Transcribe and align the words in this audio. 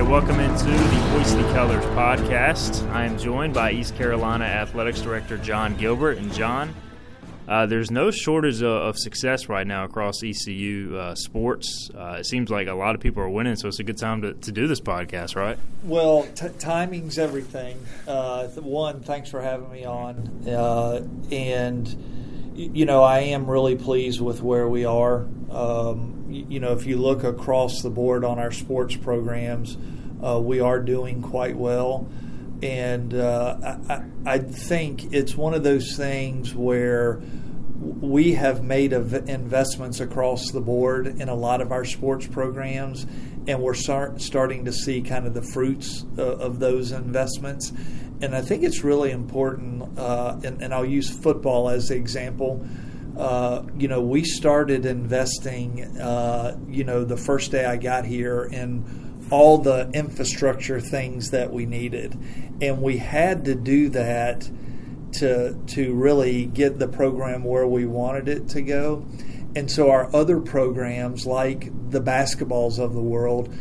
right, 0.00 0.08
welcome 0.08 0.38
into 0.38 0.64
the 0.64 1.00
Hoist 1.10 1.36
the 1.36 1.42
Colours 1.54 1.84
podcast. 1.86 2.88
I 2.92 3.04
am 3.04 3.18
joined 3.18 3.52
by 3.52 3.72
East 3.72 3.96
Carolina 3.96 4.44
Athletics 4.44 5.00
Director 5.00 5.38
Jon 5.38 5.76
Gilbert. 5.76 6.18
And 6.18 6.32
Jon, 6.32 6.72
uh, 7.48 7.66
there's 7.66 7.90
no 7.90 8.12
shortage 8.12 8.62
of, 8.62 8.70
of, 8.70 8.96
success 8.96 9.48
right 9.48 9.66
now 9.66 9.82
across 9.82 10.22
ECU 10.22 10.96
uh, 10.96 11.16
sports. 11.16 11.90
Uh, 11.92 12.18
it 12.20 12.26
seems 12.26 12.48
like 12.48 12.68
a 12.68 12.74
lot 12.74 12.94
of 12.94 13.00
people 13.00 13.24
are 13.24 13.28
winning, 13.28 13.56
so 13.56 13.66
it's 13.66 13.80
a 13.80 13.82
good 13.82 13.98
time 13.98 14.22
to, 14.22 14.34
to 14.34 14.52
do 14.52 14.68
this 14.68 14.80
podcast, 14.80 15.34
right? 15.34 15.58
Well, 15.82 16.28
t- 16.32 16.46
timing's 16.60 17.18
everything. 17.18 17.84
Uh, 18.06 18.46
one, 18.46 19.00
thanks 19.00 19.30
for 19.30 19.42
having 19.42 19.72
me 19.72 19.84
on. 19.84 20.46
Uh, 20.46 21.08
and, 21.32 22.52
you 22.54 22.86
know, 22.86 23.02
I 23.02 23.20
am 23.20 23.50
really 23.50 23.74
pleased 23.74 24.20
with 24.20 24.42
where 24.42 24.68
we 24.68 24.84
are. 24.84 25.26
Um, 25.50 26.17
you 26.28 26.60
know, 26.60 26.72
if 26.72 26.86
you 26.86 26.98
look 26.98 27.24
across 27.24 27.82
the 27.82 27.90
board 27.90 28.24
on 28.24 28.38
our 28.38 28.52
sports 28.52 28.96
programs, 28.96 29.76
uh, 30.22 30.40
we 30.40 30.60
are 30.60 30.80
doing 30.80 31.22
quite 31.22 31.56
well. 31.56 32.08
And 32.62 33.14
uh, 33.14 33.78
I, 33.88 34.02
I, 34.26 34.38
think 34.38 35.12
it's 35.12 35.36
one 35.36 35.54
of 35.54 35.62
those 35.62 35.96
things 35.96 36.54
where 36.54 37.22
we 37.80 38.32
have 38.32 38.64
made 38.64 38.92
investments 38.92 40.00
across 40.00 40.50
the 40.50 40.60
board 40.60 41.06
in 41.06 41.28
a 41.28 41.34
lot 41.34 41.60
of 41.60 41.70
our 41.70 41.84
sports 41.84 42.26
programs, 42.26 43.06
and 43.46 43.62
we're 43.62 43.74
start, 43.74 44.20
starting 44.20 44.64
to 44.64 44.72
see 44.72 45.02
kind 45.02 45.24
of 45.26 45.34
the 45.34 45.42
fruits 45.42 46.04
uh, 46.18 46.22
of 46.22 46.58
those 46.58 46.90
investments. 46.90 47.72
And 48.20 48.34
I 48.34 48.40
think 48.40 48.64
it's 48.64 48.82
really 48.82 49.12
important, 49.12 49.96
uh, 49.96 50.40
and, 50.42 50.60
and 50.60 50.74
I'll 50.74 50.84
use 50.84 51.08
football 51.08 51.68
as 51.68 51.86
the 51.88 51.94
example. 51.94 52.66
Uh, 53.18 53.64
you 53.76 53.88
know, 53.88 54.00
we 54.00 54.22
started 54.22 54.86
investing, 54.86 55.82
uh, 55.98 56.56
you 56.68 56.84
know, 56.84 57.04
the 57.04 57.16
first 57.16 57.50
day 57.50 57.64
I 57.64 57.76
got 57.76 58.04
here 58.04 58.44
in 58.44 59.26
all 59.30 59.58
the 59.58 59.90
infrastructure 59.92 60.80
things 60.80 61.30
that 61.30 61.52
we 61.52 61.66
needed. 61.66 62.16
And 62.62 62.80
we 62.80 62.98
had 62.98 63.44
to 63.46 63.54
do 63.56 63.88
that 63.90 64.48
to, 65.14 65.58
to 65.68 65.94
really 65.94 66.46
get 66.46 66.78
the 66.78 66.88
program 66.88 67.42
where 67.42 67.66
we 67.66 67.86
wanted 67.86 68.28
it 68.28 68.48
to 68.50 68.62
go. 68.62 69.04
And 69.56 69.70
so 69.70 69.90
our 69.90 70.14
other 70.14 70.40
programs, 70.40 71.26
like 71.26 71.72
the 71.90 72.00
basketballs 72.00 72.78
of 72.78 72.94
the 72.94 73.02
world, 73.02 73.52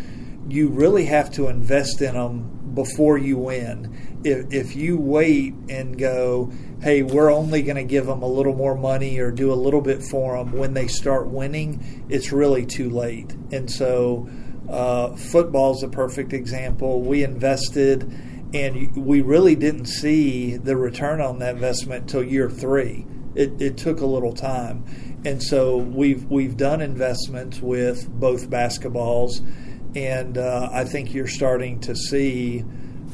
you 0.47 0.69
really 0.69 1.06
have 1.06 1.31
to 1.31 1.47
invest 1.47 2.01
in 2.01 2.13
them 2.13 2.74
before 2.74 3.18
you 3.18 3.38
win. 3.38 4.19
If, 4.24 4.53
if 4.53 4.75
you 4.75 4.97
wait 4.97 5.56
and 5.69 5.97
go, 5.97 6.51
hey, 6.82 7.02
we're 7.02 7.32
only 7.32 7.64
going 7.64 7.78
to 7.78 7.84
give 7.84 8.06
them 8.06 8.22
a 8.22 8.28
little 8.28 8.54
more 8.54 8.76
money 8.76 9.18
or 9.20 9.32
do 9.32 9.52
a 9.52 9.56
little 9.56 9.82
bit 9.82 10.04
for 10.04 10.38
them 10.38 10.52
when 10.52 10.74
they 10.74 10.88
start 10.88 11.28
winning, 11.28 12.06
it's 12.08 12.32
really 12.32 12.66
too 12.66 12.90
late. 12.90 13.36
And 13.52 13.70
so, 13.70 14.30
uh, 14.70 15.16
football 15.16 15.74
is 15.74 15.84
a 15.84 15.88
perfect 15.88 16.34
example. 16.34 17.02
We 17.02 17.24
invested, 17.24 18.04
and 18.54 18.96
we 18.96 19.22
really 19.22 19.56
didn't 19.56 19.86
see 19.86 20.58
the 20.58 20.76
return 20.76 21.22
on 21.22 21.40
that 21.40 21.56
investment 21.56 22.04
until 22.04 22.24
year 22.24 22.50
three. 22.50 23.06
It, 23.34 23.62
it 23.62 23.78
took 23.78 24.02
a 24.02 24.06
little 24.06 24.34
time, 24.34 24.84
and 25.24 25.42
so 25.44 25.78
we've 25.78 26.26
we've 26.26 26.58
done 26.58 26.82
investments 26.82 27.62
with 27.62 28.10
both 28.10 28.50
basketballs, 28.50 29.46
and 29.96 30.40
uh, 30.40 30.70
I 30.72 30.86
think 30.86 31.14
you're 31.14 31.28
starting 31.28 31.80
to 31.82 31.96
see 31.96 32.66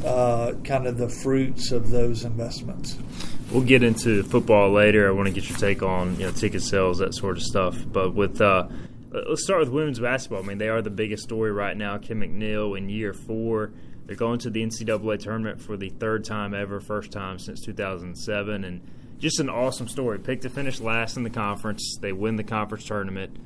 uh, 0.05 0.53
kind 0.63 0.87
of 0.87 0.97
the 0.97 1.09
fruits 1.09 1.71
of 1.71 1.89
those 1.89 2.23
investments 2.23 2.97
we'll 3.53 3.63
get 3.63 3.83
into 3.83 4.23
football 4.23 4.71
later. 4.71 5.07
I 5.07 5.11
want 5.11 5.27
to 5.27 5.33
get 5.33 5.47
your 5.47 5.57
take 5.57 5.83
on 5.83 6.19
you 6.19 6.25
know 6.25 6.31
ticket 6.31 6.61
sales, 6.61 6.97
that 6.97 7.13
sort 7.13 7.37
of 7.37 7.43
stuff. 7.43 7.77
But 7.85 8.13
with 8.13 8.41
uh, 8.41 8.67
let's 9.11 9.43
start 9.43 9.59
with 9.59 9.69
women's 9.69 9.99
basketball. 9.99 10.43
I 10.43 10.45
mean, 10.45 10.57
they 10.57 10.69
are 10.69 10.81
the 10.81 10.89
biggest 10.89 11.23
story 11.23 11.51
right 11.51 11.77
now. 11.77 11.97
Kim 11.97 12.21
McNeill 12.21 12.77
in 12.77 12.89
year 12.89 13.13
four. 13.13 13.71
They're 14.05 14.17
going 14.17 14.39
to 14.39 14.49
the 14.49 14.61
NCAA 14.61 15.19
tournament 15.19 15.61
for 15.61 15.77
the 15.77 15.89
third 15.89 16.25
time 16.25 16.53
ever, 16.53 16.81
first 16.81 17.11
time 17.11 17.39
since 17.39 17.61
2007, 17.61 18.65
and 18.65 18.81
just 19.17 19.39
an 19.39 19.49
awesome 19.49 19.87
story. 19.87 20.19
Picked 20.19 20.41
to 20.41 20.49
finish 20.49 20.81
last 20.81 21.15
in 21.15 21.23
the 21.23 21.29
conference. 21.29 21.97
They 22.01 22.11
win 22.11 22.35
the 22.35 22.43
conference 22.43 22.83
tournament. 22.83 23.37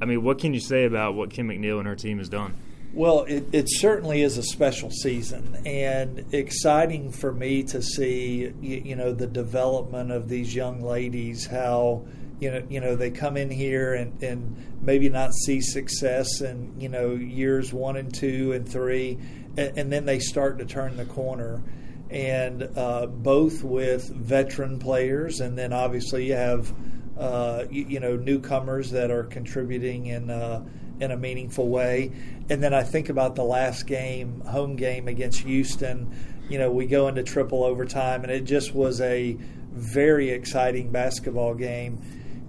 I 0.00 0.04
mean, 0.04 0.22
what 0.22 0.38
can 0.38 0.54
you 0.54 0.60
say 0.60 0.84
about 0.84 1.14
what 1.14 1.30
Kim 1.30 1.48
McNeill 1.48 1.78
and 1.78 1.88
her 1.88 1.96
team 1.96 2.18
has 2.18 2.28
done? 2.28 2.54
Well, 2.92 3.22
it, 3.22 3.44
it, 3.52 3.66
certainly 3.68 4.22
is 4.22 4.36
a 4.36 4.42
special 4.42 4.90
season 4.90 5.58
and 5.64 6.26
exciting 6.34 7.12
for 7.12 7.32
me 7.32 7.62
to 7.64 7.82
see, 7.82 8.52
you, 8.60 8.82
you, 8.84 8.96
know, 8.96 9.12
the 9.12 9.28
development 9.28 10.10
of 10.10 10.28
these 10.28 10.52
young 10.52 10.82
ladies, 10.82 11.46
how, 11.46 12.04
you 12.40 12.50
know, 12.50 12.66
you 12.68 12.80
know 12.80 12.96
they 12.96 13.12
come 13.12 13.36
in 13.36 13.48
here 13.48 13.94
and, 13.94 14.20
and 14.24 14.56
maybe 14.82 15.08
not 15.08 15.32
see 15.32 15.60
success 15.60 16.40
in, 16.40 16.80
you 16.80 16.88
know, 16.88 17.14
years 17.14 17.72
one 17.72 17.96
and 17.96 18.12
two 18.12 18.50
and 18.52 18.68
three, 18.68 19.18
and, 19.56 19.78
and 19.78 19.92
then 19.92 20.04
they 20.04 20.18
start 20.18 20.58
to 20.58 20.64
turn 20.64 20.96
the 20.96 21.04
corner. 21.04 21.62
And 22.10 22.76
uh, 22.76 23.06
both 23.06 23.62
with 23.62 24.12
veteran 24.12 24.80
players, 24.80 25.38
and 25.38 25.56
then 25.56 25.72
obviously 25.72 26.26
you 26.26 26.34
have, 26.34 26.74
uh, 27.16 27.66
you, 27.70 27.84
you, 27.84 28.00
know, 28.00 28.16
newcomers 28.16 28.90
that 28.90 29.12
are 29.12 29.22
contributing 29.22 30.06
in, 30.06 30.28
uh, 30.28 30.64
in 30.98 31.12
a 31.12 31.16
meaningful 31.16 31.68
way. 31.68 32.10
And 32.50 32.60
then 32.60 32.74
I 32.74 32.82
think 32.82 33.08
about 33.08 33.36
the 33.36 33.44
last 33.44 33.86
game, 33.86 34.40
home 34.40 34.74
game 34.74 35.06
against 35.06 35.38
Houston. 35.42 36.12
You 36.48 36.58
know, 36.58 36.68
we 36.72 36.86
go 36.86 37.06
into 37.06 37.22
triple 37.22 37.62
overtime, 37.62 38.24
and 38.24 38.32
it 38.32 38.42
just 38.42 38.74
was 38.74 39.00
a 39.00 39.36
very 39.72 40.30
exciting 40.30 40.90
basketball 40.90 41.54
game. 41.54 42.02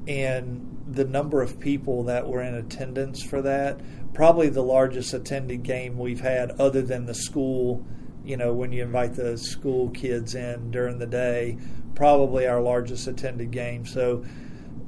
And 0.08 0.84
the 0.88 1.06
number 1.06 1.44
of 1.44 1.60
people 1.60 2.06
that 2.06 2.28
were 2.28 2.42
in 2.42 2.56
attendance 2.56 3.22
for 3.22 3.44
that, 3.44 3.80
probably 4.16 4.50
the 4.50 4.64
largest 4.64 5.14
attended 5.14 5.62
game 5.62 6.00
we've 6.00 6.20
had, 6.20 6.60
other 6.60 6.82
than 6.82 7.06
the 7.06 7.14
school. 7.14 7.86
You 8.26 8.38
know, 8.38 8.54
when 8.54 8.72
you 8.72 8.82
invite 8.82 9.14
the 9.14 9.38
school 9.38 9.92
kids 9.92 10.34
in 10.34 10.72
during 10.72 10.98
the 10.98 11.06
day, 11.06 11.60
probably 11.94 12.48
our 12.48 12.60
largest 12.60 13.06
attended 13.08 13.52
game. 13.52 13.86
So, 13.86 14.26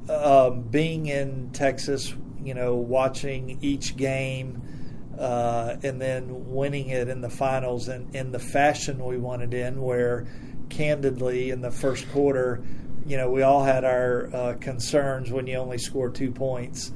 um, 0.09 0.63
being 0.63 1.05
in 1.05 1.51
Texas 1.51 2.15
you 2.43 2.53
know, 2.53 2.75
watching 2.75 3.57
each 3.61 3.95
game 3.95 4.61
uh, 5.19 5.77
and 5.83 6.01
then 6.01 6.51
winning 6.53 6.89
it 6.89 7.07
in 7.07 7.21
the 7.21 7.29
finals 7.29 7.87
in, 7.89 8.09
in 8.13 8.31
the 8.31 8.39
fashion 8.39 9.03
we 9.03 9.17
wanted 9.17 9.53
in, 9.53 9.81
where 9.81 10.25
candidly 10.69 11.51
in 11.51 11.61
the 11.61 11.71
first 11.71 12.09
quarter, 12.11 12.63
you 13.05 13.17
know, 13.17 13.29
we 13.29 13.41
all 13.41 13.63
had 13.63 13.83
our 13.83 14.29
uh, 14.33 14.53
concerns 14.59 15.31
when 15.31 15.45
you 15.47 15.57
only 15.57 15.77
score 15.77 16.09
two 16.09 16.31
points. 16.31 16.91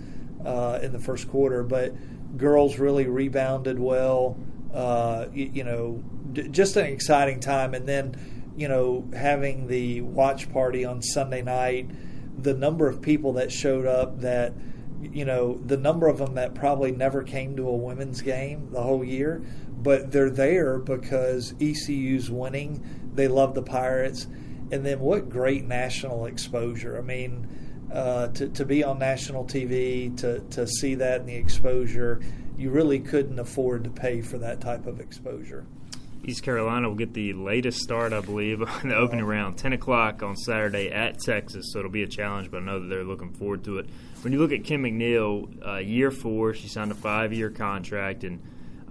uh, 0.45 0.79
in 0.81 0.91
the 0.91 0.99
first 0.99 1.29
quarter. 1.29 1.63
But 1.63 1.93
girls 2.37 2.79
really 2.79 3.05
rebounded 3.07 3.79
well. 3.79 4.37
Uh, 4.73 5.27
you, 5.33 5.51
you, 5.53 5.63
know, 5.63 6.03
d- 6.33 6.47
just 6.49 6.75
an 6.77 6.85
exciting 6.85 7.39
time. 7.39 7.73
And 7.73 7.87
then, 7.87 8.15
you 8.55 8.67
know, 8.67 9.07
having 9.13 9.67
the 9.67 10.01
watch 10.01 10.51
party 10.51 10.85
on 10.85 11.01
Sunday 11.01 11.41
night, 11.41 11.89
the 12.41 12.53
number 12.53 12.87
of 12.87 13.01
people 13.01 13.33
that 13.33 13.51
showed 13.51 13.85
up 13.85 14.21
that, 14.21 14.53
you 15.01 15.25
know, 15.25 15.55
the 15.65 15.77
number 15.77 16.07
of 16.07 16.17
them 16.17 16.35
that 16.35 16.55
probably 16.55 16.91
never 16.91 17.23
came 17.23 17.55
to 17.57 17.67
a 17.67 17.75
women's 17.75 18.21
game 18.21 18.69
the 18.71 18.81
whole 18.81 19.03
year, 19.03 19.43
but 19.77 20.11
they're 20.11 20.29
there 20.29 20.79
because 20.79 21.53
ECU's 21.59 22.31
winning. 22.31 22.83
They 23.13 23.27
love 23.27 23.53
the 23.53 23.61
Pirates. 23.61 24.27
And 24.71 24.85
then 24.85 24.99
what 24.99 25.29
great 25.29 25.65
national 25.65 26.25
exposure. 26.25 26.97
I 26.97 27.01
mean, 27.01 27.47
uh, 27.91 28.27
to, 28.29 28.49
to 28.49 28.65
be 28.65 28.83
on 28.83 28.99
national 28.99 29.45
TV, 29.45 30.15
to, 30.17 30.39
to 30.39 30.67
see 30.67 30.95
that 30.95 31.21
and 31.21 31.29
the 31.29 31.35
exposure, 31.35 32.21
you 32.57 32.69
really 32.69 32.99
couldn't 32.99 33.39
afford 33.39 33.83
to 33.85 33.89
pay 33.89 34.21
for 34.21 34.37
that 34.39 34.59
type 34.59 34.87
of 34.87 34.99
exposure. 34.99 35.65
East 36.27 36.43
Carolina 36.43 36.89
will 36.89 36.95
get 36.95 37.13
the 37.13 37.31
latest 37.31 37.79
start, 37.79 38.11
I 38.11 38.19
believe, 38.19 38.61
in 38.83 38.89
the 38.89 38.95
opening 38.95 39.23
round, 39.23 39.57
10 39.57 39.71
o'clock 39.71 40.21
on 40.21 40.35
Saturday 40.35 40.91
at 40.91 41.19
Texas. 41.19 41.71
So 41.71 41.79
it'll 41.79 41.89
be 41.89 42.03
a 42.03 42.07
challenge, 42.07 42.51
but 42.51 42.61
I 42.61 42.65
know 42.65 42.81
that 42.81 42.87
they're 42.89 43.05
looking 43.05 43.31
forward 43.31 43.63
to 43.63 43.79
it. 43.79 43.87
When 44.21 44.33
you 44.33 44.39
look 44.39 44.51
at 44.51 44.65
Kim 44.65 44.83
McNeill, 44.83 45.65
uh, 45.65 45.77
year 45.77 46.11
four, 46.11 46.53
she 46.53 46.67
signed 46.67 46.91
a 46.91 46.95
five 46.95 47.31
year 47.31 47.49
contract. 47.49 48.25
And 48.25 48.41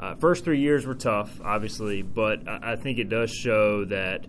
uh, 0.01 0.15
first 0.15 0.45
three 0.45 0.61
years 0.61 0.87
were 0.87 0.95
tough, 0.95 1.39
obviously, 1.45 2.01
but 2.01 2.49
I, 2.49 2.73
I 2.73 2.77
think 2.77 2.99
it 2.99 3.11
does 3.11 3.31
show 3.31 3.85
that, 3.85 4.25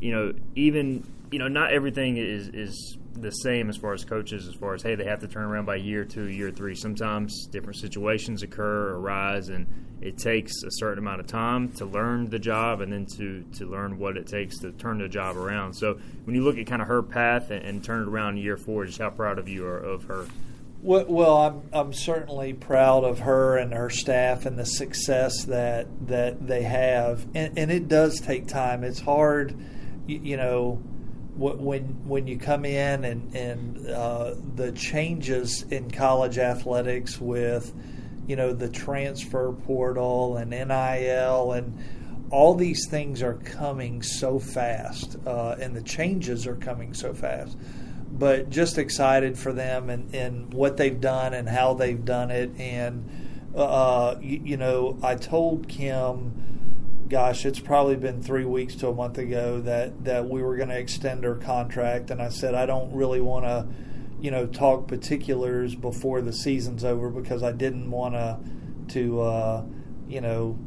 you 0.00 0.10
know, 0.10 0.32
even, 0.56 1.06
you 1.30 1.38
know, 1.38 1.48
not 1.48 1.72
everything 1.72 2.16
is, 2.16 2.48
is 2.48 2.98
the 3.14 3.30
same 3.30 3.68
as 3.68 3.76
far 3.76 3.92
as 3.92 4.04
coaches, 4.04 4.48
as 4.48 4.54
far 4.54 4.74
as 4.74 4.82
hey, 4.82 4.94
they 4.94 5.04
have 5.04 5.20
to 5.20 5.28
turn 5.28 5.44
around 5.44 5.66
by 5.66 5.76
year 5.76 6.04
two, 6.04 6.24
year 6.24 6.50
three. 6.50 6.74
Sometimes 6.74 7.46
different 7.46 7.76
situations 7.76 8.42
occur, 8.42 8.94
arise, 8.94 9.48
and 9.48 9.66
it 10.00 10.18
takes 10.18 10.62
a 10.62 10.70
certain 10.70 10.98
amount 10.98 11.20
of 11.20 11.26
time 11.26 11.70
to 11.72 11.84
learn 11.84 12.28
the 12.28 12.38
job 12.38 12.80
and 12.80 12.92
then 12.92 13.06
to 13.16 13.44
to 13.58 13.66
learn 13.66 13.98
what 13.98 14.16
it 14.16 14.26
takes 14.26 14.58
to 14.60 14.72
turn 14.72 14.98
the 14.98 15.08
job 15.08 15.36
around. 15.36 15.74
So 15.74 15.98
when 16.24 16.34
you 16.34 16.42
look 16.42 16.58
at 16.58 16.66
kind 16.66 16.82
of 16.82 16.88
her 16.88 17.02
path 17.02 17.50
and, 17.50 17.64
and 17.64 17.84
turn 17.84 18.02
it 18.02 18.08
around 18.08 18.38
year 18.38 18.56
four, 18.56 18.84
just 18.86 18.98
how 18.98 19.10
proud 19.10 19.38
of 19.38 19.48
you 19.48 19.64
are 19.66 19.78
of 19.78 20.04
her. 20.04 20.26
Well, 20.82 21.36
I'm 21.36 21.62
I'm 21.72 21.92
certainly 21.92 22.54
proud 22.54 23.04
of 23.04 23.20
her 23.20 23.56
and 23.56 23.72
her 23.72 23.88
staff 23.90 24.46
and 24.46 24.58
the 24.58 24.66
success 24.66 25.44
that 25.44 25.86
that 26.08 26.44
they 26.46 26.62
have, 26.62 27.24
and, 27.34 27.56
and 27.56 27.70
it 27.70 27.86
does 27.86 28.20
take 28.20 28.48
time. 28.48 28.82
It's 28.82 29.00
hard, 29.00 29.56
you 30.08 30.36
know 30.36 30.82
when 31.36 31.82
when 32.06 32.26
you 32.26 32.38
come 32.38 32.64
in 32.64 33.04
and 33.04 33.34
and 33.34 33.88
uh, 33.88 34.34
the 34.54 34.72
changes 34.72 35.62
in 35.70 35.90
college 35.90 36.38
athletics 36.38 37.20
with 37.20 37.72
you 38.26 38.36
know 38.36 38.52
the 38.52 38.68
transfer 38.68 39.52
portal 39.52 40.36
and 40.36 40.50
NIL 40.50 41.52
and 41.52 41.78
all 42.30 42.54
these 42.54 42.86
things 42.88 43.22
are 43.22 43.34
coming 43.34 44.02
so 44.02 44.38
fast 44.38 45.16
uh, 45.26 45.56
and 45.60 45.76
the 45.76 45.82
changes 45.82 46.46
are 46.46 46.56
coming 46.56 46.94
so 46.94 47.12
fast. 47.12 47.56
But 48.10 48.50
just 48.50 48.78
excited 48.78 49.38
for 49.38 49.52
them 49.52 49.90
and, 49.90 50.14
and 50.14 50.52
what 50.52 50.76
they've 50.76 51.00
done 51.00 51.34
and 51.34 51.48
how 51.48 51.74
they've 51.74 52.02
done 52.02 52.30
it. 52.30 52.50
And 52.58 53.08
uh, 53.54 54.16
you, 54.20 54.40
you 54.44 54.56
know 54.56 54.98
I 55.02 55.14
told 55.14 55.68
Kim 55.68 56.61
gosh, 57.12 57.44
it's 57.44 57.60
probably 57.60 57.94
been 57.94 58.22
three 58.22 58.46
weeks 58.46 58.74
to 58.74 58.88
a 58.88 58.94
month 58.94 59.18
ago 59.18 59.60
that, 59.60 60.02
that 60.02 60.26
we 60.30 60.42
were 60.42 60.56
going 60.56 60.70
to 60.70 60.78
extend 60.78 61.22
her 61.24 61.34
contract. 61.34 62.10
And 62.10 62.22
I 62.22 62.30
said, 62.30 62.54
I 62.54 62.64
don't 62.64 62.90
really 62.94 63.20
want 63.20 63.44
to, 63.44 63.68
you 64.18 64.30
know, 64.30 64.46
talk 64.46 64.88
particulars 64.88 65.74
before 65.74 66.22
the 66.22 66.32
season's 66.32 66.84
over 66.84 67.10
because 67.10 67.42
I 67.42 67.52
didn't 67.52 67.90
want 67.90 68.14
to, 68.14 68.38
to, 68.94 69.20
uh, 69.20 69.64
you 70.08 70.22
know, 70.22 70.58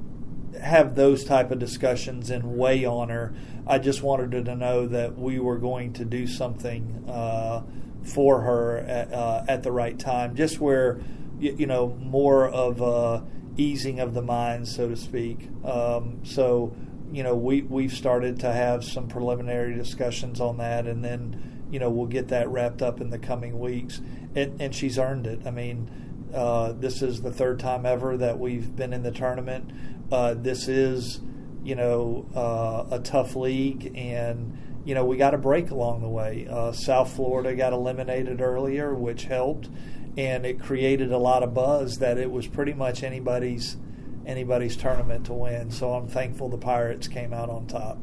have 0.61 0.93
those 0.93 1.23
type 1.23 1.49
of 1.49 1.57
discussions 1.57 2.29
and 2.29 2.55
weigh 2.55 2.85
on 2.85 3.09
her. 3.09 3.33
I 3.65 3.79
just 3.79 4.03
wanted 4.03 4.33
her 4.33 4.43
to 4.43 4.55
know 4.55 4.85
that 4.85 5.17
we 5.17 5.39
were 5.39 5.57
going 5.57 5.93
to 5.93 6.05
do 6.05 6.27
something 6.27 7.05
uh, 7.09 7.63
for 8.03 8.41
her 8.41 8.77
at, 8.77 9.11
uh, 9.11 9.45
at, 9.47 9.63
the 9.63 9.71
right 9.71 9.97
time, 9.97 10.35
just 10.35 10.59
where, 10.59 11.01
you, 11.39 11.55
you 11.57 11.65
know, 11.65 11.97
more 11.99 12.47
of 12.47 12.81
a 12.81 13.25
easing 13.57 13.99
of 13.99 14.13
the 14.13 14.21
mind, 14.21 14.67
so 14.67 14.89
to 14.89 14.95
speak. 14.95 15.49
Um, 15.63 16.19
so, 16.23 16.75
you 17.11 17.23
know, 17.23 17.35
we 17.35 17.61
we've 17.61 17.93
started 17.93 18.39
to 18.41 18.51
have 18.51 18.83
some 18.83 19.07
preliminary 19.07 19.75
discussions 19.75 20.41
on 20.41 20.57
that, 20.57 20.87
and 20.87 21.03
then 21.03 21.67
you 21.71 21.79
know 21.79 21.89
we'll 21.89 22.07
get 22.07 22.29
that 22.29 22.49
wrapped 22.49 22.81
up 22.81 23.01
in 23.01 23.09
the 23.09 23.19
coming 23.19 23.59
weeks. 23.59 24.01
And, 24.35 24.59
and 24.59 24.75
she's 24.75 24.99
earned 24.99 25.27
it. 25.27 25.45
I 25.45 25.51
mean, 25.51 25.89
uh, 26.33 26.73
this 26.73 27.01
is 27.01 27.21
the 27.21 27.31
third 27.31 27.59
time 27.59 27.85
ever 27.85 28.17
that 28.17 28.39
we've 28.39 28.75
been 28.75 28.91
in 28.91 29.03
the 29.03 29.11
tournament. 29.11 29.71
Uh, 30.11 30.33
this 30.33 30.67
is, 30.67 31.21
you 31.63 31.75
know, 31.75 32.27
uh, 32.35 32.95
a 32.95 32.99
tough 32.99 33.35
league, 33.35 33.93
and 33.95 34.81
you 34.85 34.93
know 34.93 35.05
we 35.05 35.17
got 35.17 35.33
a 35.33 35.37
break 35.37 35.71
along 35.71 36.01
the 36.01 36.09
way. 36.09 36.47
Uh, 36.49 36.71
South 36.73 37.13
Florida 37.15 37.55
got 37.55 37.73
eliminated 37.73 38.41
earlier, 38.41 38.93
which 38.93 39.23
helped 39.23 39.69
and 40.17 40.45
it 40.45 40.59
created 40.59 41.11
a 41.11 41.17
lot 41.17 41.43
of 41.43 41.53
buzz 41.53 41.97
that 41.97 42.17
it 42.17 42.31
was 42.31 42.47
pretty 42.47 42.73
much 42.73 43.03
anybody's 43.03 43.77
anybody's 44.25 44.75
tournament 44.75 45.25
to 45.27 45.33
win. 45.33 45.69
So 45.69 45.93
I'm 45.93 46.07
thankful 46.07 46.49
the 46.49 46.57
Pirates 46.57 47.07
came 47.07 47.33
out 47.33 47.49
on 47.49 47.67
top. 47.67 47.99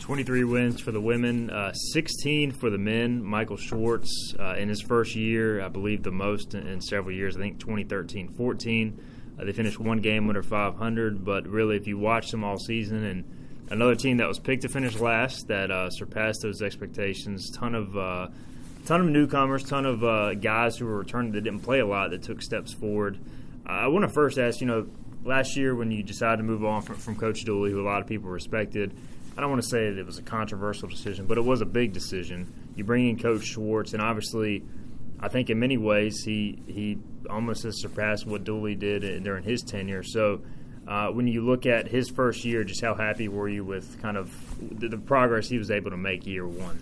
23 0.00 0.44
wins 0.44 0.80
for 0.80 0.92
the 0.92 1.00
women, 1.00 1.50
uh, 1.50 1.72
16 1.72 2.52
for 2.52 2.70
the 2.70 2.78
men. 2.78 3.22
Michael 3.24 3.56
Schwartz, 3.56 4.34
uh, 4.38 4.54
in 4.54 4.68
his 4.68 4.80
first 4.80 5.16
year, 5.16 5.60
I 5.60 5.68
believe 5.68 6.04
the 6.04 6.12
most 6.12 6.54
in, 6.54 6.66
in 6.66 6.80
several 6.80 7.14
years, 7.14 7.36
I 7.36 7.40
think 7.40 7.58
2013 7.58 8.28
14. 8.28 9.00
Uh, 9.38 9.44
they 9.44 9.52
finished 9.52 9.80
one 9.80 9.98
game 9.98 10.28
under 10.28 10.44
500, 10.44 11.24
but 11.24 11.46
really, 11.48 11.76
if 11.76 11.88
you 11.88 11.98
watch 11.98 12.30
them 12.30 12.44
all 12.44 12.56
season, 12.56 13.04
and 13.04 13.24
another 13.68 13.96
team 13.96 14.18
that 14.18 14.28
was 14.28 14.38
picked 14.38 14.62
to 14.62 14.68
finish 14.68 14.98
last 14.98 15.48
that 15.48 15.70
uh, 15.72 15.90
surpassed 15.90 16.40
those 16.40 16.62
expectations, 16.62 17.50
ton 17.50 17.74
of 17.74 17.96
uh, 17.96 18.28
ton 18.86 19.00
of 19.00 19.08
newcomers, 19.08 19.64
ton 19.64 19.84
of 19.84 20.04
uh, 20.04 20.34
guys 20.34 20.76
who 20.76 20.86
were 20.86 20.98
returning 20.98 21.32
that 21.32 21.42
didn't 21.42 21.60
play 21.60 21.80
a 21.80 21.86
lot 21.86 22.10
that 22.10 22.22
took 22.22 22.40
steps 22.40 22.72
forward. 22.72 23.18
Uh, 23.68 23.72
I 23.72 23.86
want 23.88 24.04
to 24.04 24.08
first 24.08 24.38
ask, 24.38 24.60
you 24.60 24.66
know, 24.66 24.86
last 25.24 25.56
year 25.56 25.74
when 25.74 25.90
you 25.90 26.04
decided 26.04 26.38
to 26.38 26.44
move 26.44 26.64
on 26.64 26.82
from, 26.82 26.94
from 26.94 27.16
Coach 27.16 27.44
Dooley, 27.44 27.72
who 27.72 27.82
a 27.82 27.84
lot 27.84 28.00
of 28.00 28.06
people 28.06 28.30
respected, 28.30 28.96
I 29.36 29.40
don't 29.40 29.50
want 29.50 29.60
to 29.60 29.68
say 29.68 29.90
that 29.90 29.98
it 29.98 30.06
was 30.06 30.18
a 30.18 30.22
controversial 30.22 30.88
decision, 30.88 31.26
but 31.26 31.36
it 31.36 31.44
was 31.44 31.60
a 31.60 31.66
big 31.66 31.92
decision. 31.92 32.52
You 32.76 32.84
bring 32.84 33.08
in 33.08 33.18
Coach 33.18 33.44
Schwartz, 33.44 33.92
and 33.92 34.00
obviously, 34.00 34.62
I 35.18 35.28
think 35.28 35.50
in 35.50 35.58
many 35.58 35.76
ways 35.76 36.22
he 36.22 36.62
he 36.66 36.98
almost 37.28 37.64
has 37.64 37.80
surpassed 37.80 38.24
what 38.24 38.44
Dooley 38.44 38.76
did 38.76 39.22
during 39.24 39.42
his 39.44 39.62
tenure. 39.62 40.02
So. 40.02 40.42
Uh, 40.88 41.08
when 41.08 41.26
you 41.26 41.44
look 41.44 41.66
at 41.66 41.88
his 41.88 42.08
first 42.10 42.44
year, 42.44 42.62
just 42.62 42.80
how 42.80 42.94
happy 42.94 43.26
were 43.26 43.48
you 43.48 43.64
with 43.64 44.00
kind 44.00 44.16
of 44.16 44.32
the, 44.78 44.86
the 44.86 44.96
progress 44.96 45.48
he 45.48 45.58
was 45.58 45.68
able 45.68 45.90
to 45.90 45.96
make 45.96 46.24
year 46.24 46.46
one? 46.46 46.80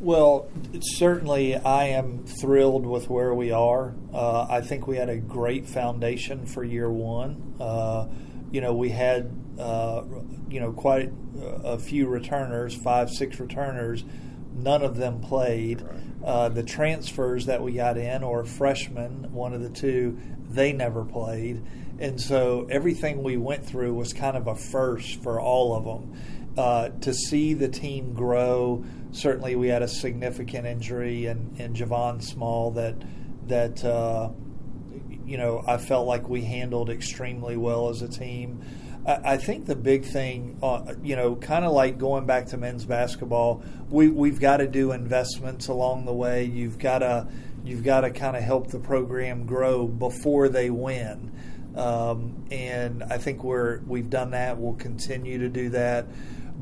Well, 0.00 0.48
certainly 0.80 1.56
I 1.56 1.88
am 1.88 2.24
thrilled 2.24 2.86
with 2.86 3.10
where 3.10 3.34
we 3.34 3.52
are. 3.52 3.94
Uh, 4.14 4.46
I 4.48 4.62
think 4.62 4.86
we 4.86 4.96
had 4.96 5.10
a 5.10 5.18
great 5.18 5.66
foundation 5.66 6.46
for 6.46 6.64
year 6.64 6.90
one. 6.90 7.56
Uh, 7.60 8.08
you 8.50 8.62
know, 8.62 8.72
we 8.72 8.88
had, 8.88 9.30
uh, 9.58 10.04
you 10.48 10.58
know, 10.58 10.72
quite 10.72 11.12
a 11.38 11.78
few 11.78 12.06
returners, 12.06 12.74
five, 12.74 13.10
six 13.10 13.38
returners. 13.38 14.02
None 14.54 14.82
of 14.82 14.96
them 14.96 15.20
played. 15.20 15.84
Uh, 16.24 16.48
the 16.48 16.62
transfers 16.62 17.44
that 17.44 17.60
we 17.62 17.72
got 17.72 17.98
in, 17.98 18.22
or 18.22 18.46
freshmen, 18.46 19.30
one 19.34 19.52
of 19.52 19.60
the 19.60 19.68
two, 19.68 20.18
they 20.48 20.72
never 20.72 21.04
played. 21.04 21.62
And 21.98 22.18
so 22.18 22.66
everything 22.70 23.22
we 23.22 23.36
went 23.36 23.66
through 23.66 23.92
was 23.92 24.14
kind 24.14 24.38
of 24.38 24.46
a 24.46 24.54
first 24.54 25.22
for 25.22 25.38
all 25.38 25.76
of 25.76 25.84
them. 25.84 26.18
Uh, 26.60 26.90
to 27.00 27.14
see 27.14 27.54
the 27.54 27.68
team 27.68 28.12
grow, 28.12 28.84
certainly 29.12 29.56
we 29.56 29.68
had 29.68 29.80
a 29.80 29.88
significant 29.88 30.66
injury 30.66 31.24
in, 31.24 31.56
in 31.56 31.72
Javon 31.72 32.22
Small 32.22 32.72
that 32.72 32.96
that 33.46 33.82
uh, 33.82 34.28
you 35.24 35.38
know 35.38 35.64
I 35.66 35.78
felt 35.78 36.06
like 36.06 36.28
we 36.28 36.42
handled 36.42 36.90
extremely 36.90 37.56
well 37.56 37.88
as 37.88 38.02
a 38.02 38.08
team. 38.08 38.62
I, 39.06 39.20
I 39.24 39.36
think 39.38 39.64
the 39.64 39.74
big 39.74 40.04
thing, 40.04 40.58
uh, 40.62 40.96
you 41.02 41.16
know, 41.16 41.34
kind 41.34 41.64
of 41.64 41.72
like 41.72 41.96
going 41.96 42.26
back 42.26 42.48
to 42.48 42.58
men's 42.58 42.84
basketball, 42.84 43.62
we 43.88 44.10
we've 44.10 44.38
got 44.38 44.58
to 44.58 44.66
do 44.66 44.92
investments 44.92 45.68
along 45.68 46.04
the 46.04 46.12
way. 46.12 46.44
You've 46.44 46.78
got 46.78 46.98
to 46.98 47.26
you've 47.64 47.84
got 47.84 48.02
to 48.02 48.10
kind 48.10 48.36
of 48.36 48.42
help 48.42 48.68
the 48.68 48.80
program 48.80 49.46
grow 49.46 49.86
before 49.86 50.50
they 50.50 50.68
win. 50.68 51.32
Um, 51.74 52.44
and 52.50 53.02
I 53.02 53.16
think 53.16 53.44
we're 53.44 53.78
we've 53.86 54.10
done 54.10 54.32
that. 54.32 54.58
We'll 54.58 54.74
continue 54.74 55.38
to 55.38 55.48
do 55.48 55.70
that 55.70 56.04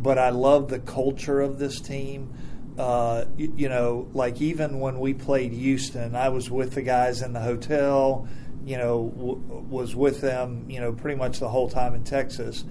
but 0.02 0.18
I 0.18 0.30
love 0.30 0.68
the 0.68 0.78
culture 0.78 1.40
of 1.40 1.58
this 1.58 1.80
team. 1.80 2.32
Uh, 2.78 3.24
you, 3.36 3.52
you, 3.56 3.68
know, 3.68 4.08
like 4.12 4.40
even 4.40 4.78
when 4.78 5.00
we 5.00 5.12
played 5.12 5.52
Houston, 5.52 6.14
I 6.14 6.28
was 6.28 6.50
with 6.50 6.74
the 6.74 6.82
guys 6.82 7.22
in 7.22 7.32
the 7.32 7.40
hotel. 7.40 8.28
You 8.64 8.76
know, 8.76 9.12
w- 9.16 9.66
was 9.68 9.96
with 9.96 10.20
them. 10.20 10.70
You 10.70 10.80
know, 10.80 10.92
pretty 10.92 11.16
much 11.16 11.40
the 11.40 11.48
whole 11.48 11.68
time 11.68 11.94
in 11.94 12.04
Texas, 12.04 12.64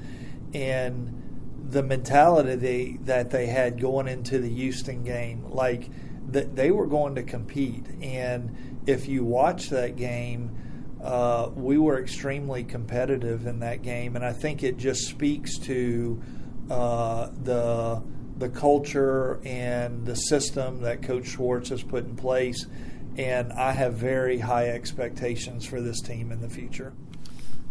and 0.54 1.14
the 1.70 1.84
mentality 1.84 2.56
they, 2.56 2.98
that 3.04 3.30
they 3.32 3.48
had 3.48 3.82
going 3.82 4.08
into 4.08 4.40
the 4.40 4.50
Houston 4.50 5.04
game, 5.04 5.46
like 5.50 5.90
that 6.30 6.56
they 6.56 6.72
were 6.72 6.88
going 6.88 7.16
to 7.16 7.24
compete. 7.24 7.86
And 8.02 8.84
if 8.86 9.08
you 9.08 9.26
watch 9.26 9.70
that 9.70 9.98
game, 9.98 10.56
uh, 11.04 11.50
we 11.54 11.78
were 11.78 12.02
extremely 12.02 12.64
competitive 12.64 13.46
in 13.46 13.60
that 13.60 13.82
game, 13.82 14.16
and 14.16 14.26
I 14.26 14.34
think 14.34 14.64
it 14.64 14.78
just 14.78 15.08
speaks 15.08 15.58
to 15.60 16.22
uh, 16.70 17.30
the 17.44 18.02
the 18.38 18.50
culture 18.50 19.40
and 19.44 20.06
the 20.06 20.16
system 20.16 20.82
that 20.82 21.02
Coach 21.02 21.28
Schwartz 21.28 21.70
has 21.70 21.82
put 21.82 22.06
in 22.06 22.16
place. 22.16 22.68
And 23.18 23.52
I 23.52 23.72
have 23.72 23.96
very 23.96 24.38
high 24.38 24.70
expectations 24.70 25.66
for 25.66 25.82
this 25.82 26.02
team 26.02 26.32
in 26.32 26.40
the 26.40 26.50
future. 26.50 26.94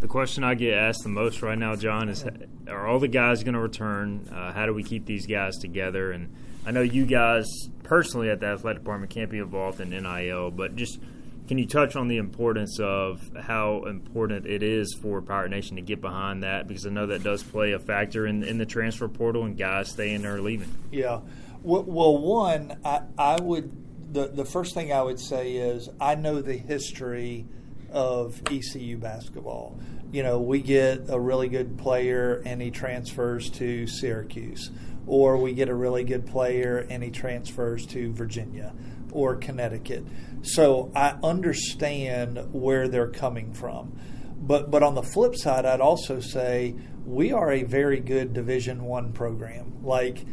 The 0.01 0.09
question 0.09 0.43
I 0.43 0.55
get 0.55 0.75
asked 0.75 1.05
the 1.05 1.09
most 1.09 1.41
right 1.41 1.57
now, 1.57 1.77
Jon, 1.77 2.09
is 2.09 2.25
Are 2.69 2.87
all 2.87 2.99
the 2.99 3.09
guys 3.09 3.45
going 3.45 3.55
to 3.55 3.61
return? 3.61 4.29
Uh, 4.31 4.53
how 4.53 4.67
do 4.67 4.75
we 4.75 4.83
keep 4.83 5.07
these 5.07 5.27
guys 5.27 5.57
together? 5.57 6.11
And 6.11 6.35
I 6.67 6.73
know 6.73 6.83
you 6.83 7.07
guys 7.07 7.47
personally 7.85 8.29
at 8.29 8.41
the 8.41 8.47
athletic 8.47 8.83
department 8.83 9.13
can't 9.13 9.31
be 9.31 9.39
involved 9.39 9.81
in 9.81 9.91
NIL, 9.91 10.51
but 10.51 10.75
just 10.75 10.99
can 11.47 11.59
you 11.59 11.67
touch 11.67 11.95
on 11.95 12.09
the 12.09 12.17
importance 12.17 12.79
of 12.81 13.31
how 13.41 13.85
important 13.85 14.47
it 14.47 14.63
is 14.63 14.97
for 15.01 15.23
Pirate 15.23 15.51
Nation 15.51 15.77
to 15.77 15.83
get 15.83 16.01
behind 16.01 16.43
that? 16.43 16.67
Because 16.67 16.87
I 16.87 16.91
know 16.91 17.07
that 17.07 17.23
does 17.23 17.43
play 17.43 17.73
a 17.73 17.79
factor 17.79 18.27
in, 18.27 18.43
in 18.43 18.59
the 18.59 18.67
transfer 18.67 19.09
portal 19.09 19.45
and 19.45 19.57
guys 19.57 19.91
staying 19.91 20.27
or 20.27 20.41
leaving. 20.41 20.73
Yeah. 20.91 21.21
Well, 21.63 22.19
one, 22.19 22.79
I, 22.85 23.03
I 23.19 23.41
would, 23.41 24.13
the, 24.13 24.29
the 24.29 24.45
first 24.45 24.75
thing 24.75 24.93
I 24.93 25.03
would 25.03 25.21
say 25.21 25.53
is 25.53 25.89
I 26.01 26.15
know 26.15 26.41
the 26.41 26.57
history 26.57 27.47
of 27.93 28.41
ECU 28.51 28.99
basketball. 28.99 29.79
You 30.13 30.23
know, 30.23 30.41
we 30.41 30.61
get 30.61 31.07
a 31.09 31.19
really 31.19 31.49
good 31.49 31.79
player 31.79 32.43
and 32.45 32.61
he 32.61 32.71
transfers 32.71 33.51
to 33.51 33.87
Syracuse, 33.87 34.71
or 35.07 35.37
we 35.37 35.55
get 35.55 35.69
a 35.69 35.75
really 35.75 36.05
good 36.05 36.27
player 36.27 36.87
and 36.89 37.03
he 37.03 37.11
transfers 37.11 37.87
to 37.87 38.13
Virginia 38.13 38.73
or 39.17 39.35
Connecticut. 39.37 40.05
So 40.43 40.93
I 40.95 41.17
understand 41.23 42.53
where 42.53 42.87
they're 42.87 43.11
coming 43.11 43.55
from. 43.55 43.99
But 44.39 44.71
but 44.71 44.83
on 44.83 44.95
the 44.95 45.03
flip 45.03 45.35
side, 45.35 45.65
I'd 45.65 45.81
also 45.81 46.21
say 46.21 46.77
we 47.07 47.33
are 47.33 47.51
a 47.51 47.63
very 47.63 48.01
good 48.01 48.35
Division 48.35 48.85
One 48.85 49.13
program. 49.13 49.83
Like, 49.83 50.25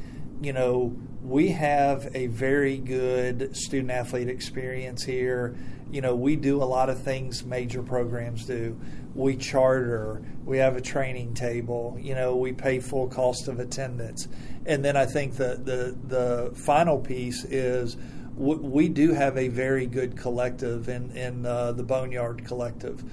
you 0.41 0.53
know, 0.53 0.95
we 1.23 1.49
have 1.49 2.13
a 2.13 2.27
very 2.27 2.77
good 2.77 3.55
student 3.55 3.91
athlete 3.91 4.27
experience 4.27 5.03
here. 5.03 5.55
You 5.89 6.01
know, 6.01 6.15
we 6.15 6.35
do 6.35 6.61
a 6.61 6.65
lot 6.65 6.89
of 6.89 7.01
things 7.01 7.45
major 7.45 7.81
programs 7.81 8.45
do. 8.45 8.79
We 9.15 9.37
charter, 9.37 10.23
we 10.43 10.57
have 10.57 10.75
a 10.75 10.81
training 10.81 11.35
table, 11.35 11.97
you 12.01 12.15
know, 12.15 12.35
we 12.35 12.51
pay 12.51 12.79
full 12.79 13.07
cost 13.07 13.47
of 13.47 13.59
attendance. 13.59 14.27
And 14.65 14.83
then 14.83 14.97
I 14.97 15.05
think 15.05 15.35
the 15.35 15.59
the, 15.63 15.97
the 16.07 16.55
final 16.55 16.99
piece 16.99 17.45
is 17.45 17.95
we 18.35 18.89
do 18.89 19.13
have 19.13 19.37
a 19.37 19.47
very 19.47 19.85
good 19.85 20.17
collective 20.17 20.89
in 20.89 21.15
in 21.15 21.45
uh, 21.45 21.71
the 21.71 21.83
Boneyard 21.83 22.45
Collective. 22.45 23.03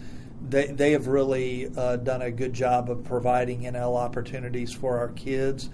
They 0.49 0.67
they 0.69 0.93
have 0.93 1.07
really 1.07 1.71
uh, 1.77 1.97
done 1.97 2.23
a 2.23 2.31
good 2.31 2.53
job 2.53 2.91
of 2.91 3.05
providing 3.05 3.61
NIL 3.61 3.97
opportunities 3.97 4.73
for 4.73 4.99
our 4.99 5.09
kids. 5.09 5.69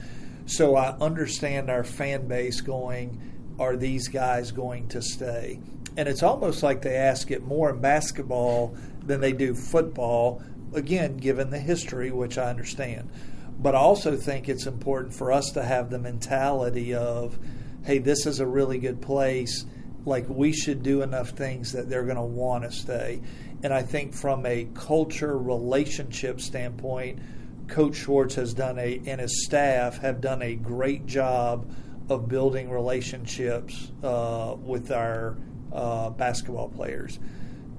So 0.46 0.76
I 0.76 0.96
understand 1.00 1.70
our 1.70 1.84
fan 1.84 2.28
base 2.28 2.60
going, 2.60 3.20
are 3.58 3.76
these 3.76 4.08
guys 4.08 4.52
going 4.52 4.88
to 4.88 5.02
stay? 5.02 5.58
And 5.96 6.08
it's 6.08 6.22
almost 6.22 6.62
like 6.62 6.82
they 6.82 6.94
ask 6.94 7.30
it 7.30 7.42
more 7.42 7.70
in 7.70 7.80
basketball 7.80 8.76
than 9.04 9.20
they 9.20 9.32
do 9.32 9.54
football. 9.54 10.42
Again, 10.74 11.16
given 11.16 11.50
the 11.50 11.58
history, 11.58 12.10
which 12.10 12.38
I 12.38 12.50
understand. 12.50 13.10
But 13.58 13.74
I 13.74 13.78
also 13.78 14.16
think 14.16 14.48
it's 14.48 14.66
important 14.66 15.14
for 15.14 15.32
us 15.32 15.50
to 15.52 15.62
have 15.62 15.90
the 15.90 15.98
mentality 15.98 16.94
of 16.94 17.38
hey, 17.86 17.98
this 17.98 18.26
is 18.26 18.40
a 18.40 18.46
really 18.46 18.78
good 18.78 19.00
place. 19.00 19.64
Like 20.04 20.28
we 20.28 20.52
should 20.52 20.82
do 20.82 21.02
enough 21.02 21.30
things 21.30 21.72
that 21.72 21.88
they're 21.88 22.02
going 22.02 22.16
to 22.16 22.22
want 22.22 22.64
to 22.64 22.72
stay. 22.72 23.22
And 23.62 23.72
I 23.72 23.82
think 23.82 24.12
from 24.12 24.44
a 24.44 24.66
culture 24.74 25.38
relationship 25.38 26.40
standpoint, 26.40 27.20
Coach 27.68 27.94
Schwartz 27.94 28.34
has 28.34 28.54
done 28.54 28.80
a 28.80 29.00
and 29.06 29.20
his 29.20 29.44
staff 29.44 29.98
have 29.98 30.20
done 30.20 30.42
a 30.42 30.56
great 30.56 31.06
job 31.06 31.70
of 32.08 32.28
building 32.28 32.70
relationships 32.70 33.92
uh, 34.02 34.56
with 34.58 34.90
our 34.90 35.36
uh, 35.72 36.10
basketball 36.10 36.68
players. 36.68 37.20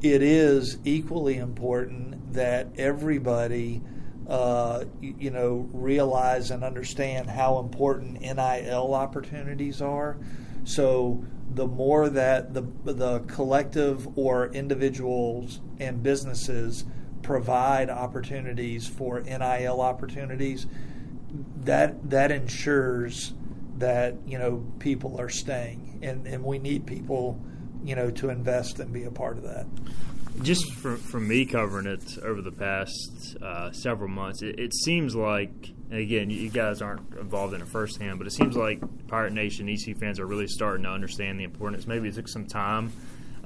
It 0.02 0.22
is 0.22 0.78
equally 0.86 1.38
important 1.38 2.34
that 2.34 2.68
everybody 2.78 3.82
uh, 4.28 4.84
you, 5.00 5.16
you, 5.18 5.32
know, 5.32 5.70
realize 5.72 6.52
and 6.52 6.64
understand 6.64 7.30
how 7.30 7.60
important 7.60 8.20
NIL 8.20 8.94
opportunities 8.94 9.82
are. 9.82 10.18
So 10.66 11.24
the 11.54 11.66
more 11.68 12.10
that 12.10 12.54
the 12.54 12.64
the 12.84 13.20
collective 13.22 14.18
or 14.18 14.48
individuals 14.48 15.62
and 15.80 16.04
businesses 16.04 16.84
provide 17.22 17.90
opportunities 17.90 18.86
for 18.86 19.22
NIL 19.22 19.80
opportunities, 19.80 20.68
that 21.64 22.10
that 22.10 22.32
ensures 22.32 23.34
that 23.78 24.16
you 24.26 24.38
know 24.38 24.66
people 24.80 25.20
are 25.22 25.30
staying, 25.30 26.00
and 26.02 26.28
and 26.28 26.44
we 26.44 26.60
need 26.60 26.86
people, 26.86 27.40
you 27.86 27.96
know, 27.96 28.12
to 28.12 28.30
invest 28.30 28.80
and 28.80 28.92
be 28.92 29.06
a 29.06 29.12
part 29.12 29.38
of 29.38 29.44
that 29.44 29.66
just 30.42 30.72
from, 30.74 30.98
from 30.98 31.28
me 31.28 31.46
covering 31.46 31.88
it 31.88 32.18
over 32.24 32.42
the 32.42 32.52
past 32.52 33.38
uh, 33.42 33.72
several 33.72 34.10
months, 34.10 34.42
it, 34.42 34.60
it, 34.60 34.74
seems 34.74 35.16
like, 35.16 35.52
and 35.90 36.00
again, 36.00 36.30
you 36.30 36.50
guys 36.50 36.82
aren't 36.82 37.16
involved 37.16 37.54
in 37.54 37.62
it 37.62 37.68
firsthand, 37.68 38.18
but 38.18 38.28
it 38.28 38.32
seems 38.32 38.56
like 38.56 38.80
Pirate 39.08 39.34
Nation 39.34 39.68
EC 39.68 39.98
fans 39.98 40.20
are 40.20 40.28
really 40.28 40.48
starting 40.48 40.84
to 40.84 40.90
understand 40.90 41.40
the 41.40 41.44
importance. 41.44 41.88
Maybe 41.88 42.08
it 42.10 42.16
took 42.16 42.28
some 42.28 42.46
time 42.46 42.92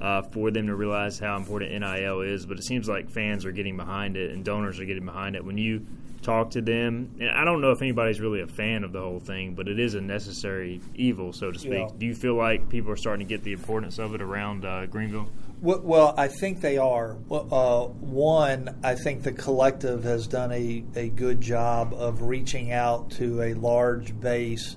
uh, 0.00 0.22
for 0.22 0.50
them 0.50 0.66
to 0.66 0.74
realize 0.74 1.18
how 1.18 1.36
important 1.36 1.70
NIL 1.72 2.20
is, 2.22 2.44
but 2.46 2.58
it 2.58 2.64
seems 2.64 2.88
like 2.88 3.10
fans 3.10 3.44
are 3.44 3.52
getting 3.52 3.76
behind 3.76 4.16
it 4.16 4.30
and 4.30 4.44
donors 4.44 4.80
are 4.80 4.84
getting 4.84 5.06
behind 5.06 5.36
it. 5.36 5.44
When 5.44 5.58
you 5.58 5.86
talk 6.22 6.50
to 6.52 6.62
them, 6.62 7.16
and 7.20 7.30
I 7.30 7.44
don't 7.44 7.60
know 7.60 7.72
if 7.72 7.82
anybody's 7.82 8.20
really 8.20 8.40
a 8.40 8.46
fan 8.46 8.84
of 8.84 8.92
the 8.92 9.00
whole 9.00 9.20
thing, 9.20 9.54
but 9.54 9.68
it 9.68 9.78
is 9.78 9.94
a 9.94 10.00
necessary 10.00 10.80
evil, 10.94 11.32
so 11.32 11.50
to 11.50 11.58
speak. 11.58 11.72
Yeah. 11.72 11.88
Do 11.98 12.06
you 12.06 12.14
feel 12.14 12.34
like 12.34 12.68
people 12.68 12.90
are 12.92 12.96
starting 12.96 13.26
to 13.26 13.28
get 13.28 13.42
the 13.44 13.52
importance 13.52 13.98
of 13.98 14.14
it 14.14 14.22
around 14.22 14.64
uh, 14.64 14.86
Greenville? 14.86 15.28
Well, 15.60 16.14
I 16.16 16.26
think 16.26 16.60
they 16.60 16.76
are. 16.76 17.16
Uh, 17.30 17.84
one, 17.86 18.80
I 18.82 18.96
think 18.96 19.22
the 19.22 19.32
collective 19.32 20.02
has 20.02 20.26
done 20.26 20.50
a, 20.50 20.84
a 20.96 21.08
good 21.10 21.40
job 21.40 21.94
of 21.94 22.22
reaching 22.22 22.72
out 22.72 23.10
to 23.12 23.42
a 23.42 23.54
large 23.54 24.18
base 24.18 24.76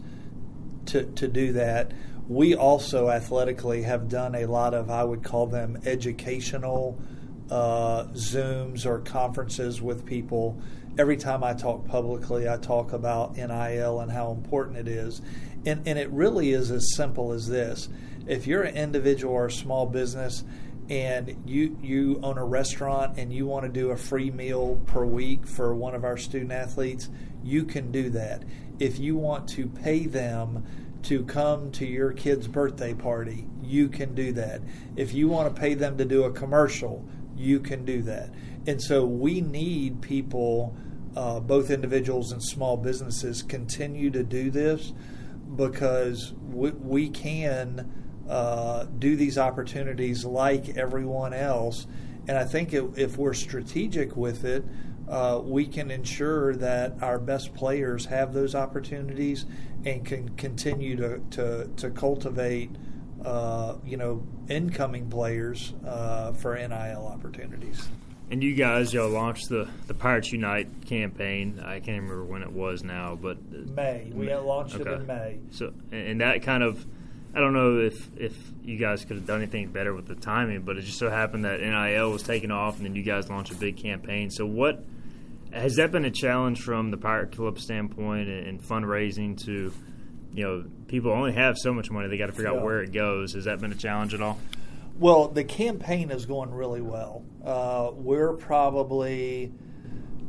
to, 0.87 1.03
to 1.03 1.27
do 1.27 1.53
that. 1.53 1.91
We 2.27 2.55
also 2.55 3.09
athletically 3.09 3.81
have 3.83 4.09
done 4.09 4.35
a 4.35 4.45
lot 4.45 4.73
of, 4.75 4.91
I 4.91 5.03
would 5.03 5.23
call 5.23 5.47
them 5.47 5.79
educational 5.85 6.99
uh, 7.49 8.05
Zooms 8.13 8.85
or 8.85 8.99
conferences 8.99 9.81
with 9.81 10.05
people. 10.05 10.61
Every 10.97 11.17
time 11.17 11.43
I 11.43 11.53
talk 11.53 11.85
publicly, 11.87 12.47
I 12.47 12.57
talk 12.57 12.93
about 12.93 13.35
NIL 13.35 13.99
and 13.99 14.11
how 14.11 14.31
important 14.31 14.77
it 14.77 14.87
is. 14.87 15.21
And, 15.65 15.87
and 15.87 15.99
it 15.99 16.09
really 16.11 16.51
is 16.51 16.71
as 16.71 16.95
simple 16.95 17.33
as 17.33 17.47
this 17.47 17.89
if 18.27 18.47
you're 18.47 18.63
an 18.63 18.75
individual 18.75 19.33
or 19.33 19.47
a 19.47 19.51
small 19.51 19.85
business, 19.85 20.43
and 20.89 21.35
you 21.45 21.77
you 21.81 22.19
own 22.21 22.37
a 22.37 22.45
restaurant 22.45 23.17
and 23.17 23.33
you 23.33 23.45
want 23.45 23.65
to 23.65 23.71
do 23.71 23.89
a 23.89 23.97
free 23.97 24.29
meal 24.29 24.79
per 24.85 25.03
week 25.03 25.47
for 25.47 25.73
one 25.73 25.95
of 25.95 26.03
our 26.03 26.17
student 26.17 26.51
athletes, 26.51 27.09
you 27.43 27.65
can 27.65 27.91
do 27.91 28.09
that. 28.11 28.43
If 28.79 28.99
you 28.99 29.15
want 29.15 29.47
to 29.49 29.67
pay 29.67 30.05
them 30.05 30.65
to 31.03 31.23
come 31.23 31.71
to 31.71 31.85
your 31.85 32.11
kid's 32.11 32.47
birthday 32.47 32.93
party, 32.93 33.47
you 33.61 33.89
can 33.89 34.15
do 34.15 34.31
that. 34.33 34.61
If 34.95 35.13
you 35.13 35.27
want 35.27 35.53
to 35.53 35.59
pay 35.59 35.73
them 35.73 35.97
to 35.97 36.05
do 36.05 36.23
a 36.23 36.31
commercial, 36.31 37.07
you 37.35 37.59
can 37.59 37.85
do 37.85 38.01
that. 38.03 38.31
And 38.67 38.81
so 38.81 39.05
we 39.05 39.41
need 39.41 40.01
people, 40.01 40.75
uh, 41.15 41.39
both 41.39 41.69
individuals 41.69 42.31
and 42.31 42.43
small 42.43 42.77
businesses, 42.77 43.43
continue 43.43 44.10
to 44.12 44.24
do 44.24 44.50
this 44.50 44.93
because 45.55 46.34
we, 46.51 46.72
we 46.72 47.10
can 47.10 47.91
uh, 48.27 48.86
do 48.98 49.15
these 49.15 49.38
opportunities 49.38 50.25
like 50.25 50.77
everyone 50.77 51.34
else. 51.34 51.86
And 52.27 52.38
I 52.38 52.43
think 52.43 52.74
if, 52.74 52.98
if 52.98 53.17
we're 53.17 53.36
strategic 53.36 54.15
with 54.15 54.45
it, 54.45 54.65
uh, 55.07 55.39
we 55.43 55.67
can 55.67 55.91
ensure 55.91 56.55
that 56.55 56.93
our 57.03 57.19
best 57.19 57.53
players 57.53 58.05
have 58.05 58.34
those 58.34 58.55
opportunities 58.55 59.45
and 59.86 60.03
can 60.03 60.29
continue 60.29 60.95
to, 60.95 61.19
to, 61.29 61.69
to 61.77 61.91
cultivate, 61.91 62.72
uh, 63.24 63.75
you 63.86 63.98
know, 63.98 64.25
incoming 64.50 65.07
players 65.07 65.74
uh, 65.86 66.31
for 66.34 66.55
NIL 66.55 67.07
opportunities. 67.07 67.88
And 68.32 68.44
you 68.44 68.55
guys, 68.55 68.94
y'all 68.94 69.10
launched 69.10 69.50
the, 69.50 69.67
the 69.88 69.94
Pirates 69.94 70.32
Unite 70.32 70.86
campaign. 70.86 71.62
I 71.63 71.79
can't 71.79 72.01
remember 72.01 72.24
when 72.24 72.41
it 72.41 72.51
was 72.51 72.84
now, 72.84 73.15
but 73.15 73.38
May. 73.51 74.12
We 74.13 74.34
launched 74.34 74.75
okay. 74.75 74.89
it 74.89 75.01
in 75.01 75.08
May. 75.08 75.39
So, 75.51 75.74
and 75.91 76.22
that 76.22 76.41
kind 76.41 76.63
of 76.63 76.86
I 77.36 77.39
don't 77.39 77.51
know 77.51 77.79
if 77.79 78.10
if 78.17 78.34
you 78.63 78.77
guys 78.77 79.03
could 79.03 79.17
have 79.17 79.25
done 79.25 79.41
anything 79.41 79.67
better 79.67 79.94
with 79.94 80.08
the 80.08 80.15
timing, 80.15 80.62
but 80.62 80.77
it 80.77 80.84
just 80.84 80.98
so 80.98 81.10
happened 81.10 81.44
that 81.44 81.60
NIL 81.60 82.10
was 82.10 82.24
taking 82.24 82.50
off, 82.50 82.77
and 82.77 82.86
then 82.86 82.96
you 82.96 83.03
guys 83.03 83.29
launched 83.29 83.51
a 83.51 83.55
big 83.55 83.75
campaign. 83.75 84.32
So, 84.32 84.46
what 84.46 84.86
has 85.51 85.75
that 85.75 85.91
been 85.91 86.05
a 86.05 86.12
challenge 86.12 86.62
from 86.62 86.91
the 86.91 86.98
Pirate 86.98 87.36
Club 87.36 87.60
standpoint 87.60 88.29
and, 88.29 88.62
fundraising 88.63 89.38
to 89.46 89.74
you 90.34 90.44
know, 90.44 90.65
people 90.88 91.12
only 91.12 91.34
have 91.34 91.58
so 91.58 91.74
much 91.74 91.91
money; 91.91 92.08
they 92.08 92.17
got 92.17 92.27
to 92.27 92.32
figure 92.32 92.51
Yeah. 92.51 92.58
out 92.58 92.63
where 92.63 92.82
it 92.82 92.94
goes. 92.94 93.34
Has 93.34 93.46
that 93.46 93.60
been 93.60 93.74
a 93.74 93.75
challenge 93.75 94.13
at 94.13 94.22
all? 94.22 94.39
Well, 94.97 95.27
the 95.27 95.43
campaign 95.43 96.09
is 96.09 96.25
going 96.25 96.53
really 96.53 96.79
well. 96.79 97.25
Uh, 97.43 97.91
we're 97.93 98.31
probably, 98.31 99.51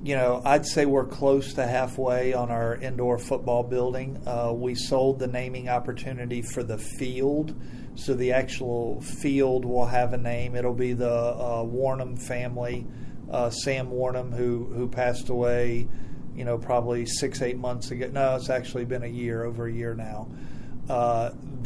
you 0.02 0.16
know, 0.16 0.42
I'd 0.44 0.66
say 0.66 0.86
we're 0.86 1.06
close 1.06 1.54
to 1.54 1.64
halfway 1.64 2.34
on 2.34 2.50
our 2.50 2.74
indoor 2.74 3.16
football 3.16 3.62
building. 3.62 4.20
Uh, 4.26 4.52
we 4.52 4.74
sold 4.74 5.20
the 5.20 5.28
naming 5.28 5.68
opportunity 5.68 6.42
for 6.42 6.64
the 6.64 6.78
field, 6.78 7.54
so 7.94 8.14
the 8.14 8.32
actual 8.32 9.00
field 9.02 9.64
will 9.64 9.86
have 9.86 10.12
a 10.14 10.18
name. 10.18 10.56
It'll 10.56 10.74
be 10.74 10.94
the 10.94 11.14
uh, 11.14 11.62
Warnham 11.62 12.16
family, 12.16 12.88
uh, 13.30 13.50
Sam 13.50 13.88
Warnham, 13.90 14.32
who 14.32 14.64
who 14.64 14.88
passed 14.88 15.28
away, 15.28 15.86
you 16.34 16.44
know, 16.44 16.58
probably 16.58 17.06
six 17.06 17.40
eight 17.40 17.56
months 17.56 17.92
ago. 17.92 18.10
No, 18.12 18.34
it's 18.34 18.50
actually 18.50 18.84
been 18.84 19.04
a 19.04 19.08
year, 19.08 19.44
over 19.44 19.68
a 19.68 19.72
year 19.72 19.94
now. 19.94 20.28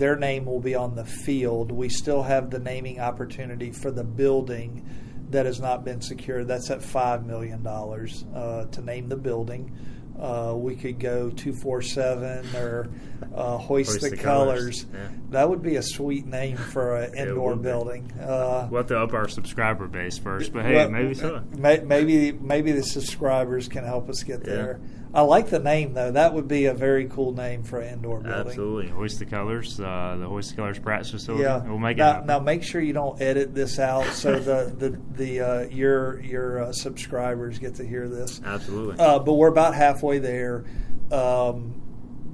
Their 0.00 0.16
name 0.16 0.46
will 0.46 0.60
be 0.60 0.74
on 0.74 0.94
the 0.94 1.04
field. 1.04 1.70
We 1.70 1.90
still 1.90 2.22
have 2.22 2.48
the 2.48 2.58
naming 2.58 3.00
opportunity 3.00 3.70
for 3.70 3.90
the 3.90 4.02
building 4.02 4.88
that 5.28 5.44
has 5.44 5.60
not 5.60 5.84
been 5.84 6.00
secured. 6.00 6.48
That's 6.48 6.70
at 6.70 6.78
$5 6.78 7.26
million 7.26 7.66
uh, 7.66 8.64
to 8.64 8.80
name 8.80 9.10
the 9.10 9.18
building. 9.18 9.76
Uh, 10.18 10.54
we 10.56 10.74
could 10.74 10.98
go 10.98 11.28
247 11.28 12.56
or 12.56 12.88
uh, 13.34 13.56
hoist, 13.58 13.90
Hoist 13.90 14.00
the, 14.02 14.10
the 14.10 14.16
colors. 14.16 14.84
Colours, 14.84 14.86
yeah. 14.92 15.08
That 15.30 15.48
would 15.48 15.62
be 15.62 15.76
a 15.76 15.82
sweet 15.82 16.26
name 16.26 16.56
for 16.56 16.96
an 16.96 17.14
indoor 17.14 17.56
building. 17.56 18.10
Uh, 18.20 18.68
We'll 18.70 18.80
have 18.82 18.88
to 18.88 18.98
up 18.98 19.12
our 19.12 19.28
subscriber 19.28 19.86
base 19.86 20.18
first, 20.18 20.52
but 20.52 20.64
hey, 20.64 20.74
well, 20.76 20.90
maybe 20.90 21.14
so. 21.14 21.42
may- 21.56 21.80
Maybe 21.80 22.32
maybe 22.32 22.72
the 22.72 22.82
subscribers 22.82 23.68
can 23.68 23.84
help 23.84 24.08
us 24.08 24.22
get 24.22 24.40
Yeah. 24.40 24.54
there. 24.54 24.80
I 25.12 25.22
like 25.22 25.48
the 25.48 25.58
name 25.58 25.94
though. 25.94 26.12
That 26.12 26.34
would 26.34 26.46
be 26.46 26.66
a 26.66 26.74
very 26.74 27.06
cool 27.06 27.32
name 27.32 27.64
for 27.64 27.80
an 27.80 27.94
indoor 27.94 28.20
building. 28.20 28.46
Absolutely, 28.46 28.88
hoist 28.90 29.18
the 29.18 29.26
colors, 29.26 29.80
uh, 29.80 30.16
the 30.20 30.26
hoist 30.28 30.50
the 30.50 30.56
colors 30.56 30.78
practice 30.78 31.10
facility. 31.10 31.42
Yeah, 31.42 31.64
we'll 31.64 31.78
make 31.78 31.96
it 31.96 32.00
now, 32.00 32.12
happen. 32.12 32.26
now 32.28 32.38
make 32.38 32.62
sure 32.62 32.80
you 32.80 32.92
don't 32.92 33.20
edit 33.20 33.52
this 33.52 33.80
out 33.80 34.04
so 34.12 34.38
the 34.38 34.72
the 34.78 35.00
the 35.16 35.40
uh, 35.40 35.60
your 35.68 36.20
your 36.20 36.62
uh, 36.62 36.72
subscribers 36.72 37.58
get 37.58 37.74
to 37.76 37.84
hear 37.86 38.08
this. 38.08 38.40
Absolutely. 38.44 39.00
Uh, 39.00 39.18
but 39.18 39.32
we're 39.34 39.48
about 39.48 39.74
halfway 39.74 40.18
there. 40.20 40.64
Um, 41.10 41.79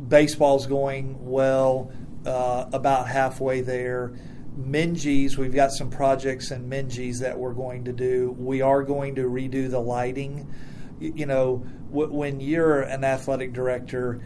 baseball's 0.09 0.67
going 0.67 1.25
well, 1.25 1.91
uh, 2.25 2.67
about 2.73 3.09
halfway 3.09 3.61
there. 3.61 4.15
Minges, 4.59 5.37
we've 5.37 5.55
got 5.55 5.71
some 5.73 5.91
projects 5.91 6.51
in 6.51 6.69
Minges 6.69 7.21
that 7.21 7.39
we're 7.39 7.53
going 7.53 7.85
to 7.85 7.93
do. 7.93 8.35
We 8.39 8.63
are 8.63 8.83
going 8.83 9.15
to 9.17 9.23
redo 9.23 9.71
the 9.71 9.81
lighting. 9.81 10.53
You 10.99 11.27
know, 11.27 11.57
when 11.91 12.41
you're 12.41 12.81
an 12.81 13.05
athletic 13.05 13.53
director, 13.53 14.21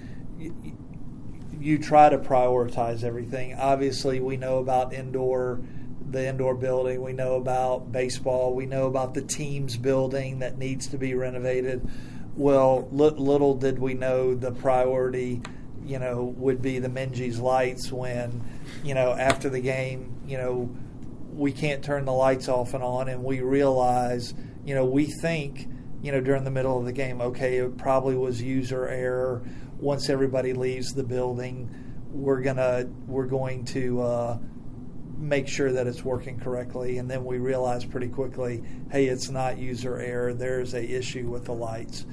you 1.59 1.79
try 1.79 2.09
to 2.09 2.19
prioritize 2.19 3.03
everything. 3.05 3.55
Obviously, 3.55 4.21
we 4.21 4.37
know 4.37 4.59
about 4.59 4.95
indoor, 4.95 5.61
the 6.09 6.29
indoor 6.29 6.55
building. 6.55 7.03
We 7.03 7.12
know 7.12 7.35
about 7.35 7.93
baseball. 7.93 8.55
We 8.55 8.67
know 8.67 8.87
about 8.87 9.15
the 9.15 9.23
teams 9.23 9.77
building 9.77 10.39
that 10.39 10.59
needs 10.59 10.87
to 10.89 10.97
be 10.97 11.15
renovated. 11.15 11.89
Well, 12.37 12.89
li- 12.93 13.11
little 13.11 13.57
did 13.57 13.79
we 13.79 13.95
know 13.95 14.35
the 14.35 14.53
priority, 14.53 15.43
you 15.85 15.99
know, 15.99 16.35
would 16.37 16.63
be 16.63 16.79
the 16.79 16.89
Minges 16.89 17.41
lights 17.41 17.91
when, 17.91 18.43
you 18.85 18.95
know, 18.95 19.13
after 19.13 19.49
the 19.49 19.61
game, 19.61 20.21
you 20.27 20.37
know, 20.37 20.71
we 21.33 21.53
can't 21.53 21.83
turn 21.83 22.05
the 22.05 22.13
lights 22.13 22.49
off 22.49 22.75
and 22.75 22.83
on, 22.83 23.09
and 23.09 23.23
we 23.25 23.41
realize, 23.41 24.35
you 24.65 24.75
know, 24.75 24.85
we 24.85 25.07
think, 25.07 25.69
you 26.03 26.13
know, 26.13 26.21
during 26.21 26.45
the 26.45 26.51
middle 26.51 26.79
of 26.79 26.85
the 26.85 26.93
game, 26.93 27.21
okay, 27.21 27.59
it 27.59 27.77
probably 27.77 28.17
was 28.17 28.41
user 28.43 28.89
error. 28.89 29.43
Once 29.79 30.11
everybody 30.11 30.53
leaves 30.53 30.93
the 30.93 31.03
building, 31.03 31.69
we're 32.13 32.41
gonna 32.41 32.87
we're 33.07 33.27
going 33.27 33.65
to 33.65 34.03
uh, 34.03 34.39
make 35.17 35.49
sure 35.49 35.73
that 35.73 35.87
it's 35.87 36.05
working 36.05 36.39
correctly, 36.39 36.99
and 36.99 37.11
then 37.11 37.25
we 37.25 37.39
realize 37.39 37.85
pretty 37.85 38.09
quickly, 38.09 38.63
hey, 38.91 39.07
it's 39.07 39.31
not 39.31 39.59
user 39.59 39.99
error. 39.99 40.35
There's 40.35 40.75
a 40.75 40.83
issue 40.83 41.29
with 41.29 41.45
the 41.45 41.55
lights, 41.55 42.05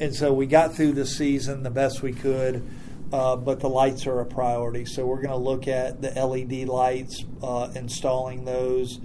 and 0.00 0.14
so 0.14 0.32
we 0.32 0.46
got 0.46 0.74
through 0.74 0.92
the 0.92 1.06
season 1.06 1.62
the 1.62 1.70
best 1.70 2.02
we 2.02 2.12
could. 2.12 2.66
Uh, 3.14 3.36
but 3.36 3.60
the 3.60 3.68
lights 3.68 4.08
are 4.08 4.18
a 4.18 4.26
priority, 4.26 4.84
so 4.84 5.06
we're 5.06 5.22
going 5.22 5.28
to 5.28 5.36
look 5.36 5.68
at 5.68 6.02
the 6.02 6.10
LED 6.20 6.66
lights, 6.66 7.24
uh, 7.44 7.70
installing 7.76 8.44
those, 8.44 8.98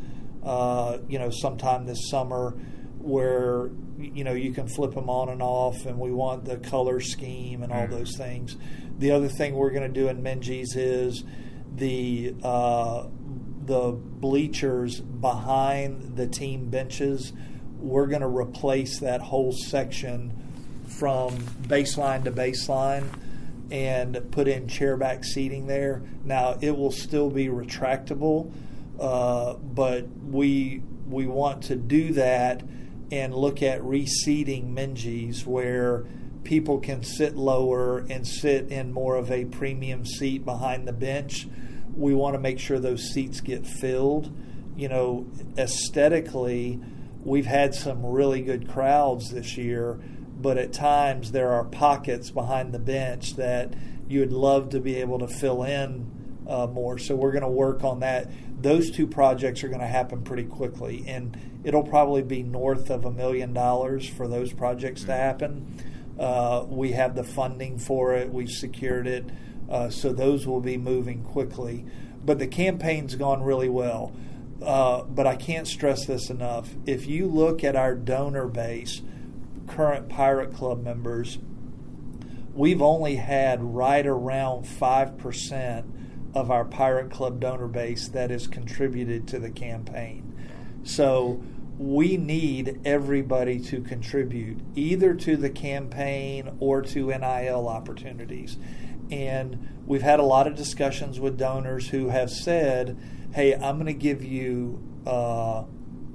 uh, 0.43 0.97
you 1.07 1.19
know, 1.19 1.29
sometime 1.29 1.85
this 1.85 2.09
summer, 2.09 2.57
where 2.97 3.69
you 3.99 4.23
know 4.23 4.33
you 4.33 4.51
can 4.51 4.67
flip 4.67 4.95
them 4.95 5.11
on 5.11 5.29
and 5.29 5.43
off, 5.43 5.85
and 5.85 5.99
we 5.99 6.11
want 6.11 6.43
the 6.43 6.57
color 6.57 6.99
scheme 6.99 7.61
and 7.61 7.71
all 7.71 7.85
those 7.85 8.17
things. 8.17 8.57
The 8.97 9.11
other 9.11 9.27
thing 9.27 9.53
we're 9.53 9.69
going 9.69 9.93
to 9.93 10.01
do 10.01 10.07
in 10.07 10.23
Minges 10.23 10.75
is 10.75 11.23
the 11.75 12.33
uh, 12.41 13.03
the 13.63 13.91
bleachers 13.91 14.99
behind 15.01 16.17
the 16.17 16.25
team 16.25 16.71
benches. 16.71 17.31
We're 17.77 18.07
going 18.07 18.21
to 18.21 18.27
replace 18.27 19.01
that 19.01 19.21
whole 19.21 19.51
section 19.51 20.33
from 20.87 21.37
baseline 21.67 22.23
to 22.23 22.31
baseline 22.31 23.07
and 23.71 24.32
put 24.32 24.47
in 24.47 24.67
chairback 24.67 25.23
seating 25.23 25.67
there. 25.67 26.01
Now 26.23 26.58
it 26.62 26.75
will 26.77 26.91
still 26.91 27.29
be 27.29 27.47
retractable, 27.47 28.51
uh, 28.99 29.55
but 29.55 30.08
we 30.29 30.84
we 31.08 31.25
want 31.25 31.63
to 31.63 31.75
do 31.75 32.13
that 32.13 32.63
and 33.12 33.34
look 33.34 33.63
at 33.63 33.84
reseating 33.84 34.75
Minges 34.75 35.45
where 35.45 36.05
people 36.43 36.79
can 36.79 37.03
sit 37.03 37.36
lower 37.36 37.99
and 38.10 38.27
sit 38.27 38.71
in 38.71 38.91
more 38.91 39.15
of 39.15 39.32
a 39.32 39.45
premium 39.45 40.05
seat 40.05 40.45
behind 40.45 40.88
the 40.88 40.93
bench. 40.93 41.47
We 41.95 42.13
want 42.13 42.36
to 42.36 42.39
make 42.39 42.60
sure 42.60 42.79
those 42.79 43.12
seats 43.12 43.41
get 43.41 43.65
filled. 43.65 44.32
You 44.75 44.88
know, 44.88 45.27
aesthetically, 45.58 46.79
we've 47.23 47.45
had 47.45 47.75
some 47.75 48.05
really 48.05 48.41
good 48.41 48.69
crowds 48.69 49.32
this 49.32 49.58
year, 49.58 49.99
but 50.41 50.58
at 50.58 50.73
times 50.73 51.32
there 51.32 51.52
are 51.52 51.63
pockets 51.63 52.32
behind 52.32 52.73
the 52.73 52.80
bench 52.80 53.36
that 53.36 53.73
you 54.08 54.21
would 54.21 54.34
love 54.34 54.69
to 54.69 54.80
be 54.80 54.95
able 54.97 55.19
to 55.19 55.28
fill 55.28 55.63
in 55.63 56.10
uh, 56.47 56.67
more. 56.67 56.97
So 56.97 57.15
we're 57.15 57.32
going 57.32 57.43
to 57.43 57.47
work 57.47 57.84
on 57.84 57.99
that. 57.99 58.30
Those 58.62 58.91
two 58.91 59.08
projects 59.08 59.63
are 59.63 59.69
going 59.69 59.82
to 59.82 59.88
happen 59.88 60.23
pretty 60.23 60.45
quickly, 60.45 61.04
and 61.08 61.38
it'll 61.63 61.84
probably 61.84 62.23
be 62.23 62.43
north 62.43 62.89
of 62.89 63.06
a 63.06 63.12
million 63.12 63.54
dollars 63.54 64.10
for 64.10 64.28
those 64.28 64.52
projects 64.52 65.04
to 65.04 65.13
happen. 65.13 65.82
Uh, 66.19 66.65
we 66.67 66.91
have 66.91 67.15
the 67.15 67.23
funding 67.23 67.78
for 67.78 68.15
it. 68.15 68.34
We've 68.34 68.49
secured 68.49 69.08
it, 69.08 69.25
uh, 69.69 69.89
so 69.89 70.12
those 70.12 70.45
will 70.45 70.60
be 70.60 70.78
moving 70.78 71.23
quickly. 71.23 71.86
But 72.25 72.39
the 72.39 72.47
campaign's 72.47 73.15
gone 73.15 73.43
really 73.43 73.69
well. 73.69 74.13
Uh, 74.62 75.04
but 75.04 75.25
I 75.25 75.36
can't 75.36 75.67
stress 75.67 76.06
this 76.06 76.30
enough. 76.30 76.69
If 76.86 77.08
you 77.08 77.28
look 77.28 77.63
at 77.63 77.78
our 77.78 77.95
donor 77.95 78.47
base, 78.47 79.02
current 79.69 80.10
Pirate 80.10 80.53
Club 80.53 80.84
members, 80.84 81.38
we've 82.53 82.82
only 82.82 83.15
had 83.15 83.63
right 83.63 84.05
around 84.05 84.65
5% 84.65 85.86
of 86.34 86.51
our 86.51 86.65
Pirate 86.65 87.10
Club 87.12 87.39
donor 87.39 87.67
base 87.67 88.08
that 88.10 88.29
has 88.29 88.47
contributed 88.47 89.27
to 89.29 89.39
the 89.39 89.49
campaign. 89.49 90.25
So 90.84 91.41
we 91.77 92.17
need 92.17 92.82
everybody 92.84 93.60
to 93.60 93.82
contribute 93.82 94.60
either 94.75 95.13
to 95.13 95.38
the 95.38 95.49
campaign 95.49 96.58
or 96.60 96.82
to 96.82 97.08
NIL 97.08 97.67
opportunities. 97.67 98.58
And 99.10 99.82
we've 99.86 100.01
had 100.01 100.19
a 100.19 100.23
lot 100.23 100.45
of 100.45 100.55
discussions 100.55 101.19
with 101.19 101.38
donors 101.38 101.89
who 101.89 102.10
have 102.10 102.29
said, 102.29 102.97
hey, 103.34 103.53
I'm 103.53 103.75
going 103.75 103.86
to 103.86 103.93
give 103.93 104.23
you, 104.23 104.84
uh, 105.08 105.63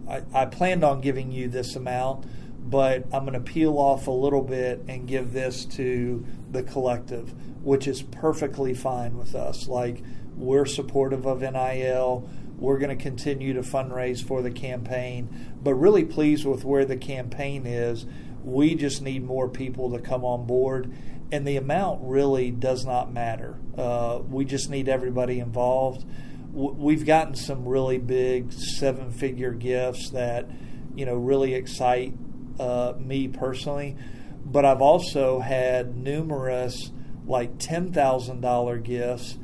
I, 0.08 0.22
I 0.32 0.44
planned 0.46 0.84
on 0.84 1.00
giving 1.00 1.32
you 1.32 1.48
this 1.48 1.74
amount, 1.74 2.26
but 2.64 3.04
I'm 3.12 3.26
going 3.26 3.34
to 3.34 3.40
peel 3.40 3.78
off 3.78 4.06
a 4.06 4.10
little 4.10 4.42
bit 4.42 4.84
and 4.88 5.06
give 5.06 5.32
this 5.32 5.66
to 5.66 6.24
the 6.50 6.62
collective, 6.62 7.34
which 7.62 7.86
is 7.86 8.02
perfectly 8.02 8.72
fine 8.72 9.18
with 9.18 9.34
us. 9.34 9.68
Like, 9.68 10.02
we're 10.34 10.64
supportive 10.64 11.26
of 11.26 11.42
NIL. 11.42 12.28
We're 12.56 12.78
going 12.78 12.96
to 12.96 13.02
continue 13.02 13.52
to 13.52 13.60
fundraise 13.60 14.24
for 14.24 14.40
the 14.40 14.50
campaign, 14.50 15.54
but 15.62 15.74
really 15.74 16.04
pleased 16.04 16.46
with 16.46 16.64
where 16.64 16.86
the 16.86 16.96
campaign 16.96 17.66
is. 17.66 18.06
We 18.42 18.74
just 18.74 19.02
need 19.02 19.24
more 19.24 19.48
people 19.48 19.90
to 19.92 19.98
come 19.98 20.24
on 20.24 20.46
board, 20.46 20.90
and 21.30 21.46
the 21.46 21.56
amount 21.56 22.00
really 22.02 22.50
does 22.50 22.86
not 22.86 23.12
matter. 23.12 23.58
Uh, 23.76 24.20
we 24.26 24.46
just 24.46 24.70
need 24.70 24.88
everybody 24.88 25.38
involved. 25.38 26.06
We've 26.52 27.04
gotten 27.04 27.34
some 27.34 27.66
really 27.66 27.98
big 27.98 28.52
seven 28.52 29.10
figure 29.10 29.52
gifts 29.52 30.10
that, 30.10 30.48
you 30.94 31.04
know, 31.04 31.16
really 31.16 31.54
excite 31.54 32.14
uh, 32.58 32.94
me 32.98 33.28
personally, 33.28 33.96
but 34.44 34.64
I've 34.64 34.82
also 34.82 35.40
had 35.40 35.96
numerous 35.96 36.90
like 37.26 37.56
$10,000 37.58 38.82
gifts 38.82 39.38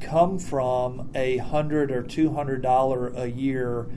come 0.00 0.38
from 0.38 1.10
a 1.14 1.38
hundred 1.38 1.90
or 1.90 2.02
two 2.02 2.32
hundred 2.32 2.62
dollar 2.62 3.08
a 3.08 3.26
year 3.26 3.88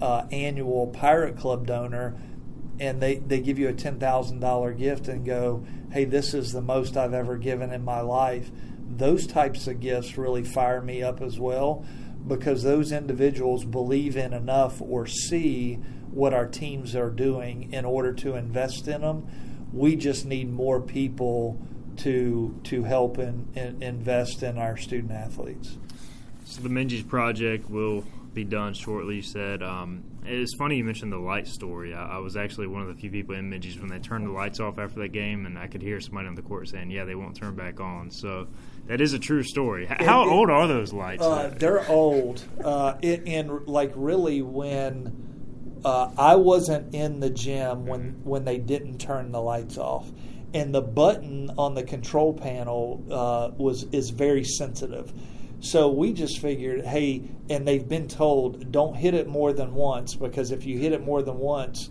uh, 0.00 0.26
annual 0.32 0.86
Pirate 0.86 1.36
Club 1.36 1.66
donor, 1.66 2.18
and 2.78 3.00
they 3.02 3.16
they 3.16 3.40
give 3.40 3.58
you 3.58 3.68
a 3.68 3.74
ten 3.74 3.98
thousand 3.98 4.40
dollar 4.40 4.72
gift 4.72 5.08
and 5.08 5.24
go, 5.26 5.64
hey, 5.92 6.04
this 6.04 6.32
is 6.32 6.52
the 6.52 6.62
most 6.62 6.96
I've 6.96 7.12
ever 7.14 7.36
given 7.36 7.72
in 7.72 7.84
my 7.84 8.00
life. 8.00 8.50
those 8.92 9.26
types 9.26 9.66
of 9.66 9.80
gifts 9.80 10.18
really 10.18 10.42
fire 10.42 10.80
me 10.82 11.02
up 11.02 11.20
as 11.20 11.38
well 11.38 11.84
because 12.26 12.62
those 12.62 12.92
individuals 12.92 13.64
believe 13.64 14.16
in 14.16 14.32
enough 14.32 14.80
or 14.80 15.06
see 15.06 15.78
what 16.12 16.34
our 16.34 16.46
teams 16.46 16.94
are 16.94 17.10
doing 17.10 17.72
in 17.72 17.84
order 17.84 18.12
to 18.12 18.34
invest 18.34 18.88
in 18.88 19.02
them. 19.02 19.26
We 19.72 19.96
just 19.96 20.26
need 20.26 20.50
more 20.50 20.80
people 20.80 21.60
to 21.98 22.58
to 22.64 22.84
help 22.84 23.18
and 23.18 23.82
invest 23.82 24.42
in 24.42 24.58
our 24.58 24.76
student 24.76 25.12
athletes. 25.12 25.76
So 26.44 26.62
the 26.62 26.68
Minges 26.68 27.06
project 27.06 27.70
will 27.70 28.04
be 28.34 28.44
done 28.44 28.74
shortly. 28.74 29.16
You 29.16 29.22
said 29.22 29.62
um, 29.62 30.04
it's 30.24 30.54
funny 30.54 30.76
you 30.76 30.84
mentioned 30.84 31.12
the 31.12 31.18
light 31.18 31.46
story. 31.46 31.94
I, 31.94 32.16
I, 32.16 32.18
was 32.18 32.36
actually 32.36 32.66
one 32.66 32.82
of 32.82 32.88
the 32.88 32.94
few 32.94 33.10
people 33.10 33.34
in 33.34 33.50
Minges 33.50 33.78
when 33.80 33.88
they 33.88 33.98
turned 33.98 34.26
the 34.26 34.32
lights 34.32 34.60
off 34.60 34.78
after 34.78 35.00
that 35.00 35.08
game, 35.08 35.46
and 35.46 35.58
I 35.58 35.66
could 35.66 35.82
hear 35.82 36.00
somebody 36.00 36.28
on 36.28 36.34
the 36.34 36.42
court 36.42 36.68
saying, 36.68 36.90
"Yeah, 36.90 37.04
they 37.04 37.14
won't 37.14 37.36
turn 37.36 37.54
back 37.54 37.80
on." 37.80 38.10
So 38.10 38.48
that 38.86 39.00
is 39.00 39.12
a 39.12 39.18
true 39.18 39.42
story. 39.42 39.86
How 39.86 40.22
it, 40.22 40.28
old 40.28 40.50
are 40.50 40.66
those 40.66 40.92
lights? 40.92 41.22
Uh, 41.22 41.54
they're 41.56 41.88
old, 41.88 42.44
uh, 42.64 42.96
it, 43.02 43.26
and 43.26 43.66
like 43.66 43.92
really 43.94 44.42
when 44.42 45.29
uh, 45.84 46.10
I 46.16 46.36
wasn't 46.36 46.94
in 46.94 47.20
the 47.20 47.30
gym 47.30 47.86
when 47.86 48.20
when 48.24 48.44
they 48.44 48.58
didn't 48.58 48.98
turn 48.98 49.32
the 49.32 49.40
lights 49.40 49.78
off, 49.78 50.10
and 50.52 50.74
the 50.74 50.82
button 50.82 51.50
on 51.56 51.74
the 51.74 51.82
control 51.82 52.34
panel 52.34 53.04
uh, 53.10 53.50
was 53.56 53.84
is 53.92 54.10
very 54.10 54.44
sensitive. 54.44 55.12
So 55.62 55.90
we 55.90 56.14
just 56.14 56.38
figured, 56.38 56.86
hey, 56.86 57.22
and 57.50 57.68
they've 57.68 57.86
been 57.86 58.08
told 58.08 58.72
don't 58.72 58.94
hit 58.94 59.12
it 59.14 59.28
more 59.28 59.52
than 59.52 59.74
once 59.74 60.14
because 60.14 60.52
if 60.52 60.64
you 60.64 60.78
hit 60.78 60.92
it 60.92 61.02
more 61.02 61.22
than 61.22 61.38
once 61.38 61.90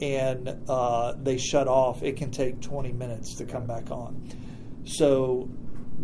and 0.00 0.56
uh, 0.68 1.14
they 1.22 1.38
shut 1.38 1.68
off, 1.68 2.02
it 2.02 2.16
can 2.16 2.32
take 2.32 2.60
20 2.60 2.92
minutes 2.92 3.36
to 3.36 3.44
come 3.44 3.66
back 3.66 3.92
on. 3.92 4.28
So 4.84 5.48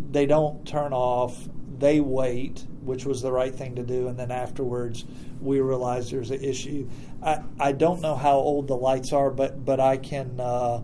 they 0.09 0.25
don't 0.25 0.65
turn 0.65 0.93
off, 0.93 1.37
they 1.77 1.99
wait, 1.99 2.65
which 2.83 3.05
was 3.05 3.21
the 3.21 3.31
right 3.31 3.53
thing 3.53 3.75
to 3.75 3.83
do, 3.83 4.07
and 4.07 4.17
then 4.17 4.31
afterwards 4.31 5.05
we 5.39 5.59
realized 5.59 6.11
there's 6.11 6.31
an 6.31 6.43
issue. 6.43 6.87
I, 7.21 7.41
I 7.59 7.71
don't 7.71 8.01
know 8.01 8.15
how 8.15 8.37
old 8.37 8.67
the 8.67 8.75
lights 8.75 9.13
are, 9.13 9.29
but 9.29 9.63
but 9.63 9.79
I 9.79 9.97
can 9.97 10.39
uh, 10.39 10.81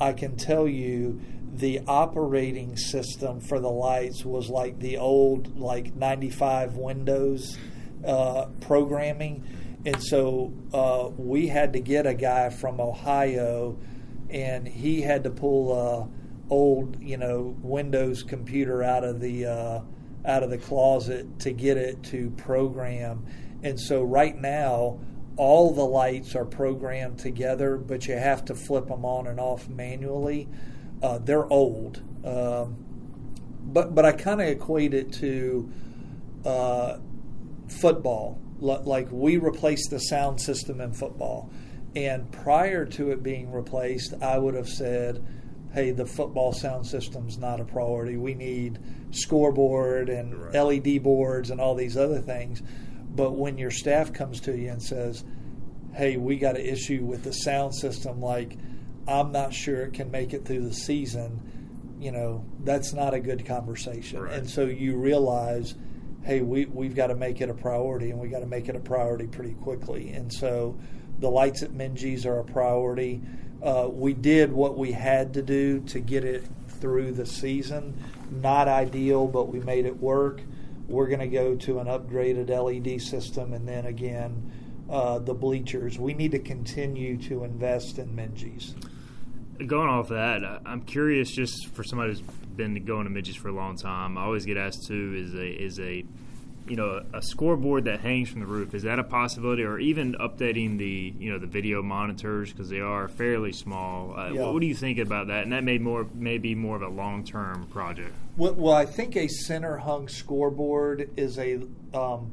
I 0.00 0.12
can 0.12 0.36
tell 0.36 0.66
you 0.66 1.20
the 1.52 1.80
operating 1.86 2.76
system 2.76 3.40
for 3.40 3.58
the 3.58 3.70
lights 3.70 4.24
was 4.24 4.48
like 4.48 4.78
the 4.78 4.98
old 4.98 5.58
like 5.58 5.94
95 5.94 6.76
Windows 6.76 7.58
uh, 8.06 8.46
programming, 8.60 9.44
and 9.84 10.02
so 10.02 10.52
uh, 10.72 11.10
we 11.16 11.48
had 11.48 11.72
to 11.74 11.80
get 11.80 12.06
a 12.06 12.14
guy 12.14 12.50
from 12.50 12.80
Ohio, 12.80 13.78
and 14.30 14.66
he 14.66 15.02
had 15.02 15.24
to 15.24 15.30
pull 15.30 15.72
a 15.72 16.08
old 16.50 17.00
you 17.00 17.16
know 17.16 17.56
Windows 17.62 18.22
computer 18.22 18.82
out 18.82 19.04
of 19.04 19.20
the 19.20 19.46
uh, 19.46 19.80
out 20.24 20.42
of 20.42 20.50
the 20.50 20.58
closet 20.58 21.40
to 21.40 21.52
get 21.52 21.76
it 21.76 22.02
to 22.04 22.30
program, 22.30 23.24
and 23.62 23.78
so 23.80 24.02
right 24.02 24.36
now 24.36 25.00
all 25.36 25.72
the 25.72 25.84
lights 25.84 26.34
are 26.34 26.44
programmed 26.44 27.18
together, 27.18 27.76
but 27.78 28.06
you 28.06 28.14
have 28.14 28.44
to 28.44 28.54
flip 28.54 28.88
them 28.88 29.04
on 29.04 29.26
and 29.26 29.40
off 29.40 29.68
manually. 29.68 30.48
Uh, 31.02 31.18
they're 31.18 31.50
old, 31.50 32.02
um, 32.24 32.76
but 33.62 33.94
but 33.94 34.04
I 34.04 34.12
kind 34.12 34.42
of 34.42 34.48
equate 34.48 34.92
it 34.92 35.12
to 35.14 35.70
uh, 36.44 36.98
football. 37.80 38.38
L- 38.62 38.82
like 38.84 39.08
we 39.10 39.38
replaced 39.38 39.88
the 39.90 39.98
sound 39.98 40.40
system 40.42 40.80
in 40.80 40.92
football, 40.92 41.50
and 41.96 42.30
prior 42.30 42.84
to 42.84 43.10
it 43.10 43.22
being 43.22 43.50
replaced, 43.50 44.14
I 44.20 44.38
would 44.38 44.54
have 44.54 44.68
said, 44.68 45.24
"Hey, 45.72 45.90
the 45.90 46.06
football 46.06 46.52
sound 46.52 46.86
system's 46.86 47.38
not 47.38 47.60
a 47.60 47.64
priority. 47.64 48.16
We 48.16 48.34
need 48.34 48.78
scoreboard 49.10 50.08
and 50.08 50.34
right. 50.34 50.54
LED 50.54 51.02
boards 51.02 51.50
and 51.50 51.60
all 51.60 51.74
these 51.74 51.96
other 51.96 52.20
things." 52.20 52.62
But 53.14 53.32
when 53.32 53.58
your 53.58 53.70
staff 53.70 54.12
comes 54.12 54.40
to 54.42 54.56
you 54.56 54.70
and 54.70 54.82
says, 54.82 55.24
"Hey, 55.94 56.16
we 56.16 56.36
got 56.36 56.56
an 56.56 56.66
issue 56.66 57.04
with 57.04 57.24
the 57.24 57.32
sound 57.32 57.74
system," 57.74 58.20
like 58.20 58.56
I'm 59.06 59.32
not 59.32 59.52
sure 59.52 59.82
it 59.82 59.94
can 59.94 60.10
make 60.10 60.32
it 60.32 60.44
through 60.44 60.62
the 60.62 60.74
season, 60.74 61.96
you 62.00 62.12
know, 62.12 62.44
that's 62.64 62.92
not 62.92 63.12
a 63.12 63.20
good 63.20 63.44
conversation. 63.44 64.22
Right. 64.22 64.34
And 64.34 64.48
so 64.48 64.66
you 64.66 64.96
realize, 64.96 65.74
hey, 66.22 66.40
we, 66.40 66.66
we've 66.66 66.94
got 66.94 67.08
to 67.08 67.14
make 67.14 67.40
it 67.40 67.50
a 67.50 67.54
priority 67.54 68.10
and 68.10 68.20
we 68.20 68.28
got 68.28 68.40
to 68.40 68.46
make 68.46 68.68
it 68.68 68.76
a 68.76 68.80
priority 68.80 69.26
pretty 69.26 69.54
quickly. 69.54 70.10
And 70.10 70.32
so 70.32 70.78
the 71.18 71.28
lights 71.28 71.62
at 71.62 71.72
Minges 71.72 72.24
are 72.24 72.38
a 72.38 72.44
priority. 72.44 73.20
Uh, 73.62 73.88
we 73.90 74.14
did 74.14 74.52
what 74.52 74.78
we 74.78 74.92
had 74.92 75.34
to 75.34 75.42
do 75.42 75.80
to 75.80 76.00
get 76.00 76.24
it 76.24 76.44
through 76.68 77.12
the 77.12 77.26
season. 77.26 77.94
Not 78.30 78.68
ideal, 78.68 79.26
but 79.26 79.48
we 79.48 79.60
made 79.60 79.86
it 79.86 79.98
work. 79.98 80.40
We're 80.88 81.08
going 81.08 81.20
to 81.20 81.28
go 81.28 81.54
to 81.54 81.78
an 81.78 81.86
upgraded 81.86 82.48
LED 82.48 83.00
system 83.00 83.52
and 83.52 83.68
then 83.68 83.86
again, 83.86 84.50
uh, 84.88 85.18
the 85.18 85.34
bleachers. 85.34 85.98
We 85.98 86.14
need 86.14 86.32
to 86.32 86.38
continue 86.38 87.16
to 87.24 87.44
invest 87.44 87.98
in 87.98 88.08
Minges 88.08 88.74
going 89.66 89.88
off 89.88 90.08
that, 90.08 90.42
I'm 90.64 90.82
curious 90.82 91.30
just 91.30 91.68
for 91.68 91.84
somebody 91.84 92.12
who's 92.12 92.22
been 92.22 92.84
going 92.84 93.04
to 93.04 93.10
Minges 93.10 93.36
for 93.36 93.48
a 93.48 93.52
long 93.52 93.76
time. 93.76 94.16
I 94.16 94.22
always 94.22 94.46
get 94.46 94.56
asked 94.56 94.86
too 94.86 95.14
is 95.16 95.34
a 95.34 95.46
is 95.46 95.80
a 95.80 96.04
you 96.70 96.76
know 96.76 97.04
a 97.12 97.20
scoreboard 97.20 97.84
that 97.84 98.00
hangs 98.00 98.28
from 98.28 98.40
the 98.40 98.46
roof 98.46 98.74
is 98.74 98.84
that 98.84 99.00
a 99.00 99.04
possibility? 99.04 99.64
Or 99.64 99.78
even 99.78 100.14
updating 100.14 100.78
the 100.78 101.12
you 101.18 101.32
know 101.32 101.38
the 101.38 101.48
video 101.48 101.82
monitors 101.82 102.52
because 102.52 102.70
they 102.70 102.80
are 102.80 103.08
fairly 103.08 103.52
small. 103.52 104.16
Uh, 104.16 104.30
yeah. 104.30 104.42
what, 104.42 104.54
what, 104.54 104.60
do 104.60 104.66
you 104.66 104.74
think 104.74 104.98
about 104.98 105.26
that? 105.26 105.42
And 105.42 105.52
that 105.52 105.64
may 105.64 105.78
more 105.78 106.06
may 106.14 106.38
be 106.38 106.54
more 106.54 106.76
of 106.76 106.82
a 106.82 106.88
long 106.88 107.24
term 107.24 107.66
project. 107.66 108.14
Well, 108.36 108.54
well, 108.54 108.74
i 108.74 108.86
think 108.86 109.16
a 109.16 109.26
center 109.26 109.78
hung 109.78 110.08
scoreboard 110.08 111.10
is 111.16 111.38
a 111.38 111.60
um, 111.92 112.32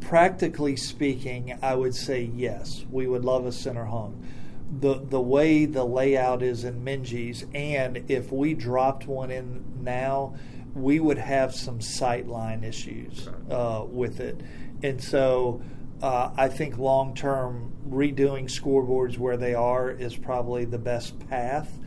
practically 0.00 0.76
speaking 0.76 1.58
i 1.62 1.74
would 1.74 1.94
say 1.94 2.30
yes. 2.34 2.84
We 2.90 3.06
would 3.06 3.24
love 3.24 3.46
a 3.46 3.52
center 3.52 3.86
hung 3.86 4.22
the 4.78 5.00
the 5.00 5.20
way 5.20 5.64
the 5.64 5.84
layout 5.84 6.42
is 6.42 6.64
in 6.64 6.84
Minges, 6.84 7.44
and 7.54 8.04
if 8.08 8.30
we 8.30 8.54
dropped 8.54 9.06
one 9.06 9.30
in 9.30 9.64
now, 9.82 10.34
we 10.74 11.00
would 11.00 11.18
have 11.18 11.54
some 11.54 11.78
sightline 11.78 12.64
issues 12.64 13.28
uh, 13.50 13.84
with 13.86 14.20
it, 14.20 14.40
and 14.82 15.02
so. 15.02 15.62
Uh, 16.02 16.32
I 16.34 16.48
think 16.48 16.78
long 16.78 17.14
term 17.14 17.74
redoing 17.86 18.44
scoreboards 18.44 19.18
where 19.18 19.36
they 19.36 19.52
are 19.52 19.90
is 19.90 20.16
probably 20.16 20.64
the 20.64 20.78
best 20.78 21.18
path, 21.28 21.78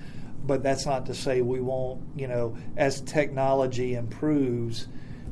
but 0.46 0.62
that's 0.62 0.86
not 0.86 1.08
to 1.08 1.16
say 1.16 1.42
we 1.42 1.62
won't. 1.62 2.04
You 2.16 2.28
know, 2.28 2.56
as 2.78 3.02
technology 3.02 3.96
improves, 3.96 4.88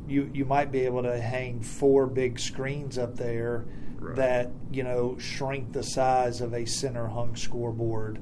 you 0.08 0.30
you 0.34 0.44
might 0.44 0.72
be 0.72 0.80
able 0.80 1.04
to 1.04 1.20
hang 1.20 1.60
four 1.60 2.06
big 2.06 2.40
screens 2.40 2.98
up 2.98 3.16
there 3.16 3.66
right. 3.98 4.16
that 4.16 4.50
you 4.70 4.82
know 4.82 5.16
shrink 5.18 5.72
the 5.72 5.82
size 5.82 6.40
of 6.40 6.54
a 6.54 6.64
center 6.66 7.06
hung 7.06 7.36
scoreboard. 7.36 8.20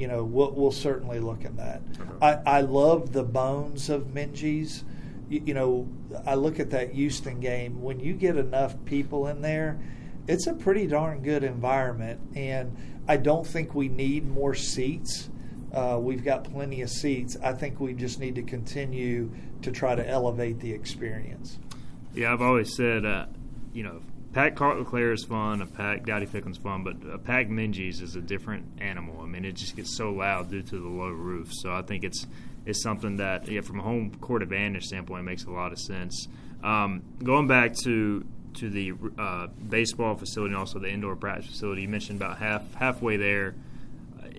You 0.00 0.08
know, 0.08 0.24
we'll, 0.24 0.52
we'll 0.52 0.72
certainly 0.72 1.20
look 1.20 1.44
at 1.44 1.58
that. 1.58 1.82
Uh-huh. 2.00 2.40
I, 2.46 2.58
I 2.58 2.60
love 2.62 3.12
the 3.12 3.22
bones 3.22 3.90
of 3.90 4.14
Minges. 4.14 4.82
You, 5.28 5.42
you 5.44 5.52
know, 5.52 5.86
I 6.26 6.36
look 6.36 6.58
at 6.58 6.70
that 6.70 6.92
Houston 6.92 7.38
game. 7.38 7.82
When 7.82 8.00
you 8.00 8.14
get 8.14 8.38
enough 8.38 8.82
people 8.86 9.26
in 9.26 9.42
there, 9.42 9.78
it's 10.26 10.46
a 10.46 10.54
pretty 10.54 10.86
darn 10.86 11.22
good 11.22 11.44
environment. 11.44 12.18
And 12.34 12.74
I 13.08 13.18
don't 13.18 13.46
think 13.46 13.74
we 13.74 13.88
need 13.88 14.26
more 14.26 14.54
seats. 14.54 15.28
Uh, 15.70 15.98
we've 16.00 16.24
got 16.24 16.44
plenty 16.44 16.80
of 16.80 16.88
seats. 16.88 17.36
I 17.42 17.52
think 17.52 17.78
we 17.78 17.92
just 17.92 18.18
need 18.18 18.36
to 18.36 18.42
continue 18.42 19.30
to 19.60 19.70
try 19.70 19.94
to 19.94 20.08
elevate 20.08 20.60
the 20.60 20.72
experience. 20.72 21.58
Yeah, 22.14 22.32
I've 22.32 22.40
always 22.42 22.74
said, 22.74 23.04
uh, 23.04 23.26
you 23.74 23.82
know, 23.82 24.00
Pack 24.32 24.54
Clark-LeClair 24.54 25.12
is 25.12 25.24
fun. 25.24 25.60
A 25.60 25.66
pack 25.66 26.06
Dowdy 26.06 26.26
Ficklen 26.26 26.52
is 26.52 26.56
fun, 26.56 26.84
but 26.84 26.96
a 27.12 27.18
pack 27.18 27.48
Minges 27.48 28.00
is 28.00 28.14
a 28.14 28.20
different 28.20 28.64
animal. 28.80 29.20
I 29.20 29.26
mean, 29.26 29.44
it 29.44 29.56
just 29.56 29.74
gets 29.74 29.96
so 29.96 30.12
loud 30.12 30.50
due 30.50 30.62
to 30.62 30.78
the 30.78 30.88
low 30.88 31.08
roof. 31.08 31.48
So 31.52 31.72
I 31.72 31.82
think 31.82 32.04
it's 32.04 32.26
it's 32.64 32.80
something 32.82 33.16
that, 33.16 33.48
yeah, 33.48 33.62
from 33.62 33.80
a 33.80 33.82
home 33.82 34.14
court 34.20 34.42
advantage 34.42 34.84
standpoint, 34.84 35.24
makes 35.24 35.44
a 35.44 35.50
lot 35.50 35.72
of 35.72 35.80
sense. 35.80 36.28
Um, 36.62 37.02
going 37.22 37.48
back 37.48 37.74
to 37.78 38.24
to 38.54 38.70
the 38.70 38.92
uh, 39.18 39.48
baseball 39.68 40.14
facility 40.14 40.52
and 40.52 40.60
also 40.60 40.78
the 40.78 40.90
indoor 40.90 41.16
practice 41.16 41.46
facility, 41.46 41.82
you 41.82 41.88
mentioned 41.88 42.20
about 42.20 42.38
half 42.38 42.72
halfway 42.74 43.16
there. 43.16 43.56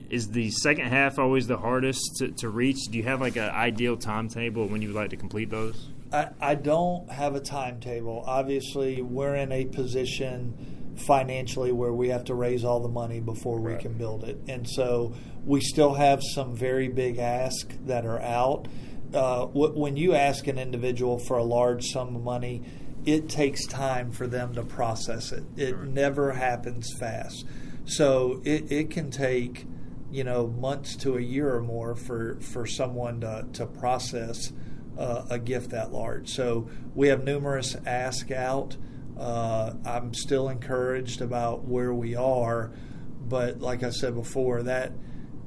Is 0.10 0.30
the 0.30 0.52
second 0.52 0.88
half 0.88 1.20
always 1.20 1.48
the 1.48 1.58
hardest 1.58 2.18
to, 2.20 2.32
to 2.32 2.50
reach? 2.50 2.78
Do 2.90 2.98
you 2.98 3.04
have 3.04 3.20
like 3.20 3.36
an 3.36 3.50
ideal 3.50 3.98
timetable 3.98 4.68
when 4.68 4.82
you 4.82 4.90
would 4.90 4.96
like 4.96 5.10
to 5.12 5.18
complete 5.18 5.50
those? 5.50 5.91
I, 6.12 6.30
I 6.40 6.56
don't 6.56 7.10
have 7.10 7.36
a 7.36 7.40
timetable. 7.40 8.24
Obviously, 8.26 9.02
we're 9.02 9.36
in 9.36 9.52
a 9.52 9.66
position 9.66 10.96
financially 10.98 11.72
where 11.72 11.94
we 11.94 12.10
have 12.10 12.26
to 12.26 12.36
raise 12.36 12.64
all 12.64 12.82
the 12.82 12.90
money 12.90 13.20
before 13.20 13.60
we 13.60 13.76
can 13.78 13.94
build 13.94 14.24
it. 14.24 14.38
And 14.48 14.68
so 14.70 15.14
we 15.46 15.62
still 15.62 15.94
have 15.94 16.22
some 16.36 16.56
very 16.56 16.90
big 16.90 17.18
asks 17.18 17.76
that 17.86 18.06
are 18.06 18.22
out. 18.22 18.68
Uh, 19.14 19.46
when 19.46 19.98
you 19.98 20.14
ask 20.14 20.48
an 20.48 20.58
individual 20.58 21.18
for 21.20 21.38
a 21.38 21.44
large 21.44 21.86
sum 21.86 22.16
of 22.16 22.24
money, 22.24 22.64
it 23.06 23.30
takes 23.30 23.66
time 23.66 24.12
for 24.12 24.28
them 24.28 24.54
to 24.54 24.64
process 24.64 25.32
it. 25.32 25.44
It 25.58 25.76
right. 25.76 25.88
never 25.88 26.34
happens 26.34 26.94
fast. 27.00 27.46
So 27.86 28.42
it, 28.46 28.72
it 28.72 28.90
can 28.92 29.10
take, 29.10 29.66
you 30.12 30.24
know, 30.24 30.48
months 30.48 30.96
to 30.98 31.18
a 31.18 31.22
year 31.22 31.56
or 31.56 31.62
more 31.62 31.96
for, 31.96 32.40
for 32.42 32.66
someone 32.68 33.22
to, 33.22 33.48
to 33.54 33.66
process 33.66 34.52
uh, 34.98 35.26
a 35.30 35.40
gift 35.40 35.72
that 35.72 35.92
large. 35.92 36.30
So 36.30 36.70
we 36.96 37.08
have 37.10 37.24
numerous 37.24 37.76
ask 37.86 38.32
out. 38.32 38.78
Uh, 39.18 39.74
I'm 39.86 40.14
still 40.14 40.50
encouraged 40.50 41.22
about 41.22 41.66
where 41.66 41.94
we 41.94 42.16
are, 42.16 42.72
but 43.28 43.60
like 43.60 43.84
I 43.84 43.92
said 43.92 44.16
before, 44.16 44.64
that 44.64 44.94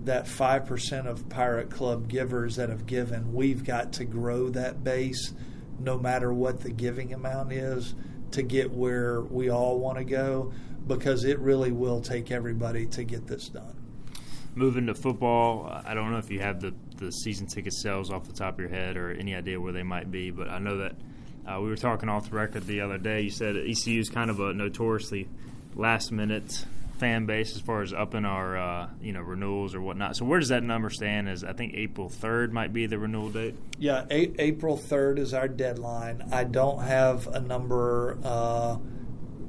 that 0.05 0.29
five 0.29 0.67
percent 0.67 1.09
of 1.09 1.29
Pirate 1.29 1.71
Club 1.71 2.09
givers 2.09 2.57
that 2.57 2.69
have 2.69 2.87
given, 2.87 3.33
we've 3.33 3.65
got 3.65 3.95
to 3.95 4.05
grow 4.05 4.51
that 4.51 4.85
base, 4.85 5.33
no 5.81 5.99
matter 5.99 6.33
what 6.33 6.61
the 6.61 6.71
giving 6.71 7.15
amount 7.15 7.53
is, 7.53 7.95
to 8.33 8.43
get 8.43 8.71
where 8.71 9.23
we 9.23 9.49
all 9.49 9.79
want 9.79 9.99
to 9.99 10.05
go, 10.05 10.53
because 10.87 11.25
it 11.25 11.39
really 11.39 11.73
will 11.73 12.01
take 12.01 12.31
everybody 12.31 12.87
to 12.87 13.03
get 13.03 13.27
this 13.27 13.49
done. 13.49 13.84
Moving 14.57 14.87
to 14.87 14.95
football, 14.95 15.83
I 15.85 15.95
don't 15.95 16.13
know 16.13 16.19
if 16.19 16.31
you 16.31 16.41
have 16.41 16.61
the 16.61 16.75
the 16.97 17.11
season 17.11 17.47
ticket 17.47 17.73
sales 17.73 18.11
off 18.11 18.27
the 18.27 18.33
top 18.33 18.55
of 18.55 18.61
your 18.61 18.69
head 18.69 18.97
or 18.97 19.11
any 19.11 19.35
idea 19.35 19.61
where 19.61 19.73
they 19.73 19.83
might 19.83 20.11
be, 20.11 20.31
but 20.31 20.49
I 20.49 20.59
know 20.59 20.79
that 20.79 20.95
uh, 21.47 21.61
we 21.61 21.69
were 21.69 21.77
talking 21.77 22.09
off 22.09 22.31
the 22.31 22.37
record 22.37 22.67
the 22.67 22.81
other 22.81 22.99
day. 22.99 23.23
You 23.23 23.31
said 23.31 23.57
ECU 23.57 24.01
is 24.01 24.09
kind 24.09 24.31
of 24.31 24.41
a 24.41 24.55
notoriously 24.55 25.29
last 25.75 26.13
minute 26.13 26.65
fan 26.99 27.27
base 27.27 27.57
as 27.57 27.61
far 27.61 27.83
as 27.83 27.93
upping 27.93 28.25
our 28.25 28.57
uh, 28.57 28.89
you 29.03 29.13
know 29.13 29.21
renewals 29.21 29.75
or 29.75 29.81
whatnot. 29.81 30.17
So 30.17 30.25
where 30.25 30.39
does 30.39 30.51
that 30.51 30.63
number 30.63 30.91
stand? 30.91 31.29
As 31.29 31.45
I 31.45 31.53
think 31.53 31.75
April 31.75 32.09
third 32.09 32.53
might 32.53 32.73
be 32.73 32.87
the 32.87 32.99
renewal 32.99 33.31
date. 33.31 33.57
Yeah, 33.79 34.05
a- 34.11 34.41
April 34.41 34.77
third 34.77 35.19
is 35.19 35.35
our 35.35 35.49
deadline. 35.49 36.29
I 36.33 36.45
don't 36.45 36.81
have 36.81 37.27
a 37.27 37.41
number, 37.41 38.19
uh, 38.23 38.79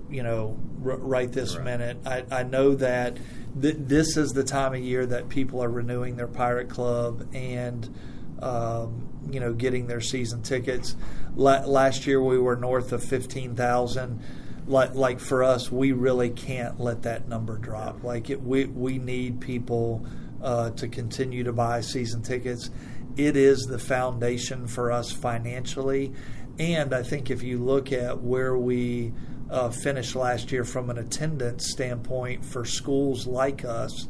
you 0.10 0.24
know, 0.24 0.60
r- 0.84 0.98
right 0.98 1.32
this 1.32 1.56
right. 1.56 1.63
minute. 1.63 1.98
I, 2.06 2.26
I 2.32 2.44
know 2.44 2.76
that 2.76 3.18
th- 3.60 3.78
this 3.80 4.18
is 4.18 4.32
the 4.32 4.44
time 4.44 4.74
of 4.74 4.80
year 4.80 5.06
that 5.06 5.30
people 5.30 5.63
are 5.63 5.70
renewing 5.70 6.15
their 6.15 6.28
Pirate 6.28 6.70
Club 6.70 7.28
and. 7.34 7.94
Um, 8.41 9.10
you 9.32 9.39
know, 9.39 9.54
getting 9.54 9.88
their 9.88 10.02
season 10.02 10.44
tickets. 10.44 10.96
La- 11.36 11.65
last 11.65 12.06
year 12.06 12.22
we 12.22 12.38
were 12.38 12.58
north 12.58 12.91
of 12.91 13.02
fifteen 13.02 13.56
thousand 13.56 14.22
like 14.68 14.96
like 14.96 15.20
for 15.20 15.44
us, 15.44 15.72
we 15.72 15.91
really 15.91 16.30
can't 16.30 16.80
let 16.80 17.04
that 17.04 17.28
number 17.28 17.58
drop. 17.58 18.04
Like 18.04 18.30
it, 18.30 18.41
we 18.41 18.65
we 18.65 18.98
need 18.98 19.41
people 19.41 20.06
uh, 20.41 20.72
to 20.72 20.88
continue 20.88 21.44
to 21.44 21.54
buy 21.54 21.82
season 21.82 22.22
tickets. 22.22 22.70
It 23.15 23.38
is 23.38 23.62
the 23.62 23.80
foundation 23.80 24.68
for 24.68 24.91
us 24.91 25.12
financially, 25.12 26.13
and 26.60 26.94
I 26.94 27.04
think 27.04 27.30
if 27.30 27.44
you 27.44 27.60
look 27.60 27.91
at 27.91 28.22
where 28.22 28.58
we 28.58 29.13
uh, 29.49 29.69
finished 29.69 30.15
last 30.15 30.51
year 30.51 30.63
from 30.63 30.89
an 30.89 30.97
attendance 30.97 31.71
standpoint 31.71 32.43
for 32.43 32.65
schools 32.65 33.27
like 33.27 33.63
us, 33.63 34.08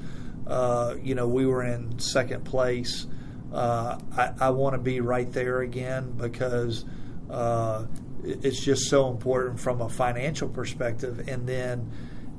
uh, 0.47 0.95
you 1.01 1.15
know, 1.15 1.27
we 1.27 1.45
were 1.45 1.63
in 1.63 1.99
second 1.99 2.45
place. 2.45 3.07
Uh, 3.53 3.99
I, 4.15 4.31
I 4.39 4.49
want 4.49 4.73
to 4.73 4.79
be 4.79 4.99
right 5.01 5.31
there 5.31 5.61
again 5.61 6.11
because 6.17 6.85
uh, 7.29 7.85
it's 8.23 8.63
just 8.63 8.89
so 8.89 9.09
important 9.09 9.59
from 9.59 9.81
a 9.81 9.89
financial 9.89 10.49
perspective 10.49 11.27
and 11.27 11.47
then 11.47 11.91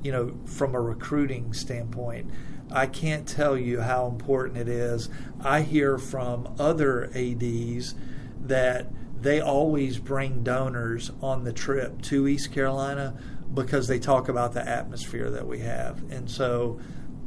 you 0.03 0.13
know 0.13 0.37
from 0.47 0.75
a 0.75 0.81
recruiting 0.81 1.53
standpoint. 1.53 2.31
I 2.71 2.87
can't 2.87 3.29
tell 3.29 3.57
you 3.57 3.81
how 3.81 4.09
important 4.09 4.59
it 4.59 4.69
is. 4.69 5.09
I 5.41 5.63
hear 5.63 5.99
from 5.99 6.55
other 6.59 7.05
ads 7.15 7.95
that 8.43 8.89
they 9.21 9.41
always 9.41 9.99
bring 9.99 10.43
donors 10.43 11.11
on 11.21 11.45
the 11.45 11.53
trip 11.53 12.03
to 12.03 12.29
east 12.29 12.53
carolina 12.53 13.19
because 13.55 13.89
they 13.89 13.99
talk 13.99 14.29
about 14.29 14.53
the 14.53 14.69
atmosphere 14.69 15.31
that 15.31 15.47
we 15.47 15.61
have. 15.61 16.03
And 16.11 16.31
so 16.31 16.81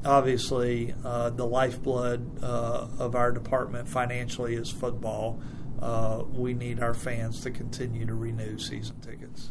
obviously 0.06 0.94
uh, 1.04 1.30
the 1.32 1.46
lifeblood 1.46 2.44
uh, 2.44 2.88
of 2.98 3.16
our 3.16 3.32
department 3.32 3.88
financially 3.88 4.56
is 4.56 4.70
football. 4.70 5.42
Uh, 5.82 6.24
we 6.32 6.54
need 6.54 6.82
our 6.82 6.94
fans 6.94 7.42
to 7.42 7.52
continue 7.52 8.06
to 8.06 8.14
renew 8.14 8.58
season 8.58 9.00
tickets. 9.02 9.50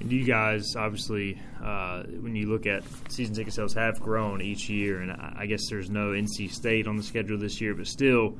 And 0.00 0.10
you 0.10 0.24
guys, 0.24 0.74
obviously, 0.76 1.40
uh, 1.62 2.02
when 2.02 2.34
you 2.34 2.48
look 2.48 2.66
at 2.66 2.82
season 3.08 3.34
ticket 3.34 3.54
sales, 3.54 3.74
have 3.74 4.00
grown 4.00 4.42
each 4.42 4.68
year, 4.68 5.00
and 5.00 5.12
I 5.12 5.46
guess 5.46 5.68
there's 5.70 5.88
no 5.88 6.10
NC 6.10 6.50
State 6.50 6.86
on 6.88 6.96
the 6.96 7.02
schedule 7.02 7.38
this 7.38 7.60
year, 7.60 7.74
but 7.74 7.86
still, 7.86 8.36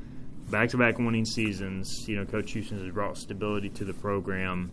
back-to-back 0.51 0.99
winning 0.99 1.25
seasons. 1.25 2.09
You 2.09 2.17
know, 2.17 2.25
Coach 2.25 2.53
Houston 2.53 2.83
has 2.83 2.93
brought 2.93 3.17
stability 3.17 3.69
to 3.71 3.85
the 3.85 3.95
program. 3.95 4.71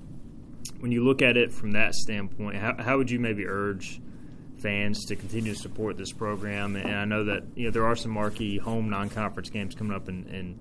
When 0.79 0.91
you 0.91 1.03
look 1.03 1.21
at 1.21 1.37
it 1.37 1.51
from 1.51 1.71
that 1.71 1.93
standpoint, 1.93 2.57
how, 2.57 2.75
how 2.77 2.97
would 2.97 3.09
you 3.09 3.19
maybe 3.19 3.45
urge 3.47 4.01
fans 4.61 5.05
to 5.05 5.15
continue 5.15 5.53
to 5.53 5.59
support 5.59 5.97
this 5.97 6.11
program? 6.11 6.75
And 6.75 6.95
I 6.95 7.05
know 7.05 7.25
that 7.25 7.43
you 7.55 7.65
know 7.65 7.71
there 7.71 7.85
are 7.85 7.95
some 7.95 8.11
marquee 8.11 8.57
home 8.57 8.89
non-conference 8.89 9.49
games 9.49 9.75
coming 9.75 9.93
up 9.93 10.09
in 10.09 10.27
in, 10.27 10.59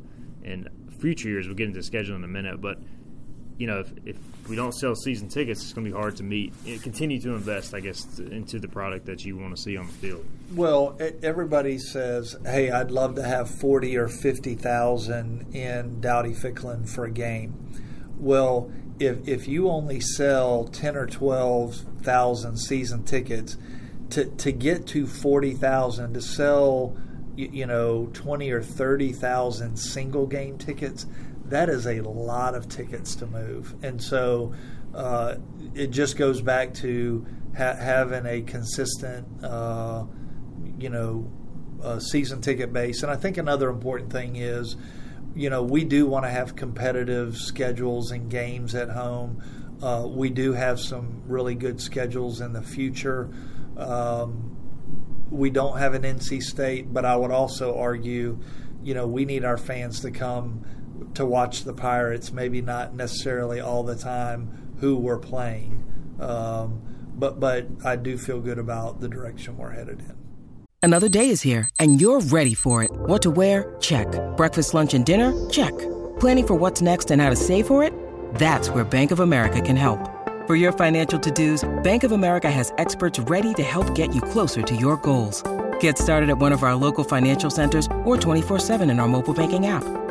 in 0.50 0.68
future 0.98 1.28
years. 1.28 1.46
We'll 1.46 1.56
get 1.56 1.68
into 1.68 1.80
the 1.80 1.84
schedule 1.84 2.16
in 2.16 2.24
a 2.24 2.28
minute, 2.28 2.60
but 2.60 2.78
you 3.60 3.66
know, 3.66 3.80
if, 3.80 3.92
if 4.06 4.16
we 4.48 4.56
don't 4.56 4.72
sell 4.72 4.94
season 4.94 5.28
tickets, 5.28 5.62
it's 5.62 5.74
going 5.74 5.84
to 5.84 5.90
be 5.90 5.96
hard 5.96 6.16
to 6.16 6.22
meet. 6.22 6.54
Eh, 6.66 6.78
continue 6.82 7.20
to 7.20 7.34
invest, 7.34 7.74
I 7.74 7.80
guess, 7.80 8.18
into 8.18 8.58
the 8.58 8.68
product 8.68 9.04
that 9.04 9.22
you 9.22 9.36
want 9.36 9.54
to 9.54 9.60
see 9.60 9.76
on 9.76 9.86
the 9.86 9.92
field. 9.92 10.24
Well, 10.54 10.98
everybody 11.22 11.78
says, 11.78 12.36
"Hey, 12.42 12.70
I'd 12.70 12.90
love 12.90 13.16
to 13.16 13.22
have 13.22 13.50
forty 13.50 13.98
or 13.98 14.08
fifty 14.08 14.54
thousand 14.54 15.54
in 15.54 16.00
Dowdy 16.00 16.32
Ficklen 16.32 16.88
for 16.88 17.04
a 17.04 17.10
game." 17.10 17.54
Well, 18.18 18.72
if 18.98 19.28
if 19.28 19.46
you 19.46 19.68
only 19.68 20.00
sell 20.00 20.64
ten 20.64 20.96
or 20.96 21.06
twelve 21.06 21.76
thousand 22.00 22.56
season 22.56 23.04
tickets, 23.04 23.58
to 24.08 24.24
to 24.24 24.52
get 24.52 24.86
to 24.88 25.06
forty 25.06 25.52
thousand 25.52 26.14
to 26.14 26.22
sell 26.22 26.96
you, 27.36 27.66
know, 27.66 28.10
20 28.12 28.50
or 28.50 28.62
30,000 28.62 29.76
single 29.76 30.26
game 30.26 30.58
tickets, 30.58 31.06
that 31.50 31.68
is 31.68 31.86
a 31.86 32.00
lot 32.00 32.54
of 32.54 32.68
tickets 32.68 33.14
to 33.16 33.26
move. 33.26 33.74
And 33.82 34.02
so 34.02 34.54
uh, 34.94 35.36
it 35.74 35.88
just 35.88 36.16
goes 36.16 36.40
back 36.40 36.74
to 36.74 37.26
ha- 37.56 37.76
having 37.76 38.26
a 38.26 38.42
consistent, 38.42 39.26
uh, 39.44 40.04
you 40.78 40.88
know, 40.88 41.30
uh, 41.82 41.98
season 41.98 42.40
ticket 42.40 42.72
base. 42.72 43.02
And 43.02 43.10
I 43.10 43.16
think 43.16 43.36
another 43.36 43.68
important 43.70 44.12
thing 44.12 44.36
is, 44.36 44.76
you 45.34 45.50
know, 45.50 45.62
we 45.62 45.84
do 45.84 46.06
want 46.06 46.24
to 46.24 46.30
have 46.30 46.56
competitive 46.56 47.36
schedules 47.36 48.10
and 48.10 48.30
games 48.30 48.74
at 48.74 48.90
home. 48.90 49.42
Uh, 49.82 50.06
we 50.08 50.28
do 50.28 50.52
have 50.52 50.78
some 50.78 51.22
really 51.26 51.54
good 51.54 51.80
schedules 51.80 52.40
in 52.40 52.52
the 52.52 52.62
future. 52.62 53.30
Um, 53.76 54.56
we 55.30 55.48
don't 55.50 55.78
have 55.78 55.94
an 55.94 56.02
NC 56.02 56.42
State, 56.42 56.92
but 56.92 57.04
I 57.04 57.16
would 57.16 57.30
also 57.30 57.78
argue, 57.78 58.38
you 58.82 58.94
know, 58.94 59.06
we 59.06 59.24
need 59.24 59.44
our 59.44 59.56
fans 59.56 60.00
to 60.00 60.10
come 60.10 60.64
to 61.14 61.26
watch 61.26 61.64
the 61.64 61.72
Pirates. 61.72 62.32
Maybe 62.32 62.60
not 62.60 62.94
necessarily 62.94 63.60
all 63.60 63.82
the 63.82 63.96
time 63.96 64.74
who 64.80 64.96
we're 64.96 65.18
playing, 65.18 66.16
um, 66.20 66.82
but 67.14 67.38
but 67.40 67.66
I 67.84 67.96
do 67.96 68.16
feel 68.16 68.40
good 68.40 68.58
about 68.58 69.00
the 69.00 69.08
direction 69.08 69.56
we're 69.56 69.72
headed 69.72 70.00
in. 70.00 70.16
Another 70.82 71.10
day 71.10 71.28
is 71.28 71.42
here, 71.42 71.68
and 71.78 72.00
you're 72.00 72.20
ready 72.20 72.54
for 72.54 72.82
it. 72.82 72.90
What 72.92 73.20
to 73.22 73.30
wear? 73.30 73.76
Check. 73.80 74.06
Breakfast, 74.38 74.72
lunch, 74.72 74.94
and 74.94 75.04
dinner? 75.04 75.32
Check. 75.50 75.76
Planning 76.18 76.46
for 76.46 76.54
what's 76.54 76.80
next 76.80 77.10
and 77.10 77.20
how 77.20 77.28
to 77.28 77.36
save 77.36 77.66
for 77.66 77.82
it? 77.82 77.92
That's 78.36 78.70
where 78.70 78.84
Bank 78.84 79.10
of 79.10 79.20
America 79.20 79.60
can 79.60 79.76
help. 79.76 79.98
For 80.46 80.56
your 80.56 80.72
financial 80.72 81.18
to-dos, 81.18 81.68
Bank 81.82 82.02
of 82.02 82.12
America 82.12 82.50
has 82.50 82.72
experts 82.78 83.18
ready 83.18 83.52
to 83.54 83.62
help 83.62 83.94
get 83.94 84.14
you 84.14 84.22
closer 84.22 84.62
to 84.62 84.74
your 84.74 84.96
goals. 84.96 85.42
Get 85.80 85.98
started 85.98 86.30
at 86.30 86.38
one 86.38 86.52
of 86.52 86.62
our 86.62 86.74
local 86.74 87.04
financial 87.04 87.50
centers 87.50 87.86
or 88.04 88.16
24-7 88.16 88.90
in 88.90 89.00
our 89.00 89.08
mobile 89.08 89.34
banking 89.34 89.66
app. 89.66 89.84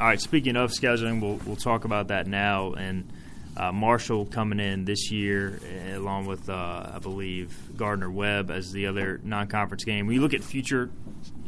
All 0.00 0.06
right. 0.06 0.18
Speaking 0.18 0.56
of 0.56 0.70
scheduling, 0.70 1.20
we'll 1.20 1.38
we'll 1.44 1.56
talk 1.56 1.84
about 1.84 2.08
that 2.08 2.26
now. 2.26 2.72
And 2.72 3.12
uh, 3.54 3.70
Marshall 3.70 4.24
coming 4.24 4.58
in 4.58 4.86
this 4.86 5.10
year, 5.10 5.60
uh, 5.62 5.98
along 5.98 6.24
with 6.24 6.48
uh, 6.48 6.92
I 6.94 6.98
believe 7.00 7.54
Gardner 7.76 8.10
Webb 8.10 8.50
as 8.50 8.72
the 8.72 8.86
other 8.86 9.20
non-conference 9.22 9.84
game. 9.84 10.06
When 10.06 10.14
you 10.14 10.22
look 10.22 10.32
at 10.32 10.42
future 10.42 10.90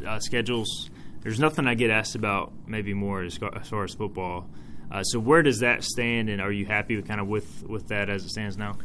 uh, 0.07 0.19
schedules, 0.19 0.91
there's 1.23 1.41
nothing 1.41 1.67
I 1.67 1.73
get 1.73 1.89
asked 1.89 2.15
about 2.15 2.53
maybe 2.67 2.93
more 2.93 3.23
as, 3.23 3.39
as 3.59 3.71
far 3.71 3.85
as 3.85 3.95
football. 3.95 4.51
Uh, 4.91 5.03
so 5.03 5.19
where 5.19 5.43
does 5.43 5.61
that 5.61 5.83
stand, 5.83 6.29
and 6.29 6.43
are 6.43 6.53
you 6.53 6.67
happy 6.67 6.97
with 6.97 7.09
kind 7.09 7.23
of 7.23 7.29
with 7.29 7.65
with 7.67 7.89
that 7.89 8.11
as 8.11 8.23
it 8.23 8.29
stands 8.29 8.59
now? 8.59 8.77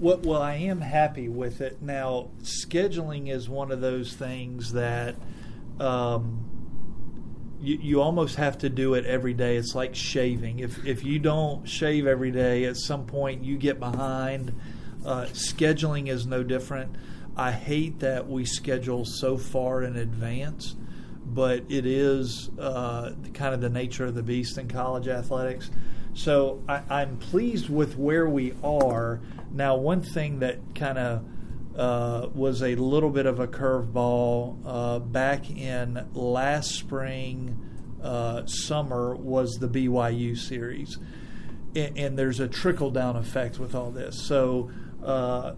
Well, 0.00 0.18
well, 0.24 0.42
I 0.42 0.54
am 0.54 0.80
happy 0.80 1.28
with 1.28 1.60
it. 1.60 1.80
Now, 1.80 2.30
scheduling 2.42 3.30
is 3.30 3.48
one 3.48 3.70
of 3.70 3.80
those 3.80 4.14
things 4.14 4.72
that 4.72 5.14
um, 5.78 6.51
you, 7.62 7.78
you 7.80 8.00
almost 8.02 8.36
have 8.36 8.58
to 8.58 8.68
do 8.68 8.94
it 8.94 9.06
every 9.06 9.34
day. 9.34 9.56
It's 9.56 9.74
like 9.74 9.94
shaving. 9.94 10.58
If 10.58 10.84
if 10.84 11.04
you 11.04 11.18
don't 11.18 11.66
shave 11.68 12.06
every 12.06 12.30
day, 12.32 12.64
at 12.64 12.76
some 12.76 13.06
point 13.06 13.44
you 13.44 13.56
get 13.56 13.78
behind. 13.78 14.54
Uh, 15.04 15.26
scheduling 15.32 16.08
is 16.08 16.26
no 16.26 16.42
different. 16.42 16.94
I 17.36 17.50
hate 17.50 18.00
that 18.00 18.28
we 18.28 18.44
schedule 18.44 19.04
so 19.04 19.38
far 19.38 19.82
in 19.82 19.96
advance, 19.96 20.76
but 21.24 21.64
it 21.68 21.86
is 21.86 22.50
uh, 22.58 23.12
kind 23.32 23.54
of 23.54 23.60
the 23.60 23.70
nature 23.70 24.04
of 24.04 24.14
the 24.14 24.22
beast 24.22 24.58
in 24.58 24.68
college 24.68 25.08
athletics. 25.08 25.70
So 26.14 26.62
I, 26.68 26.82
I'm 26.90 27.16
pleased 27.16 27.70
with 27.70 27.96
where 27.96 28.28
we 28.28 28.54
are. 28.62 29.20
Now, 29.50 29.76
one 29.76 30.02
thing 30.02 30.40
that 30.40 30.58
kind 30.74 30.98
of 30.98 31.24
uh, 31.76 32.28
was 32.34 32.62
a 32.62 32.74
little 32.74 33.10
bit 33.10 33.26
of 33.26 33.40
a 33.40 33.46
curveball 33.46 34.58
uh, 34.64 34.98
back 34.98 35.50
in 35.50 36.06
last 36.12 36.70
spring, 36.72 37.58
uh, 38.02 38.44
summer 38.46 39.14
was 39.14 39.52
the 39.54 39.68
BYU 39.68 40.36
series. 40.36 40.98
And, 41.74 41.98
and 41.98 42.18
there's 42.18 42.40
a 42.40 42.48
trickle 42.48 42.90
down 42.90 43.16
effect 43.16 43.58
with 43.58 43.74
all 43.74 43.90
this. 43.90 44.26
So 44.26 44.70
uh, 45.02 45.54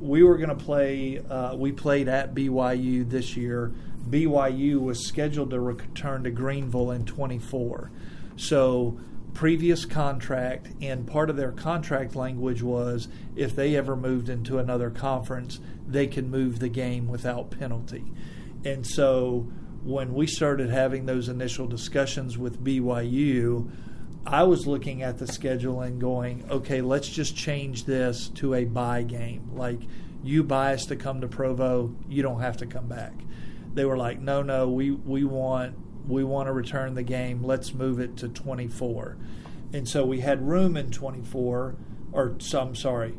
we 0.00 0.22
were 0.22 0.36
going 0.36 0.50
to 0.50 0.64
play, 0.64 1.18
uh, 1.18 1.54
we 1.56 1.72
played 1.72 2.08
at 2.08 2.34
BYU 2.34 3.08
this 3.08 3.36
year. 3.36 3.72
BYU 4.08 4.80
was 4.80 5.06
scheduled 5.06 5.50
to 5.50 5.60
return 5.60 6.24
to 6.24 6.30
Greenville 6.30 6.90
in 6.90 7.06
24. 7.06 7.90
So 8.36 8.98
previous 9.34 9.84
contract, 9.84 10.68
and 10.80 11.06
part 11.06 11.28
of 11.28 11.36
their 11.36 11.52
contract 11.52 12.14
language 12.14 12.62
was 12.62 13.08
if 13.36 13.54
they 13.54 13.76
ever 13.76 13.96
moved 13.96 14.28
into 14.28 14.58
another 14.58 14.90
conference, 14.90 15.58
they 15.86 16.06
could 16.06 16.30
move 16.30 16.60
the 16.60 16.68
game 16.68 17.08
without 17.08 17.50
penalty. 17.50 18.04
And 18.64 18.86
so 18.86 19.48
when 19.82 20.14
we 20.14 20.26
started 20.26 20.70
having 20.70 21.04
those 21.04 21.28
initial 21.28 21.66
discussions 21.66 22.38
with 22.38 22.62
BYU, 22.62 23.70
I 24.26 24.44
was 24.44 24.66
looking 24.66 25.02
at 25.02 25.18
the 25.18 25.26
schedule 25.26 25.82
and 25.82 26.00
going, 26.00 26.48
okay, 26.50 26.80
let's 26.80 27.08
just 27.08 27.36
change 27.36 27.84
this 27.84 28.28
to 28.36 28.54
a 28.54 28.64
buy 28.64 29.02
game. 29.02 29.50
Like, 29.52 29.80
you 30.22 30.42
buy 30.42 30.72
us 30.72 30.86
to 30.86 30.96
come 30.96 31.20
to 31.20 31.28
Provo, 31.28 31.94
you 32.08 32.22
don't 32.22 32.40
have 32.40 32.56
to 32.58 32.66
come 32.66 32.88
back. 32.88 33.12
They 33.74 33.84
were 33.84 33.98
like, 33.98 34.20
no, 34.20 34.42
no, 34.42 34.70
we, 34.70 34.92
we 34.92 35.24
want 35.24 35.76
we 36.06 36.24
want 36.24 36.48
to 36.48 36.52
return 36.52 36.94
the 36.94 37.02
game. 37.02 37.42
Let's 37.42 37.74
move 37.74 38.00
it 38.00 38.16
to 38.18 38.28
24. 38.28 39.16
And 39.72 39.88
so 39.88 40.04
we 40.04 40.20
had 40.20 40.46
room 40.46 40.76
in 40.76 40.90
24, 40.90 41.74
or 42.12 42.34
so, 42.38 42.60
I'm 42.60 42.74
sorry, 42.76 43.14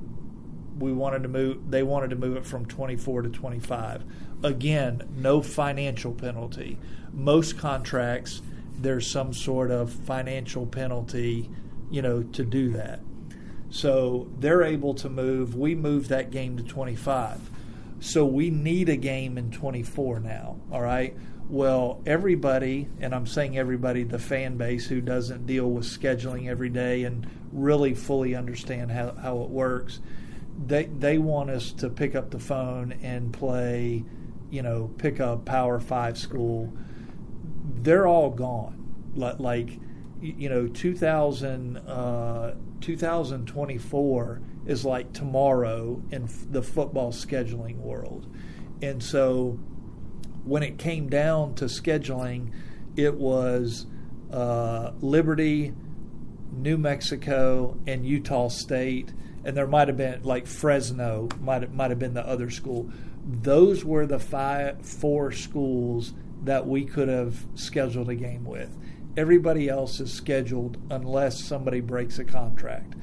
we 0.77 0.93
wanted 0.93 1.23
to 1.23 1.29
move. 1.29 1.69
They 1.69 1.83
wanted 1.83 2.11
to 2.11 2.15
move 2.15 2.37
it 2.37 2.45
from 2.45 2.65
24 2.65 3.23
to 3.23 3.29
25. 3.29 4.03
Again, 4.43 5.01
no 5.15 5.41
financial 5.41 6.13
penalty. 6.13 6.77
Most 7.11 7.57
contracts, 7.57 8.41
there's 8.77 9.09
some 9.09 9.33
sort 9.33 9.71
of 9.71 9.91
financial 9.91 10.65
penalty, 10.65 11.49
you 11.89 12.01
know, 12.01 12.23
to 12.23 12.43
do 12.43 12.71
that. 12.71 12.99
So 13.69 14.29
they're 14.39 14.63
able 14.63 14.93
to 14.95 15.09
move. 15.09 15.55
We 15.55 15.75
moved 15.75 16.09
that 16.09 16.31
game 16.31 16.57
to 16.57 16.63
25. 16.63 17.49
So 17.99 18.25
we 18.25 18.49
need 18.49 18.89
a 18.89 18.97
game 18.97 19.37
in 19.37 19.51
24 19.51 20.19
now. 20.19 20.57
All 20.71 20.81
right. 20.81 21.15
Well, 21.47 22.01
everybody, 22.07 22.87
and 22.99 23.13
I'm 23.13 23.27
saying 23.27 23.55
everybody, 23.55 24.03
the 24.03 24.17
fan 24.17 24.57
base 24.57 24.87
who 24.87 24.99
doesn't 24.99 25.45
deal 25.45 25.69
with 25.69 25.85
scheduling 25.85 26.47
every 26.47 26.69
day 26.69 27.03
and 27.03 27.27
really 27.51 27.93
fully 27.93 28.33
understand 28.33 28.91
how, 28.91 29.13
how 29.13 29.41
it 29.43 29.49
works, 29.49 29.99
they 30.65 30.85
they 30.85 31.17
want 31.19 31.51
us 31.51 31.71
to 31.73 31.89
pick 31.89 32.15
up 32.15 32.31
the 32.31 32.39
phone 32.39 32.93
and 33.03 33.31
play, 33.31 34.03
you 34.49 34.63
know, 34.63 34.89
pick 34.97 35.19
up 35.19 35.45
Power 35.45 35.79
Five 35.79 36.17
school. 36.17 36.73
They're 37.75 38.07
all 38.07 38.31
gone. 38.31 38.81
Like, 39.15 39.79
you 40.21 40.49
know, 40.49 40.67
2000, 40.67 41.77
uh, 41.77 42.55
2024 42.81 44.41
is 44.65 44.83
like 44.83 45.13
tomorrow 45.13 46.01
in 46.09 46.27
the 46.49 46.63
football 46.63 47.11
scheduling 47.11 47.77
world. 47.77 48.27
And 48.81 49.01
so 49.01 49.59
when 50.45 50.63
it 50.63 50.77
came 50.77 51.09
down 51.09 51.55
to 51.55 51.65
scheduling, 51.65 52.51
it 52.95 53.15
was 53.15 53.87
uh, 54.31 54.91
Liberty, 55.01 55.73
New 56.51 56.77
Mexico, 56.77 57.77
and 57.87 58.05
Utah 58.05 58.47
State, 58.47 59.11
and 59.43 59.57
there 59.57 59.67
might 59.67 59.87
have 59.87 59.97
been 59.97 60.23
like 60.23 60.47
Fresno 60.47 61.27
might 61.41 61.63
have, 61.63 61.73
might 61.73 61.89
have 61.89 61.99
been 61.99 62.13
the 62.13 62.25
other 62.25 62.49
school. 62.49 62.89
Those 63.25 63.83
were 63.83 64.05
the 64.05 64.19
five 64.19 64.85
four 64.85 65.31
schools 65.31 66.13
that 66.43 66.67
we 66.67 66.85
could 66.85 67.07
have 67.07 67.35
scheduled 67.55 68.09
a 68.09 68.15
game 68.15 68.45
with. 68.45 68.69
Everybody 69.17 69.67
else 69.67 69.99
is 69.99 70.13
scheduled 70.13 70.77
unless 70.91 71.43
somebody 71.43 71.79
breaks 71.79 72.19
a 72.19 72.23
contract, 72.23 72.95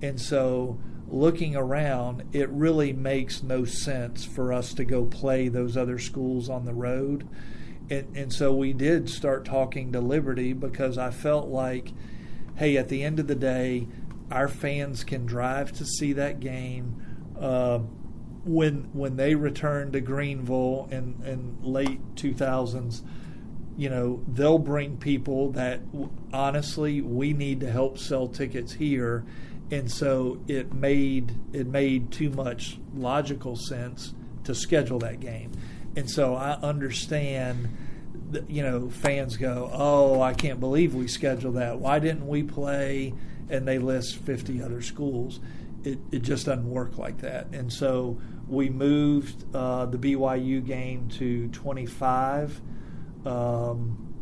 and 0.00 0.20
so 0.20 0.78
looking 1.08 1.54
around, 1.54 2.24
it 2.32 2.48
really 2.50 2.92
makes 2.92 3.42
no 3.42 3.64
sense 3.64 4.24
for 4.24 4.52
us 4.52 4.74
to 4.74 4.84
go 4.84 5.04
play 5.04 5.48
those 5.48 5.76
other 5.76 5.98
schools 5.98 6.48
on 6.48 6.64
the 6.64 6.74
road. 6.74 7.28
And, 7.88 8.16
and 8.16 8.32
so 8.32 8.52
we 8.52 8.72
did 8.72 9.08
start 9.08 9.44
talking 9.44 9.92
to 9.92 10.00
Liberty 10.00 10.52
because 10.52 10.98
I 10.98 11.10
felt 11.10 11.48
like, 11.48 11.92
hey, 12.56 12.76
at 12.76 12.88
the 12.88 13.04
end 13.04 13.20
of 13.20 13.28
the 13.28 13.36
day, 13.36 13.86
our 14.30 14.48
fans 14.48 15.04
can 15.04 15.26
drive 15.26 15.72
to 15.72 15.84
see 15.84 16.12
that 16.14 16.40
game. 16.40 17.02
Uh, 17.38 17.80
when 18.44 18.88
when 18.92 19.16
they 19.16 19.34
return 19.34 19.90
to 19.92 20.00
Greenville 20.00 20.88
in, 20.90 21.20
in 21.24 21.58
late 21.62 22.00
2000s, 22.14 23.02
you 23.76 23.90
know, 23.90 24.22
they'll 24.28 24.58
bring 24.58 24.96
people 24.96 25.50
that 25.52 25.80
honestly 26.32 27.00
we 27.00 27.32
need 27.32 27.60
to 27.60 27.70
help 27.70 27.98
sell 27.98 28.28
tickets 28.28 28.72
here 28.72 29.24
and 29.70 29.90
so 29.90 30.38
it 30.46 30.72
made 30.72 31.34
it 31.52 31.66
made 31.66 32.12
too 32.12 32.30
much 32.30 32.78
logical 32.94 33.56
sense 33.56 34.14
to 34.44 34.54
schedule 34.54 34.98
that 35.00 35.20
game. 35.20 35.52
And 35.96 36.08
so 36.10 36.34
I 36.34 36.52
understand 36.62 37.68
that, 38.30 38.48
you 38.48 38.62
know 38.62 38.90
fans 38.90 39.36
go, 39.36 39.70
"Oh, 39.72 40.20
I 40.20 40.34
can't 40.34 40.60
believe 40.60 40.94
we 40.94 41.08
scheduled 41.08 41.56
that. 41.56 41.80
Why 41.80 41.98
didn't 41.98 42.26
we 42.28 42.42
play?" 42.42 43.14
And 43.48 43.66
they 43.66 43.78
list 43.78 44.16
50 44.18 44.62
other 44.62 44.82
schools. 44.82 45.40
It 45.84 45.98
it 46.12 46.22
just 46.22 46.46
doesn't 46.46 46.70
work 46.70 46.98
like 46.98 47.18
that. 47.18 47.48
And 47.52 47.72
so 47.72 48.18
we 48.48 48.70
moved 48.70 49.44
uh, 49.54 49.86
the 49.86 49.98
BYU 49.98 50.64
game 50.64 51.08
to 51.18 51.48
25. 51.48 52.60
Um, 53.24 54.14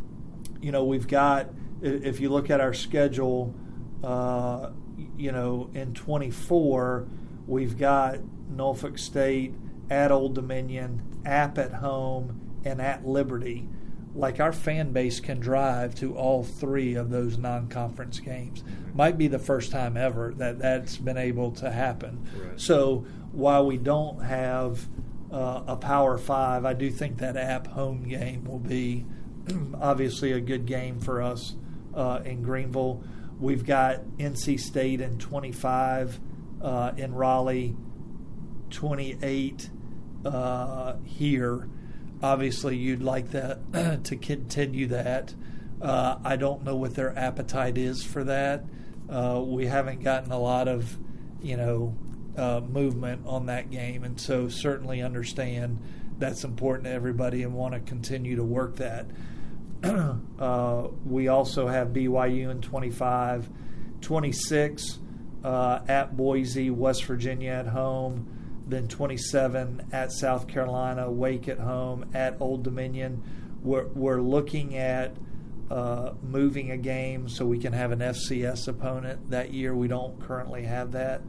you 0.63 0.73
know, 0.73 0.85
we've 0.85 1.07
got 1.07 1.51
if 1.83 2.21
you 2.21 2.31
look 2.31 2.49
at 2.49 2.63
our 2.63 2.73
schedule. 2.73 3.55
Uh, 4.03 4.71
you 5.17 5.33
know, 5.33 5.71
in 5.75 5.95
24, 5.95 7.07
we've 7.47 7.79
got 7.79 8.19
Norfolk 8.51 8.99
State 8.99 9.55
at 9.91 10.11
Old 10.11 10.35
Dominion, 10.35 11.03
App 11.25 11.59
at 11.59 11.75
home, 11.75 12.41
and 12.65 12.81
at 12.81 13.07
Liberty. 13.07 13.69
Like 14.15 14.39
our 14.39 14.53
fan 14.53 14.93
base 14.93 15.19
can 15.19 15.41
drive 15.41 15.95
to 15.97 16.17
all 16.17 16.45
three 16.45 16.95
of 16.95 17.11
those 17.11 17.37
non 17.37 17.69
conference 17.69 18.21
games. 18.21 18.63
Might 18.95 19.19
be 19.19 19.27
the 19.27 19.41
first 19.41 19.73
time 19.73 19.97
ever 19.97 20.33
that 20.37 20.61
that's 20.61 20.97
been 20.97 21.17
able 21.17 21.51
to 21.53 21.71
happen. 21.71 22.29
Right. 22.37 22.61
So 22.61 23.07
while 23.33 23.67
we 23.67 23.77
don't 23.77 24.23
have 24.23 24.87
uh, 25.33 25.65
a 25.67 25.77
Power 25.77 26.17
Five, 26.17 26.65
I 26.65 26.75
do 26.75 26.91
think 26.91 27.19
that 27.19 27.37
App 27.37 27.67
home 27.67 28.05
game 28.05 28.45
will 28.45 28.61
be 28.61 29.05
obviously 29.81 30.31
a 30.31 30.41
good 30.41 30.65
game 30.65 31.01
for 31.01 31.21
us 31.21 31.57
uh, 31.95 32.21
in 32.25 32.43
Greenville. 32.43 33.03
We've 33.41 33.65
got 33.65 34.01
NC 34.19 34.61
State 34.61 35.01
in 35.01 35.19
25, 35.19 36.21
uh, 36.63 36.93
in 36.97 37.15
Raleigh, 37.15 37.77
28 38.71 39.71
uh, 40.25 40.97
here. 41.05 41.69
Obviously, 42.23 42.77
you'd 42.77 43.03
like 43.03 43.31
that 43.33 44.05
to 44.05 44.17
continue 44.17 44.87
that. 44.89 45.35
Uh, 45.83 46.17
I 46.25 46.37
don't 46.37 46.65
know 46.65 46.77
what 46.77 46.95
their 46.95 47.17
appetite 47.19 47.77
is 47.77 48.03
for 48.03 48.25
that. 48.25 48.65
Uh, 49.09 49.43
we 49.45 49.67
haven't 49.67 50.03
gotten 50.03 50.33
a 50.33 50.39
lot 50.39 50.69
of, 50.69 50.97
you 51.43 51.57
know, 51.57 51.95
uh, 52.37 52.61
movement 52.61 53.27
on 53.27 53.47
that 53.47 53.71
game, 53.71 54.05
and 54.05 54.19
so 54.19 54.49
certainly 54.49 55.03
understand 55.03 55.79
that's 56.19 56.45
important 56.45 56.85
to 56.85 56.91
everybody 56.91 57.43
and 57.43 57.55
want 57.55 57.75
to 57.75 57.81
continue 57.81 58.37
to 58.37 58.45
work 58.45 58.77
that. 58.77 59.07
Uh, 60.39 60.89
we 61.05 61.29
also 61.29 61.67
have 61.69 61.89
BYU 61.89 62.51
in 62.51 62.61
25, 62.61 63.49
26 64.01 64.99
uh, 65.43 65.81
at 65.89 66.17
Boise, 66.17 66.71
West 66.71 67.05
Virginia 67.05 67.51
at 67.51 67.67
home, 67.67 68.29
then 68.67 68.89
27 68.89 69.89
at 69.93 70.11
South 70.13 70.49
Carolina, 70.49 71.11
Wake 71.11 71.49
at 71.49 71.59
home, 71.59 72.07
at 72.15 72.37
Old 72.41 72.63
Dominion. 72.63 73.23
We're, 73.63 73.87
we're 73.89 74.21
looking 74.21 74.77
at 74.77 75.17
uh, 75.71 76.13
moving 76.23 76.71
a 76.71 76.77
game 76.77 77.29
so 77.29 77.47
we 77.47 77.59
can 77.59 77.73
have 77.73 77.91
an 77.93 78.01
FCS 78.01 78.69
opponent 78.69 79.31
that 79.31 79.53
year. 79.53 79.75
We 79.75 79.89
don't 79.89 80.19
currently 80.21 80.63
have 80.65 80.93
that. 80.93 81.23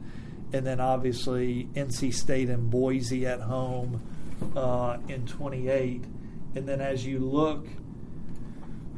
and 0.52 0.66
then 0.66 0.80
obviously 0.80 1.68
NC 1.74 2.14
State 2.14 2.48
and 2.48 2.70
Boise 2.70 3.26
at 3.26 3.40
home 3.40 4.00
uh, 4.54 4.98
in 5.08 5.26
28. 5.26 6.04
And 6.54 6.68
then 6.68 6.80
as 6.80 7.04
you 7.04 7.18
look, 7.18 7.66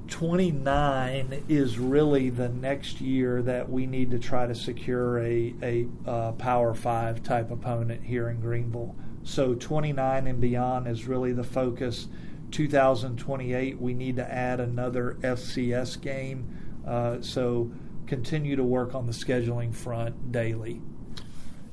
29 0.09 1.45
is 1.49 1.79
really 1.79 2.31
the 2.31 2.49
next 2.49 3.01
year 3.01 3.43
that 3.43 3.69
we 3.69 3.87
need 3.87 4.11
to 4.11 4.19
try 4.19 4.47
to 4.47 4.55
secure 4.55 5.19
a, 5.19 5.55
a 5.63 5.87
uh, 6.07 6.33
Power 6.33 6.75
Five 6.75 7.23
type 7.23 7.51
opponent 7.51 8.03
here 8.03 8.29
in 8.29 8.41
Greenville. 8.41 8.97
So 9.25 9.55
29 9.55 10.27
and 10.27 10.41
beyond 10.41 10.89
is 10.89 11.07
really 11.07 11.33
the 11.33 11.45
focus. 11.45 12.09
2028, 12.51 13.81
we 13.81 13.93
need 13.93 14.17
to 14.17 14.33
add 14.33 14.61
another 14.61 15.19
FCS 15.21 16.01
game. 16.01 16.83
Uh, 16.87 17.21
so 17.21 17.71
continue 18.07 18.57
to 18.57 18.65
work 18.65 18.95
on 18.95 19.07
the 19.07 19.13
scheduling 19.13 19.75
front 19.75 20.33
daily. 20.33 20.81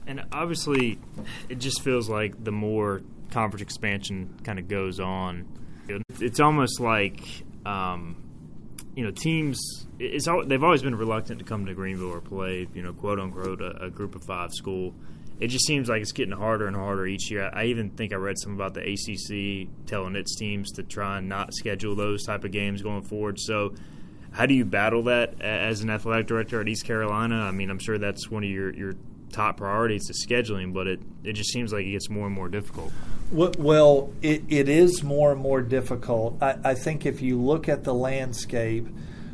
And 0.05 0.25
obviously, 0.31 0.99
it 1.47 1.59
just 1.59 1.81
feels 1.81 2.09
like 2.09 2.43
the 2.43 2.51
more 2.51 3.01
conference 3.31 3.61
expansion 3.61 4.37
kind 4.43 4.59
of 4.59 4.67
goes 4.67 4.99
on, 4.99 5.47
it's 6.19 6.39
almost 6.39 6.79
like 6.79 7.21
um, 7.65 8.24
you 8.95 9.03
know 9.03 9.11
teams. 9.11 9.59
It's 9.99 10.27
they've 10.45 10.63
always 10.63 10.81
been 10.81 10.95
reluctant 10.95 11.39
to 11.39 11.45
come 11.45 11.65
to 11.65 11.73
Greenville 11.73 12.11
or 12.11 12.21
play 12.21 12.67
you 12.73 12.81
know 12.81 12.93
quote 12.93 13.19
unquote 13.19 13.61
a, 13.61 13.85
a 13.85 13.89
group 13.89 14.15
of 14.15 14.23
five 14.23 14.53
school. 14.53 14.93
It 15.37 15.47
just 15.49 15.65
seems 15.65 15.89
like 15.89 16.01
it's 16.01 16.13
getting 16.13 16.33
harder 16.33 16.65
and 16.65 16.75
harder 16.77 17.05
each 17.05 17.29
year. 17.29 17.49
I 17.51 17.65
even 17.65 17.89
think 17.89 18.13
I 18.13 18.15
read 18.15 18.39
some 18.39 18.53
about 18.53 18.73
the 18.73 18.79
ACC 18.79 19.67
telling 19.85 20.15
its 20.15 20.37
teams 20.37 20.71
to 20.73 20.83
try 20.83 21.17
and 21.17 21.27
not 21.27 21.53
schedule 21.53 21.93
those 21.93 22.23
type 22.23 22.45
of 22.45 22.51
games 22.51 22.81
going 22.81 23.01
forward. 23.01 23.37
So 23.37 23.75
how 24.31 24.45
do 24.45 24.53
you 24.53 24.63
battle 24.63 25.03
that 25.03 25.41
as 25.41 25.81
an 25.81 25.89
athletic 25.89 26.27
director 26.27 26.61
at 26.61 26.69
East 26.69 26.85
Carolina? 26.85 27.41
I 27.41 27.51
mean, 27.51 27.69
I'm 27.69 27.79
sure 27.79 27.97
that's 27.97 28.29
one 28.29 28.45
of 28.45 28.49
your, 28.49 28.73
your 28.73 28.93
top 29.35 29.57
priorities 29.57 30.07
to 30.07 30.13
scheduling, 30.13 30.73
but 30.73 30.87
it, 30.87 31.01
it 31.23 31.33
just 31.33 31.51
seems 31.51 31.73
like 31.73 31.85
it 31.85 31.91
gets 31.91 32.09
more 32.09 32.25
and 32.25 32.35
more 32.35 32.47
difficult. 32.47 32.91
Well, 33.31 34.13
it, 34.21 34.43
it 34.49 34.69
is 34.69 35.03
more 35.03 35.31
and 35.31 35.41
more 35.41 35.61
difficult. 35.61 36.41
I, 36.41 36.57
I 36.63 36.73
think 36.73 37.05
if 37.05 37.21
you 37.21 37.39
look 37.39 37.67
at 37.67 37.83
the 37.83 37.93
landscape, 37.93 38.87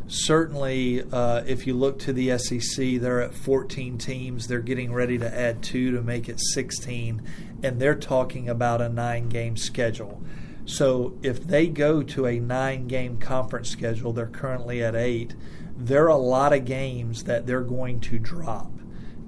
certainly 0.07 1.03
uh, 1.11 1.43
if 1.45 1.67
you 1.67 1.73
look 1.73 1.99
to 1.99 2.13
the 2.13 2.37
SEC, 2.37 2.99
they're 2.99 3.21
at 3.21 3.33
14 3.33 3.97
teams. 3.97 4.47
They're 4.47 4.59
getting 4.59 4.91
ready 4.91 5.17
to 5.17 5.39
add 5.39 5.61
two 5.61 5.91
to 5.91 6.01
make 6.01 6.27
it 6.27 6.39
16, 6.39 7.21
and 7.61 7.79
they're 7.79 7.95
talking 7.95 8.49
about 8.49 8.81
a 8.81 8.89
nine 8.89 9.29
game 9.29 9.55
schedule. 9.55 10.21
So 10.65 11.17
if 11.21 11.43
they 11.43 11.67
go 11.67 12.01
to 12.01 12.25
a 12.25 12.39
nine 12.39 12.87
game 12.87 13.17
conference 13.17 13.69
schedule, 13.69 14.13
they're 14.13 14.27
currently 14.27 14.83
at 14.83 14.95
eight, 14.95 15.35
there 15.77 16.05
are 16.05 16.09
a 16.09 16.17
lot 16.17 16.53
of 16.53 16.65
games 16.65 17.25
that 17.25 17.45
they're 17.45 17.61
going 17.61 17.99
to 18.01 18.19
drop. 18.19 18.71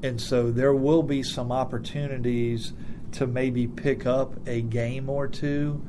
And 0.04 0.20
so 0.20 0.52
there 0.52 0.74
will 0.74 1.02
be 1.02 1.24
some 1.24 1.52
opportunities 1.52 2.74
to 3.14 3.26
maybe 3.26 3.68
pick 3.68 4.06
up 4.06 4.36
a 4.48 4.62
game 4.62 5.10
or 5.10 5.28
two. 5.28 5.82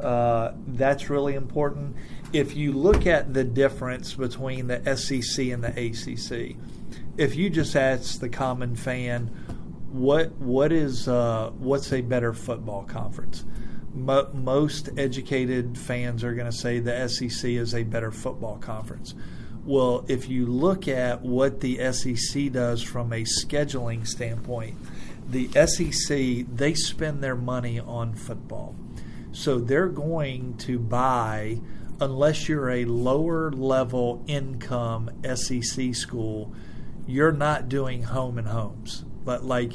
Uh, 0.00 0.52
that's 0.68 1.08
really 1.08 1.34
important. 1.34 1.96
If 2.32 2.56
you 2.56 2.72
look 2.72 3.06
at 3.06 3.32
the 3.32 3.44
difference 3.44 4.14
between 4.14 4.66
the 4.66 4.96
SEC 4.96 5.46
and 5.46 5.64
the 5.64 5.70
ACC, 5.70 6.56
if 7.16 7.36
you 7.36 7.48
just 7.48 7.74
ask 7.74 8.20
the 8.20 8.28
common 8.28 8.76
fan, 8.76 9.28
what 9.92 10.32
what 10.32 10.72
is 10.72 11.06
uh, 11.06 11.50
what's 11.56 11.92
a 11.92 12.00
better 12.00 12.32
football 12.32 12.82
conference? 12.82 13.44
Mo- 13.94 14.30
most 14.34 14.90
educated 14.98 15.78
fans 15.78 16.24
are 16.24 16.34
going 16.34 16.50
to 16.50 16.56
say 16.56 16.80
the 16.80 17.08
SEC 17.08 17.50
is 17.52 17.74
a 17.74 17.84
better 17.84 18.10
football 18.10 18.58
conference. 18.58 19.14
Well, 19.66 20.04
if 20.08 20.28
you 20.28 20.44
look 20.44 20.88
at 20.88 21.22
what 21.22 21.60
the 21.60 21.92
SEC 21.92 22.52
does 22.52 22.82
from 22.82 23.12
a 23.14 23.22
scheduling 23.22 24.06
standpoint, 24.06 24.76
the 25.26 25.48
SEC, 25.66 26.46
they 26.54 26.74
spend 26.74 27.24
their 27.24 27.34
money 27.36 27.80
on 27.80 28.14
football. 28.14 28.76
So 29.32 29.58
they're 29.58 29.88
going 29.88 30.58
to 30.58 30.78
buy, 30.78 31.60
unless 31.98 32.46
you're 32.46 32.70
a 32.70 32.84
lower 32.84 33.50
level 33.50 34.22
income 34.26 35.10
SEC 35.34 35.94
school, 35.94 36.52
you're 37.06 37.32
not 37.32 37.70
doing 37.70 38.02
home 38.02 38.36
and 38.36 38.48
homes. 38.48 39.04
But 39.24 39.44
like, 39.44 39.72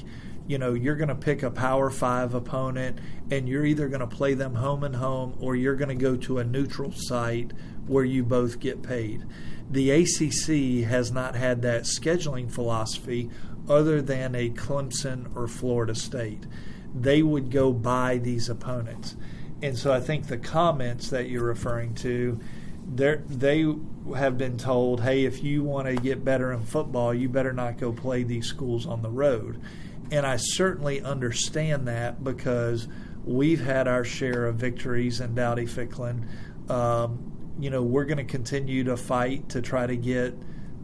you 0.48 0.60
know, 0.60 0.76
you're 0.76 0.96
going 0.96 1.10
to 1.10 1.16
pick 1.16 1.42
a 1.42 1.50
Power 1.50 1.90
Five 1.90 2.36
opponent 2.36 3.00
and 3.32 3.50
you're 3.50 3.66
either 3.66 3.88
going 3.88 4.00
to 4.02 4.08
play 4.08 4.36
them 4.36 4.56
home 4.56 4.84
and 4.84 4.96
home 4.96 5.36
or 5.40 5.56
you're 5.56 5.76
going 5.76 5.90
to 5.90 5.96
go 5.96 6.16
to 6.16 6.38
a 6.38 6.44
neutral 6.44 6.92
site 6.92 7.52
where 7.90 8.06
you 8.06 8.24
both 8.24 8.60
get 8.60 8.82
paid 8.82 9.26
the 9.70 9.92
ACC 9.92 10.88
has 10.88 11.12
not 11.12 11.36
had 11.36 11.62
that 11.62 11.84
scheduling 11.84 12.52
philosophy 12.52 13.30
other 13.70 14.02
than 14.02 14.34
a 14.34 14.50
Clemson 14.50 15.36
or 15.36 15.48
Florida 15.48 15.94
State. 15.94 16.46
They 16.94 17.22
would 17.22 17.52
go 17.52 17.72
buy 17.72 18.18
these 18.18 18.50
opponents. 18.50 19.16
And 19.62 19.78
so 19.78 19.94
I 19.94 20.00
think 20.00 20.26
the 20.26 20.38
comments 20.38 21.10
that 21.12 21.30
you're 21.30 21.44
referring 21.44 21.94
to, 21.96 22.40
they 22.88 23.76
have 24.16 24.38
been 24.40 24.58
told, 24.58 25.02
hey, 25.02 25.26
if 25.26 25.44
you 25.44 25.64
want 25.64 25.88
to 25.88 25.96
get 25.96 26.26
better 26.26 26.52
in 26.52 26.66
football, 26.66 27.14
you 27.14 27.30
better 27.30 27.54
not 27.54 27.78
go 27.78 27.92
play 27.92 28.24
these 28.24 28.48
schools 28.48 28.88
on 28.88 29.04
the 29.04 29.12
road. 29.12 29.62
And 30.10 30.26
I 30.26 30.38
certainly 30.38 31.02
understand 31.02 31.88
that 31.88 32.24
because 32.24 32.88
we've 33.24 33.64
had 33.64 33.88
our 33.88 34.04
share 34.04 34.48
of 34.48 34.56
victories 34.56 35.22
in 35.22 35.36
Dowdy-Ficklen. 35.36 36.28
Um, 36.72 37.29
you 37.60 37.70
know, 37.70 37.84
we're 37.84 38.06
going 38.06 38.18
to 38.18 38.24
continue 38.24 38.86
to 38.86 38.96
fight 38.98 39.50
to 39.50 39.62
try 39.62 39.86
to 39.86 39.96
get, 39.96 40.34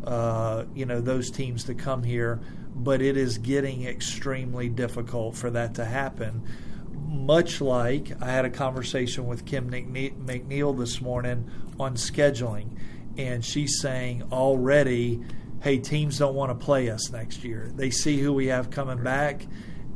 uh, 0.04 0.66
you 0.74 0.86
know, 0.86 1.02
those 1.02 1.32
teams 1.32 1.64
to 1.66 1.74
come 1.74 2.04
here, 2.04 2.42
but 2.76 3.02
it 3.02 3.16
is 3.16 3.38
getting 3.38 3.86
extremely 3.86 4.68
difficult 4.68 5.36
for 5.36 5.50
that 5.52 5.76
to 5.76 5.86
happen. 5.86 6.44
Much 6.92 7.62
like 7.62 8.12
I 8.22 8.26
had 8.26 8.46
a 8.46 8.50
conversation 8.50 9.28
with 9.28 9.46
Kim 9.46 9.70
McNeill 9.70 10.78
this 10.78 11.00
morning 11.02 11.50
on 11.80 11.96
scheduling, 11.96 12.78
and 13.18 13.44
she's 13.44 13.80
saying 13.82 14.24
already, 14.32 15.24
hey, 15.62 15.78
teams 15.78 16.20
don't 16.20 16.36
want 16.36 16.52
to 16.52 16.66
play 16.66 16.90
us 16.90 17.10
next 17.12 17.44
year. 17.44 17.72
They 17.74 17.90
see 17.90 18.20
who 18.20 18.34
we 18.34 18.48
have 18.48 18.70
coming 18.70 19.02
back, 19.02 19.48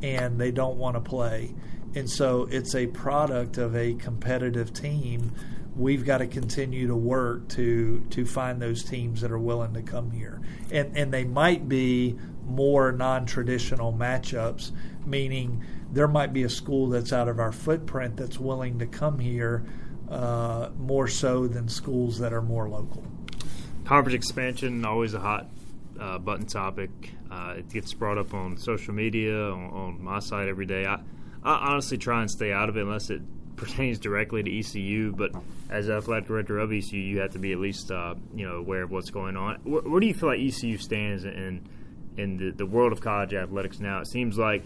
and 0.02 0.40
they 0.40 0.50
don't 0.50 0.78
want 0.78 0.96
to 0.96 1.00
play. 1.00 1.54
And 1.94 2.08
so 2.08 2.48
it's 2.50 2.74
a 2.74 2.86
product 2.86 3.58
of 3.58 3.76
a 3.76 3.94
competitive 3.94 4.72
team 4.72 5.32
we've 5.76 6.04
got 6.04 6.18
to 6.18 6.26
continue 6.26 6.86
to 6.88 6.96
work 6.96 7.48
to 7.48 8.04
to 8.10 8.24
find 8.24 8.60
those 8.60 8.82
teams 8.82 9.20
that 9.20 9.30
are 9.30 9.38
willing 9.38 9.74
to 9.74 9.82
come 9.82 10.10
here, 10.10 10.40
and 10.70 10.96
and 10.96 11.12
they 11.12 11.24
might 11.24 11.68
be 11.68 12.18
more 12.46 12.90
non-traditional 12.92 13.92
matchups, 13.92 14.72
meaning 15.06 15.64
there 15.92 16.08
might 16.08 16.32
be 16.32 16.42
a 16.42 16.48
school 16.48 16.88
that's 16.88 17.12
out 17.12 17.28
of 17.28 17.38
our 17.38 17.52
footprint 17.52 18.16
that's 18.16 18.38
willing 18.38 18.78
to 18.78 18.86
come 18.86 19.18
here 19.18 19.64
uh, 20.08 20.70
more 20.78 21.06
so 21.06 21.46
than 21.46 21.68
schools 21.68 22.18
that 22.18 22.32
are 22.32 22.42
more 22.42 22.68
local. 22.68 23.04
Conference 23.84 24.14
expansion 24.14 24.84
always 24.84 25.14
a 25.14 25.20
hot 25.20 25.48
uh, 25.98 26.18
button 26.18 26.46
topic. 26.46 26.90
Uh, 27.30 27.54
it 27.58 27.68
gets 27.68 27.92
brought 27.94 28.18
up 28.18 28.34
on 28.34 28.56
social 28.56 28.92
media, 28.92 29.50
on, 29.50 29.70
on 29.70 30.02
my 30.02 30.18
site 30.18 30.48
every 30.48 30.66
day. 30.66 30.86
I, 30.86 31.00
I 31.44 31.70
honestly 31.70 31.98
try 31.98 32.20
and 32.20 32.30
stay 32.30 32.52
out 32.52 32.68
of 32.68 32.76
it 32.76 32.82
unless 32.82 33.10
it 33.10 33.22
pertains 33.60 33.98
directly 33.98 34.42
to 34.42 34.58
ECU, 34.58 35.12
but 35.12 35.32
as 35.68 35.90
athletic 35.90 36.26
director 36.26 36.58
of 36.58 36.72
ECU, 36.72 36.98
you 36.98 37.20
have 37.20 37.32
to 37.32 37.38
be 37.38 37.52
at 37.52 37.58
least 37.58 37.90
uh, 37.90 38.14
you 38.34 38.48
know 38.48 38.56
aware 38.56 38.82
of 38.82 38.90
what's 38.90 39.10
going 39.10 39.36
on. 39.36 39.60
Where, 39.62 39.82
where, 39.82 40.00
do 40.00 40.06
you 40.06 40.14
feel 40.14 40.30
like 40.30 40.40
ECU 40.40 40.78
stands 40.78 41.24
in 41.24 41.68
in 42.16 42.36
the, 42.38 42.50
the 42.52 42.66
world 42.66 42.92
of 42.92 43.00
college 43.00 43.34
athletics 43.34 43.78
now? 43.78 44.00
It 44.00 44.08
seems 44.08 44.38
like 44.38 44.64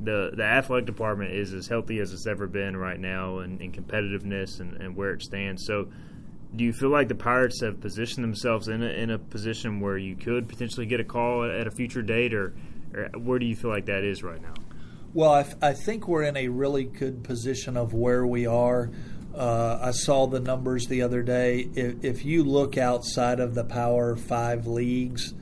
the 0.00 0.30
the 0.36 0.44
athletic 0.44 0.86
department 0.86 1.32
is 1.32 1.54
as 1.54 1.66
healthy 1.66 2.00
as 2.00 2.12
it's 2.12 2.26
ever 2.26 2.46
been 2.46 2.76
right 2.76 3.00
now, 3.00 3.40
in, 3.40 3.60
in 3.60 3.72
competitiveness 3.72 4.60
and, 4.60 4.74
and 4.74 4.94
where 4.94 5.12
it 5.12 5.22
stands. 5.22 5.64
So. 5.66 5.88
Do 6.56 6.64
you 6.64 6.72
feel 6.72 6.88
like 6.88 7.08
the 7.08 7.14
Pirates 7.14 7.60
have 7.60 7.78
positioned 7.78 8.24
themselves 8.24 8.68
in 8.68 8.82
a, 8.82 8.86
in 8.86 9.10
a 9.10 9.18
position 9.18 9.80
where 9.80 9.98
you 9.98 10.16
could 10.16 10.48
potentially 10.48 10.86
get 10.86 10.98
a 10.98 11.04
call 11.04 11.44
at 11.44 11.66
a 11.66 11.70
future 11.70 12.00
date, 12.00 12.32
or, 12.32 12.54
or 12.94 13.10
where 13.18 13.38
do 13.38 13.44
you 13.44 13.54
feel 13.54 13.68
like 13.68 13.84
that 13.84 14.02
is 14.02 14.22
right 14.22 14.40
now? 14.40 14.54
Well, 15.14 15.32
I, 15.32 15.46
I 15.62 15.72
think 15.72 16.06
we're 16.06 16.24
in 16.24 16.36
a 16.36 16.48
really 16.48 16.84
good 16.84 17.24
position 17.24 17.78
of 17.78 17.94
where 17.94 18.26
we 18.26 18.46
are. 18.46 18.90
Uh, 19.34 19.78
I 19.80 19.92
saw 19.92 20.26
the 20.26 20.40
numbers 20.40 20.86
the 20.86 21.00
other 21.00 21.22
day. 21.22 21.68
If, 21.74 22.04
if, 22.04 22.24
you 22.26 22.44
look 22.44 22.76
outside 22.76 23.40
of 23.40 23.54
the 23.54 23.64
Power 23.64 24.16
Five 24.16 24.66
leagues, 24.66 25.32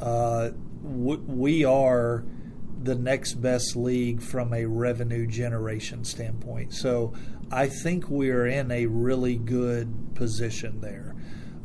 uh, 0.00 0.50
w- 0.82 1.24
we 1.26 1.64
are 1.64 2.24
the 2.80 2.94
next 2.94 3.34
best 3.34 3.74
league 3.74 4.22
from 4.22 4.52
a 4.52 4.66
revenue 4.66 5.26
generation 5.26 6.04
standpoint. 6.04 6.72
So 6.72 7.12
I 7.50 7.66
think 7.66 8.08
we're 8.08 8.46
in 8.46 8.70
a 8.70 8.86
really 8.86 9.36
good 9.36 10.14
position 10.14 10.80
there. 10.80 11.16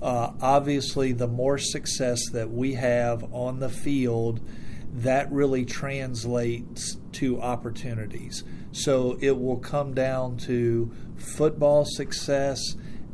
Uh, 0.01 0.31
obviously, 0.41 1.11
the 1.11 1.27
more 1.27 1.59
success 1.59 2.29
that 2.31 2.49
we 2.49 2.73
have 2.73 3.31
on 3.31 3.59
the 3.59 3.69
field, 3.69 4.39
that 4.95 5.31
really 5.31 5.65
translates 5.65 6.97
to 7.13 7.41
opportunities. 7.41 8.43
So 8.71 9.17
it 9.21 9.39
will 9.39 9.57
come 9.57 9.93
down 9.93 10.37
to 10.37 10.91
football 11.15 11.85
success 11.85 12.59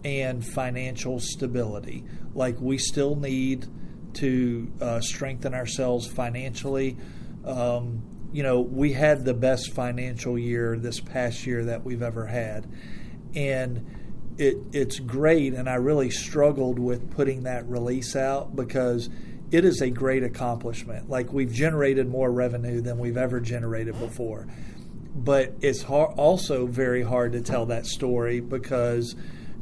and 0.03 0.45
financial 0.45 1.19
stability. 1.19 2.05
Like 2.33 2.59
we 2.59 2.77
still 2.77 3.15
need 3.15 3.67
to 4.15 4.71
uh, 4.81 5.01
strengthen 5.01 5.53
ourselves 5.53 6.07
financially. 6.07 6.97
Um, 7.45 8.01
you 8.31 8.43
know, 8.43 8.61
we 8.61 8.93
had 8.93 9.25
the 9.25 9.33
best 9.33 9.73
financial 9.73 10.37
year 10.37 10.77
this 10.77 10.99
past 10.99 11.45
year 11.45 11.65
that 11.65 11.83
we've 11.83 12.01
ever 12.01 12.25
had. 12.25 12.67
And 13.35 13.85
it, 14.37 14.57
it's 14.71 14.99
great, 14.99 15.53
and 15.53 15.69
I 15.69 15.75
really 15.75 16.09
struggled 16.09 16.79
with 16.79 17.11
putting 17.11 17.43
that 17.43 17.67
release 17.67 18.15
out 18.15 18.55
because 18.55 19.09
it 19.51 19.65
is 19.65 19.81
a 19.81 19.89
great 19.89 20.23
accomplishment. 20.23 21.09
Like 21.09 21.33
we've 21.33 21.51
generated 21.51 22.07
more 22.07 22.31
revenue 22.31 22.81
than 22.81 22.99
we've 22.99 23.17
ever 23.17 23.39
generated 23.39 23.97
before. 23.99 24.47
But 25.15 25.53
it's 25.61 25.81
hard, 25.81 26.17
also 26.17 26.67
very 26.67 27.01
hard 27.01 27.33
to 27.33 27.41
tell 27.41 27.65
that 27.67 27.85
story 27.85 28.39
because, 28.39 29.15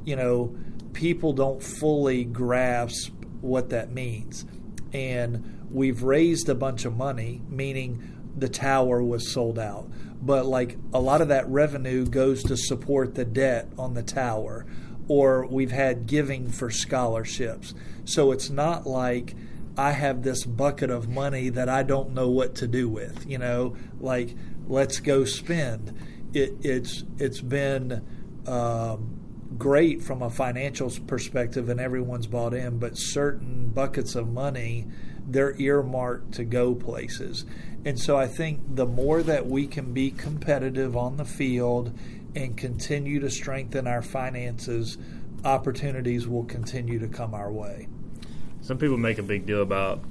you 0.05 0.15
know, 0.15 0.55
people 0.93 1.33
don't 1.33 1.63
fully 1.63 2.25
grasp 2.25 3.13
what 3.41 3.69
that 3.69 3.91
means. 3.91 4.45
And 4.93 5.67
we've 5.71 6.03
raised 6.03 6.49
a 6.49 6.55
bunch 6.55 6.85
of 6.85 6.95
money, 6.95 7.41
meaning 7.49 8.31
the 8.35 8.49
tower 8.49 9.01
was 9.01 9.31
sold 9.31 9.57
out. 9.57 9.89
But 10.21 10.45
like 10.45 10.77
a 10.93 10.99
lot 10.99 11.21
of 11.21 11.29
that 11.29 11.47
revenue 11.47 12.05
goes 12.05 12.43
to 12.43 12.57
support 12.57 13.15
the 13.15 13.25
debt 13.25 13.69
on 13.77 13.93
the 13.93 14.03
tower, 14.03 14.65
or 15.07 15.45
we've 15.45 15.71
had 15.71 16.07
giving 16.07 16.49
for 16.49 16.69
scholarships. 16.69 17.73
So 18.05 18.31
it's 18.31 18.49
not 18.49 18.85
like 18.85 19.35
I 19.77 19.91
have 19.91 20.23
this 20.23 20.43
bucket 20.43 20.89
of 20.89 21.07
money 21.07 21.49
that 21.49 21.69
I 21.69 21.83
don't 21.83 22.13
know 22.13 22.29
what 22.29 22.55
to 22.55 22.67
do 22.67 22.89
with. 22.89 23.29
You 23.29 23.37
know, 23.37 23.75
like 23.99 24.35
let's 24.67 24.99
go 24.99 25.23
spend. 25.25 25.95
It, 26.33 26.53
it's 26.61 27.03
it's 27.19 27.41
been 27.41 28.05
um, 28.47 29.19
great 29.57 30.01
from 30.01 30.21
a 30.21 30.29
financial 30.29 30.91
perspective, 31.05 31.69
and 31.69 31.79
everyone's 31.79 32.27
bought 32.27 32.53
in. 32.53 32.79
But 32.79 32.97
certain 32.97 33.69
buckets 33.69 34.15
of 34.15 34.27
money, 34.27 34.87
they're 35.27 35.59
earmarked 35.59 36.33
to 36.33 36.43
go 36.43 36.73
places. 36.73 37.45
And 37.85 37.99
so 37.99 38.17
I 38.17 38.27
think 38.27 38.75
the 38.75 38.85
more 38.85 39.21
that 39.23 39.45
we 39.45 39.67
can 39.67 39.93
be 39.93 40.11
competitive 40.11 40.97
on 40.97 41.17
the 41.17 41.25
field 41.25 41.97
and 42.35 42.57
continue 42.57 43.19
to 43.19 43.29
strengthen 43.29 43.87
our 43.87 44.01
finances, 44.01 44.97
opportunities 45.45 46.27
will 46.27 46.43
continue 46.43 46.99
to 46.99 47.07
come 47.07 47.33
our 47.33 47.51
way. 47.51 47.87
Some 48.67 48.77
people 48.77 48.97
make 48.97 49.17
a 49.17 49.23
big 49.23 49.45
deal 49.45 49.61
about 49.61 50.01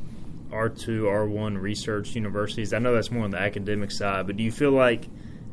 R2, 0.50 1.02
R1 1.02 1.60
research 1.60 2.14
universities. 2.14 2.72
I 2.72 2.78
know 2.78 2.94
that's 2.94 3.10
more 3.10 3.24
on 3.24 3.30
the 3.30 3.38
academic 3.38 3.92
side, 3.92 4.26
but 4.26 4.38
do 4.38 4.42
you 4.42 4.50
feel 4.50 4.70
like 4.70 5.04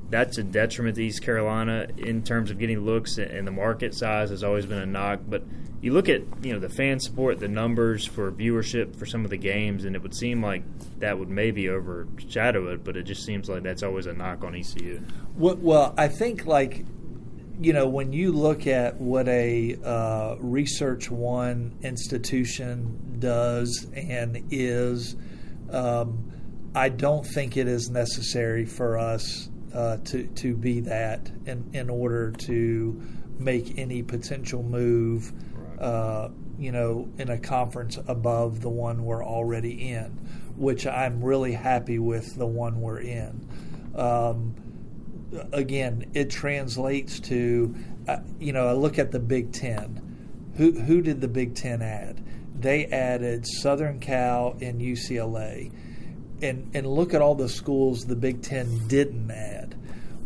that's 0.09 0.37
a 0.37 0.43
detriment 0.43 0.95
to 0.95 1.03
East 1.03 1.21
Carolina 1.21 1.87
in 1.97 2.23
terms 2.23 2.49
of 2.49 2.59
getting 2.59 2.79
looks 2.79 3.17
and 3.17 3.45
the 3.47 3.51
market 3.51 3.93
size 3.93 4.29
has 4.29 4.43
always 4.43 4.65
been 4.65 4.77
a 4.77 4.85
knock. 4.85 5.19
But 5.27 5.43
you 5.81 5.91
look 5.91 6.07
at 6.07 6.21
you 6.43 6.53
know 6.53 6.59
the 6.59 6.69
fan 6.69 6.99
support, 6.99 7.39
the 7.39 7.47
numbers 7.47 8.05
for 8.05 8.31
viewership 8.31 8.95
for 8.95 9.05
some 9.05 9.25
of 9.25 9.31
the 9.31 9.37
games, 9.37 9.85
and 9.85 9.95
it 9.95 10.03
would 10.03 10.15
seem 10.15 10.43
like 10.43 10.63
that 10.99 11.17
would 11.17 11.29
maybe 11.29 11.67
overshadow 11.67 12.71
it. 12.71 12.83
But 12.83 12.95
it 12.95 13.03
just 13.03 13.25
seems 13.25 13.49
like 13.49 13.63
that's 13.63 13.81
always 13.81 14.05
a 14.05 14.13
knock 14.13 14.43
on 14.43 14.55
ECU. 14.55 15.01
Well, 15.35 15.55
well 15.55 15.93
I 15.97 16.07
think 16.07 16.45
like 16.45 16.85
you 17.61 17.73
know 17.73 17.87
when 17.87 18.13
you 18.13 18.31
look 18.31 18.67
at 18.67 18.99
what 18.99 19.27
a 19.27 19.77
uh, 19.83 20.35
Research 20.39 21.09
One 21.09 21.77
institution 21.81 23.17
does 23.19 23.87
and 23.95 24.43
is. 24.51 25.15
Um, 25.69 26.31
I 26.75 26.89
don't 26.89 27.25
think 27.25 27.55
it 27.55 27.67
is 27.67 27.89
necessary 27.91 28.65
for 28.65 28.97
us 28.97 29.49
uh, 29.73 29.97
to 30.05 30.25
to 30.27 30.55
be 30.55 30.81
that 30.81 31.31
in 31.45 31.69
in 31.73 31.89
order 31.89 32.31
to 32.31 33.01
make 33.39 33.77
any 33.77 34.03
potential 34.03 34.63
move, 34.63 35.31
uh, 35.79 36.29
you 36.57 36.71
know, 36.71 37.09
in 37.17 37.29
a 37.29 37.37
conference 37.37 37.99
above 38.07 38.61
the 38.61 38.69
one 38.69 39.03
we're 39.03 39.25
already 39.25 39.89
in, 39.89 40.05
which 40.55 40.85
I'm 40.87 41.23
really 41.23 41.53
happy 41.53 41.99
with 41.99 42.35
the 42.35 42.45
one 42.47 42.81
we're 42.81 43.01
in. 43.01 43.47
Um, 43.95 44.55
again, 45.51 46.09
it 46.13 46.29
translates 46.29 47.19
to, 47.21 47.75
uh, 48.07 48.19
you 48.39 48.53
know, 48.53 48.67
I 48.67 48.73
look 48.73 48.99
at 48.99 49.11
the 49.11 49.19
Big 49.19 49.51
Ten. 49.51 49.99
Who 50.57 50.71
who 50.71 51.01
did 51.01 51.21
the 51.21 51.27
Big 51.27 51.55
Ten 51.55 51.81
add? 51.81 52.23
They 52.53 52.85
added 52.85 53.45
Southern 53.47 53.99
Cal 53.99 54.55
and 54.61 54.79
UCLA 54.79 55.71
and 56.43 56.69
and 56.75 56.85
look 56.85 57.13
at 57.13 57.21
all 57.21 57.35
the 57.35 57.49
schools 57.49 58.05
the 58.05 58.15
Big 58.15 58.41
Ten 58.41 58.87
didn't 58.87 59.31
add. 59.31 59.75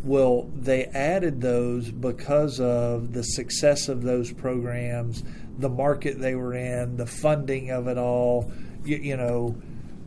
Well, 0.04 0.50
they 0.54 0.86
added 0.86 1.40
those 1.40 1.90
because 1.90 2.60
of 2.60 3.12
the 3.12 3.22
success 3.22 3.88
of 3.88 4.02
those 4.02 4.32
programs, 4.32 5.22
the 5.58 5.68
market 5.68 6.18
they 6.20 6.34
were 6.34 6.54
in, 6.54 6.96
the 6.96 7.06
funding 7.06 7.70
of 7.70 7.88
it 7.88 7.98
all. 7.98 8.50
You, 8.84 8.96
you 8.96 9.16
know, 9.16 9.56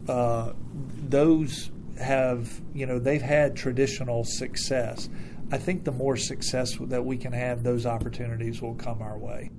uh, 0.08 0.54
those 1.10 1.72
have 2.02 2.62
you 2.74 2.86
know 2.86 3.00
they've 3.00 3.22
had 3.22 3.56
traditional 3.56 4.24
success. 4.24 5.10
I 5.52 5.58
think 5.58 5.84
the 5.84 5.92
more 5.92 6.16
success 6.16 6.78
that 6.80 7.04
we 7.04 7.18
can 7.18 7.34
have, 7.34 7.64
those 7.64 7.86
opportunities 7.86 8.62
will 8.62 8.76
come 8.76 9.02
our 9.02 9.18
way 9.18 9.50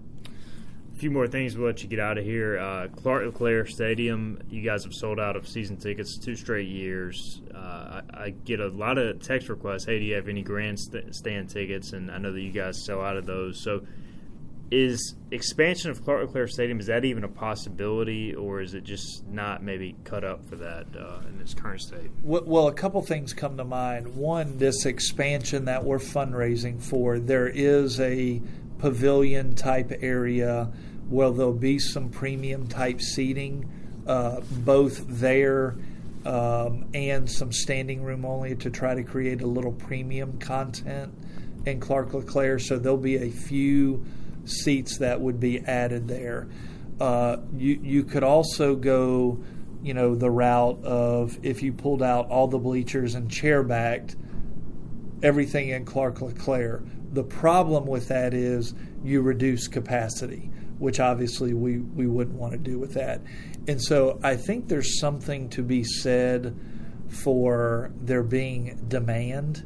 A 0.95 0.99
few 0.99 1.11
more 1.11 1.29
things 1.29 1.55
we'll 1.55 1.67
let 1.67 1.83
you 1.83 1.89
get 1.89 2.01
out 2.01 2.17
of 2.17 2.25
here. 2.25 2.59
Uh, 2.59 2.89
Clark 2.89 3.27
LeClair 3.27 3.67
Stadium, 3.67 4.41
you 4.49 4.63
guys 4.63 4.85
have 4.85 4.95
sold 4.95 5.21
out 5.21 5.37
of 5.37 5.47
season 5.47 5.77
tickets 5.77 6.17
two 6.17 6.35
straight 6.35 6.69
years. 6.69 7.43
Uh, 7.55 7.59
I, 7.59 8.03
I, 8.15 8.31
get 8.31 8.61
a 8.61 8.69
lot 8.69 8.97
of 8.97 9.21
text 9.21 9.51
requests. 9.51 9.85
Hey, 9.85 9.99
do 9.99 10.05
you 10.07 10.15
have 10.15 10.29
any 10.29 10.43
grandstand 10.43 11.51
tickets? 11.51 11.93
And 11.93 12.11
I 12.11 12.17
know 12.17 12.33
that 12.33 12.41
you 12.41 12.53
guys 12.53 12.83
sell 12.83 13.03
out 13.03 13.19
of 13.19 13.27
those. 13.27 13.63
So, 13.63 13.83
is 14.73 15.15
expansion 15.31 15.91
of 15.91 16.03
Clark 16.03 16.27
LeClair 16.27 16.49
Stadium 16.49 16.81
is 16.81 16.87
that 16.87 17.05
even 17.05 17.25
a 17.25 17.29
possibility, 17.29 18.35
or 18.35 18.61
is 18.61 18.75
it 18.75 18.85
just 18.85 19.27
not 19.29 19.63
maybe 19.63 19.95
cut 20.05 20.25
up 20.25 20.45
for 20.47 20.57
that 20.57 20.87
uh, 20.99 21.21
in 21.29 21.41
its 21.41 21.55
current 21.55 21.83
state? 21.83 22.11
Well, 22.23 22.69
a 22.69 22.75
couple 22.75 23.03
things 23.03 23.33
come 23.33 23.57
to 23.59 23.65
mind. 23.65 24.17
One, 24.17 24.59
this 24.59 24.87
expansion 24.87 25.67
that 25.67 25.85
we're 25.85 25.99
fundraising 25.99 26.83
for. 26.83 27.19
There 27.19 27.49
is 27.49 28.01
a 28.01 28.41
pavilion 28.79 29.55
type 29.55 29.93
area 30.01 30.73
well, 31.13 31.33
there'll 31.33 31.53
be 31.53 31.79
some 31.79 32.09
premium 32.09 32.67
type 32.69 33.03
seating, 33.03 33.71
uh, 34.07 34.41
both 34.51 35.05
there 35.09 35.77
um, 36.25 36.87
and 36.95 37.31
some 37.31 37.53
standing 37.53 38.03
room 38.03 38.25
only 38.25 38.57
to 38.57 38.71
try 38.71 38.95
to 38.95 39.03
create 39.03 39.43
a 39.43 39.47
little 39.47 39.73
premium 39.73 40.39
content 40.39 41.13
in 41.67 41.81
Clark 41.81 42.15
LeClair. 42.15 42.59
So 42.59 42.79
there'll 42.79 42.97
be 42.97 43.17
a 43.17 43.31
few 43.31 44.05
seats 44.45 44.99
that 44.99 45.21
would 45.21 45.41
be 45.41 45.61
added 45.61 46.09
there. 46.09 46.49
Uh, 47.01 47.39
you 47.57 47.81
you 47.83 48.05
could 48.05 48.23
also 48.23 48.75
go, 48.75 49.43
you 49.83 49.95
know, 49.95 50.15
the 50.15 50.31
route 50.31 50.83
of 50.85 51.39
if 51.43 51.63
you 51.63 51.73
pulled 51.73 52.03
out 52.03 52.29
all 52.29 52.47
the 52.47 52.59
bleachers 52.59 53.15
and 53.15 53.31
chair 53.31 53.63
backed 53.63 54.17
everything 55.23 55.71
in 55.71 55.85
Clark 55.85 56.21
LeClair. 56.21 56.83
The 57.13 57.25
problem 57.25 57.87
with 57.87 58.09
that 58.09 58.35
is 58.35 58.75
you 59.05 59.23
reduce 59.23 59.69
capacity 59.69 60.51
which 60.83 60.99
obviously 60.99 61.55
we, 61.55 61.79
we 61.79 62.09
wouldn't 62.09 62.37
want 62.37 62.51
to 62.53 62.59
do 62.59 62.77
with 62.77 62.95
that. 62.95 63.21
And 63.69 63.81
so 63.81 64.19
I 64.25 64.35
think 64.35 64.67
there's 64.67 64.99
something 64.99 65.49
to 65.51 65.63
be 65.63 65.85
said 65.85 66.59
for 67.07 67.93
there 68.01 68.25
being 68.25 68.85
demand. 68.89 69.65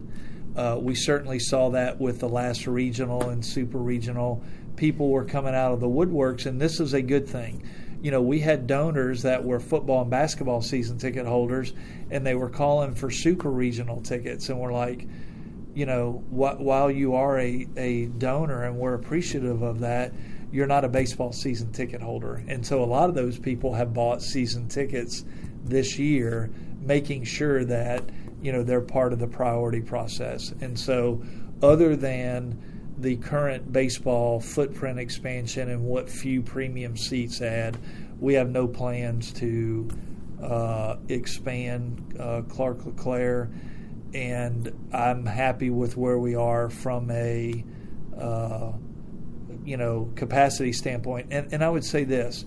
Uh, 0.55 0.77
we 0.79 0.95
certainly 0.95 1.39
saw 1.39 1.71
that 1.71 1.99
with 1.99 2.21
the 2.21 2.29
last 2.29 2.67
regional 2.67 3.31
and 3.31 3.43
super 3.43 3.79
regional. 3.79 4.45
People 4.77 5.09
were 5.09 5.25
coming 5.25 5.55
out 5.55 5.73
of 5.73 5.81
the 5.81 5.89
woodworks, 5.89 6.47
and 6.47 6.61
this 6.61 6.81
is 6.81 6.95
a 6.95 7.03
good 7.03 7.29
thing. 7.29 7.63
You 8.03 8.11
know, 8.11 8.23
we 8.23 8.41
had 8.41 8.67
donors 8.67 9.23
that 9.23 9.43
were 9.43 9.59
football 9.59 10.03
and 10.03 10.11
basketball 10.11 10.63
season 10.63 10.99
ticket 10.99 11.27
holders, 11.27 11.73
and 12.11 12.27
they 12.27 12.35
were 12.35 12.51
calling 12.51 12.95
for 12.95 13.11
super 13.11 13.51
regional 13.51 14.01
tickets, 14.03 14.49
and 14.49 14.61
we're 14.61 14.73
like, 14.73 15.09
you 15.75 15.87
know, 15.87 16.25
wh- 16.31 16.61
while 16.61 16.91
you 16.91 17.15
are 17.15 17.39
a, 17.39 17.67
a 17.77 18.07
donor 18.07 18.65
and 18.65 18.79
we're 18.79 18.95
appreciative 18.95 19.63
of 19.63 19.81
that, 19.81 20.13
you're 20.51 20.67
not 20.67 20.85
a 20.85 20.89
baseball 20.89 21.33
season 21.33 21.71
ticket 21.73 22.01
holder. 22.01 22.43
And 22.49 22.65
so 22.65 22.83
a 22.83 22.87
lot 22.87 23.09
of 23.09 23.15
those 23.15 23.39
people 23.39 23.75
have 23.75 23.93
bought 23.93 24.23
season 24.23 24.69
tickets 24.69 25.25
this 25.65 25.99
year, 25.99 26.51
making 26.81 27.25
sure 27.25 27.65
that, 27.65 28.05
you 28.41 28.53
know, 28.53 28.63
they're 28.63 28.81
part 28.81 29.13
of 29.13 29.19
the 29.19 29.27
priority 29.27 29.83
process. 29.83 30.53
And 30.61 30.79
so 30.79 31.23
other 31.63 31.95
than 31.95 32.59
the 32.99 33.17
current 33.17 33.73
baseball 33.73 34.41
footprint 34.41 34.99
expansion 34.99 35.71
and 35.71 35.85
what 35.85 36.09
few 36.09 36.43
premium 36.43 36.97
seats 36.97 37.41
add, 37.43 37.77
we 38.19 38.35
have 38.35 38.51
no 38.51 38.67
plans 38.67 39.33
to 39.35 39.89
uh, 40.43 40.97
expand 41.09 42.17
uh, 42.19 42.43
Clark 42.43 42.87
LeClair. 42.87 43.51
And 44.15 44.73
I'm 44.93 45.27
happy 45.27 45.69
with 45.71 45.97
where 45.97 46.19
we 46.19 46.35
are 46.35 46.71
from 46.71 47.11
a 47.11 47.65
uh, 48.19 48.73
you 49.67 49.77
know 49.77 50.11
capacity 50.15 50.73
standpoint. 50.73 51.29
And 51.31 51.53
and 51.53 51.63
I 51.63 51.69
would 51.69 51.85
say 51.85 52.05
this, 52.05 52.45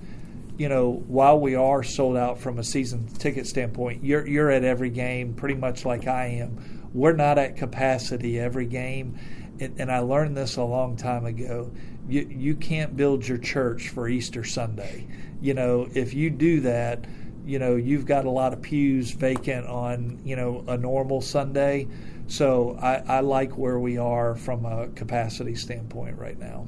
you 0.57 0.69
know, 0.69 1.03
while 1.07 1.39
we 1.39 1.55
are 1.55 1.83
sold 1.83 2.17
out 2.17 2.39
from 2.39 2.57
a 2.57 2.63
season 2.63 3.07
ticket 3.07 3.45
standpoint, 3.45 4.03
you're 4.03 4.25
you're 4.25 4.49
at 4.49 4.63
every 4.63 4.89
game 4.89 5.33
pretty 5.35 5.55
much 5.55 5.85
like 5.85 6.07
I 6.07 6.25
am. 6.27 6.89
We're 6.93 7.13
not 7.13 7.37
at 7.37 7.55
capacity 7.55 8.39
every 8.39 8.65
game, 8.65 9.19
and, 9.61 9.91
I 9.91 9.99
learned 9.99 10.37
this 10.37 10.57
a 10.57 10.63
long 10.63 10.95
time 10.95 11.25
ago. 11.25 11.71
You 12.07 12.27
you 12.29 12.55
can't 12.55 12.95
build 12.95 13.27
your 13.27 13.37
church 13.37 13.89
for 13.89 14.07
Easter 14.07 14.43
Sunday. 14.43 15.07
You 15.41 15.53
know, 15.53 15.87
if 15.93 16.13
you 16.13 16.29
do 16.29 16.61
that, 16.61 17.05
you 17.45 17.59
know, 17.59 17.75
you've 17.75 18.05
got 18.05 18.25
a 18.25 18.29
lot 18.29 18.53
of 18.53 18.61
pews 18.61 19.11
vacant 19.11 19.67
on, 19.67 20.19
you 20.23 20.35
know, 20.35 20.63
a 20.67 20.77
normal 20.77 21.21
Sunday. 21.21 21.87
So 22.27 22.77
I, 22.79 22.97
I 23.07 23.19
like 23.21 23.57
where 23.57 23.79
we 23.79 23.97
are 23.97 24.35
from 24.35 24.65
a 24.65 24.87
capacity 24.89 25.55
standpoint 25.55 26.17
right 26.19 26.37
now. 26.37 26.67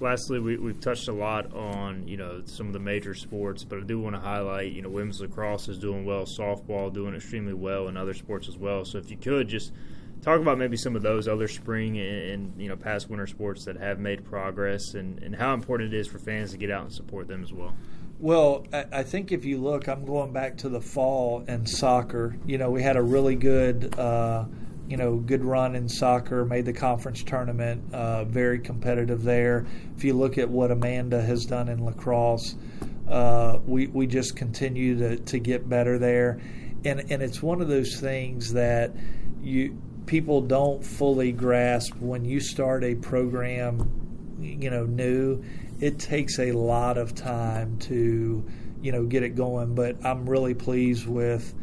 Lastly, 0.00 0.40
we, 0.40 0.56
we've 0.56 0.80
touched 0.80 1.08
a 1.08 1.12
lot 1.12 1.54
on 1.54 2.08
you 2.08 2.16
know 2.16 2.42
some 2.46 2.66
of 2.66 2.72
the 2.72 2.80
major 2.80 3.14
sports, 3.14 3.64
but 3.64 3.78
I 3.78 3.82
do 3.82 4.00
want 4.00 4.16
to 4.16 4.20
highlight 4.20 4.72
you 4.72 4.82
know 4.82 4.88
women's 4.88 5.20
lacrosse 5.20 5.68
is 5.68 5.78
doing 5.78 6.04
well, 6.06 6.24
softball 6.24 6.92
doing 6.92 7.14
extremely 7.14 7.52
well, 7.52 7.86
and 7.86 7.98
other 7.98 8.14
sports 8.14 8.48
as 8.48 8.56
well. 8.56 8.84
So 8.84 8.98
if 8.98 9.10
you 9.10 9.16
could 9.16 9.46
just 9.46 9.72
talk 10.22 10.40
about 10.40 10.58
maybe 10.58 10.76
some 10.76 10.96
of 10.96 11.02
those 11.02 11.28
other 11.28 11.48
spring 11.48 11.98
and, 11.98 12.30
and, 12.30 12.60
you 12.60 12.68
know 12.68 12.76
past 12.76 13.08
winter 13.08 13.26
sports 13.26 13.64
that 13.64 13.76
have 13.76 13.98
made 13.98 14.24
progress 14.24 14.94
and, 14.94 15.22
and 15.22 15.34
how 15.34 15.54
important 15.54 15.92
it 15.92 15.96
is 15.96 16.06
for 16.06 16.18
fans 16.18 16.52
to 16.52 16.58
get 16.58 16.70
out 16.70 16.82
and 16.82 16.92
support 16.92 17.28
them 17.28 17.42
as 17.42 17.52
well. 17.52 17.74
Well, 18.18 18.66
I 18.92 19.02
think 19.02 19.32
if 19.32 19.46
you 19.46 19.56
look, 19.56 19.88
I'm 19.88 20.04
going 20.04 20.34
back 20.34 20.58
to 20.58 20.68
the 20.68 20.80
fall 20.82 21.42
and 21.48 21.66
soccer. 21.66 22.36
You 22.44 22.58
know, 22.58 22.70
we 22.70 22.82
had 22.82 22.98
a 22.98 23.02
really 23.02 23.34
good, 23.34 23.98
uh, 23.98 24.44
you 24.86 24.98
know, 24.98 25.16
good 25.16 25.42
run 25.42 25.74
in 25.74 25.88
soccer. 25.88 26.44
Made 26.44 26.66
the 26.66 26.74
conference 26.74 27.22
tournament, 27.22 27.94
uh, 27.94 28.24
very 28.24 28.58
competitive 28.58 29.22
there. 29.22 29.64
If 29.96 30.04
you 30.04 30.12
look 30.12 30.36
at 30.36 30.50
what 30.50 30.70
Amanda 30.70 31.22
has 31.22 31.46
done 31.46 31.70
in 31.70 31.82
lacrosse, 31.82 32.56
uh, 33.08 33.58
we 33.64 33.86
we 33.86 34.06
just 34.06 34.36
continue 34.36 34.98
to 34.98 35.16
to 35.16 35.38
get 35.38 35.66
better 35.66 35.98
there, 35.98 36.42
and 36.84 37.10
and 37.10 37.22
it's 37.22 37.42
one 37.42 37.62
of 37.62 37.68
those 37.68 37.98
things 38.00 38.52
that 38.52 38.94
you 39.40 39.80
people 40.10 40.40
don't 40.40 40.84
fully 40.84 41.30
grasp 41.30 41.94
when 42.00 42.24
you 42.24 42.40
start 42.40 42.82
a 42.82 42.96
program, 42.96 44.36
you 44.40 44.68
know, 44.68 44.84
new. 44.84 45.40
It 45.78 46.00
takes 46.00 46.40
a 46.40 46.50
lot 46.50 46.98
of 46.98 47.14
time 47.14 47.78
to, 47.82 48.44
you 48.82 48.90
know, 48.90 49.04
get 49.04 49.22
it 49.22 49.36
going. 49.36 49.76
But 49.76 50.04
I'm 50.04 50.28
really 50.28 50.52
pleased 50.52 51.06
with, 51.06 51.54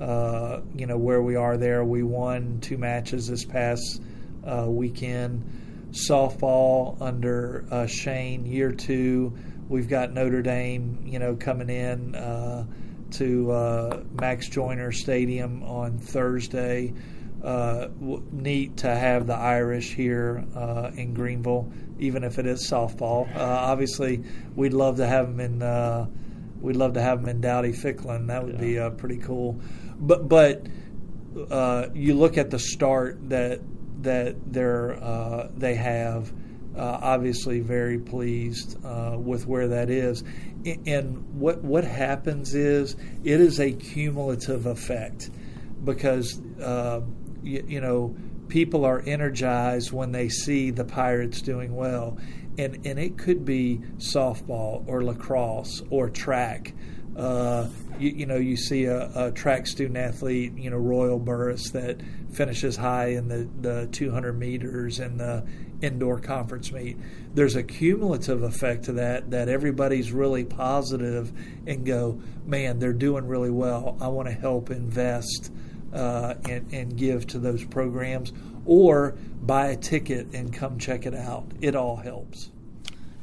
uh, 0.00 0.60
you 0.76 0.86
know, 0.86 0.96
where 0.96 1.20
we 1.20 1.34
are 1.34 1.56
there. 1.56 1.84
We 1.84 2.04
won 2.04 2.60
two 2.60 2.78
matches 2.78 3.26
this 3.26 3.44
past 3.44 4.00
uh, 4.44 4.66
weekend. 4.68 5.90
Softball 5.90 7.02
under 7.02 7.66
uh, 7.72 7.86
Shane, 7.86 8.46
year 8.46 8.70
two. 8.70 9.36
We've 9.68 9.88
got 9.88 10.12
Notre 10.12 10.42
Dame, 10.42 11.02
you 11.04 11.18
know, 11.18 11.34
coming 11.34 11.70
in 11.70 12.14
uh, 12.14 12.66
to 13.14 13.50
uh, 13.50 14.02
Max 14.12 14.48
Joyner 14.48 14.92
Stadium 14.92 15.64
on 15.64 15.98
Thursday 15.98 16.94
uh, 17.42 17.88
neat 18.32 18.78
to 18.78 18.88
have 18.88 19.26
the 19.26 19.34
Irish 19.34 19.94
here 19.94 20.44
uh, 20.54 20.90
in 20.94 21.14
Greenville, 21.14 21.70
even 21.98 22.24
if 22.24 22.38
it 22.38 22.46
is 22.46 22.68
softball. 22.68 23.34
Uh, 23.36 23.40
obviously, 23.40 24.24
we'd 24.54 24.72
love 24.72 24.96
to 24.96 25.06
have 25.06 25.28
them 25.28 25.40
in. 25.40 25.62
Uh, 25.62 26.06
we'd 26.60 26.76
love 26.76 26.94
to 26.94 27.02
have 27.02 27.20
them 27.20 27.28
in 27.28 27.40
Dowdy 27.40 27.72
Ficklen. 27.72 28.28
That 28.28 28.44
would 28.44 28.54
yeah. 28.54 28.60
be 28.60 28.78
uh, 28.78 28.90
pretty 28.90 29.18
cool. 29.18 29.60
But 29.98 30.28
but 30.28 30.66
uh, 31.50 31.88
you 31.94 32.14
look 32.14 32.38
at 32.38 32.50
the 32.50 32.58
start 32.58 33.28
that 33.28 33.60
that 34.02 34.52
they're 34.52 35.48
they 35.56 35.74
have. 35.74 36.32
obviously, 36.76 37.60
very 37.60 37.98
pleased 37.98 38.76
with 39.18 39.46
where 39.46 39.68
that 39.68 39.90
is, 39.90 40.24
and 40.86 41.38
what 41.38 41.62
what 41.62 41.84
happens 41.84 42.54
is 42.54 42.96
it 43.24 43.40
is 43.40 43.60
a 43.60 43.72
cumulative 43.72 44.66
effect 44.66 45.30
because 45.84 46.40
you, 47.46 47.64
you 47.66 47.80
know, 47.80 48.14
people 48.48 48.84
are 48.84 49.00
energized 49.06 49.92
when 49.92 50.12
they 50.12 50.28
see 50.28 50.70
the 50.70 50.84
Pirates 50.84 51.40
doing 51.40 51.74
well. 51.74 52.18
And, 52.58 52.86
and 52.86 52.98
it 52.98 53.18
could 53.18 53.44
be 53.44 53.80
softball 53.98 54.86
or 54.86 55.04
lacrosse 55.04 55.82
or 55.90 56.10
track. 56.10 56.72
Uh, 57.16 57.68
you, 57.98 58.10
you, 58.10 58.26
know, 58.26 58.36
you 58.36 58.56
see 58.56 58.84
a, 58.84 59.10
a, 59.14 59.32
track 59.32 59.66
student 59.66 59.96
athlete, 59.96 60.52
you 60.56 60.68
know, 60.68 60.76
Royal 60.76 61.18
Burris 61.18 61.70
that 61.70 62.00
finishes 62.32 62.76
high 62.76 63.08
in 63.08 63.28
the, 63.28 63.48
the 63.60 63.88
200 63.92 64.38
meters 64.38 64.98
and 64.98 65.18
the 65.18 65.46
indoor 65.80 66.18
conference 66.18 66.72
meet. 66.72 66.98
There's 67.34 67.56
a 67.56 67.62
cumulative 67.62 68.42
effect 68.42 68.84
to 68.84 68.92
that, 68.92 69.30
that 69.30 69.48
everybody's 69.48 70.12
really 70.12 70.44
positive 70.44 71.32
and 71.66 71.86
go, 71.86 72.20
man, 72.44 72.78
they're 72.78 72.92
doing 72.92 73.26
really 73.26 73.50
well. 73.50 73.96
I 74.00 74.08
want 74.08 74.28
to 74.28 74.34
help 74.34 74.70
invest 74.70 75.50
uh, 75.92 76.34
and, 76.48 76.72
and 76.72 76.96
give 76.96 77.26
to 77.28 77.38
those 77.38 77.64
programs, 77.64 78.32
or 78.64 79.16
buy 79.42 79.68
a 79.68 79.76
ticket 79.76 80.34
and 80.34 80.52
come 80.52 80.78
check 80.78 81.06
it 81.06 81.14
out. 81.14 81.46
It 81.60 81.74
all 81.74 81.96
helps. 81.96 82.50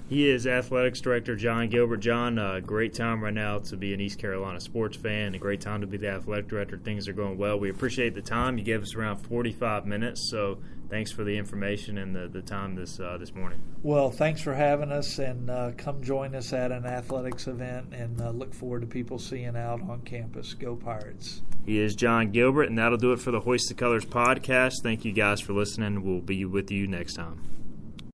He 0.09 0.29
is 0.29 0.45
athletics 0.45 1.01
director 1.01 1.35
Jon 1.35 1.69
Gilbert. 1.69 1.97
Jon, 1.97 2.37
uh, 2.37 2.59
great 2.59 2.93
time 2.93 3.23
right 3.23 3.33
now 3.33 3.59
to 3.59 3.77
be 3.77 3.93
an 3.93 4.01
East 4.01 4.19
Carolina 4.19 4.59
sports 4.59 4.95
fan. 4.95 5.33
A 5.33 5.39
great 5.39 5.61
time 5.61 5.81
to 5.81 5.87
be 5.87 5.97
the 5.97 6.09
athletic 6.09 6.47
director. 6.47 6.77
Things 6.77 7.07
are 7.07 7.13
going 7.13 7.37
well. 7.37 7.59
We 7.59 7.69
appreciate 7.69 8.13
the 8.13 8.21
time. 8.21 8.57
You 8.57 8.63
gave 8.63 8.83
us 8.83 8.95
around 8.95 9.17
45 9.17 9.85
minutes, 9.85 10.29
so 10.29 10.59
thanks 10.93 11.11
for 11.11 11.23
the 11.23 11.35
information 11.35 11.97
and 11.97 12.15
the, 12.15 12.27
the 12.27 12.41
time 12.43 12.75
this 12.75 12.99
uh, 12.99 13.17
this 13.17 13.33
morning. 13.33 13.59
Well, 13.81 14.11
thanks 14.11 14.41
for 14.41 14.53
having 14.53 14.91
us, 14.91 15.17
and 15.17 15.49
uh, 15.49 15.71
come 15.75 16.03
join 16.03 16.35
us 16.35 16.53
at 16.53 16.71
an 16.71 16.85
athletics 16.85 17.47
event. 17.47 17.93
And 17.93 18.21
uh, 18.21 18.29
look 18.29 18.53
forward 18.53 18.81
to 18.81 18.87
people 18.87 19.17
seeing 19.17 19.57
out 19.57 19.81
on 19.81 20.01
campus. 20.01 20.53
Go 20.53 20.75
Pirates! 20.75 21.41
He 21.65 21.79
is 21.79 21.95
Jon 21.95 22.29
Gilbert, 22.29 22.69
and 22.69 22.77
that'll 22.77 22.99
do 22.99 23.11
it 23.11 23.19
for 23.19 23.31
the 23.31 23.39
Hoist 23.39 23.69
the 23.69 23.73
Colours 23.73 24.05
podcast. 24.05 24.83
Thank 24.83 25.03
you 25.03 25.13
guys 25.13 25.41
for 25.41 25.53
listening. 25.53 26.03
We'll 26.03 26.21
be 26.21 26.45
with 26.45 26.69
you 26.69 26.85
next 26.85 27.15
time. 27.15 27.52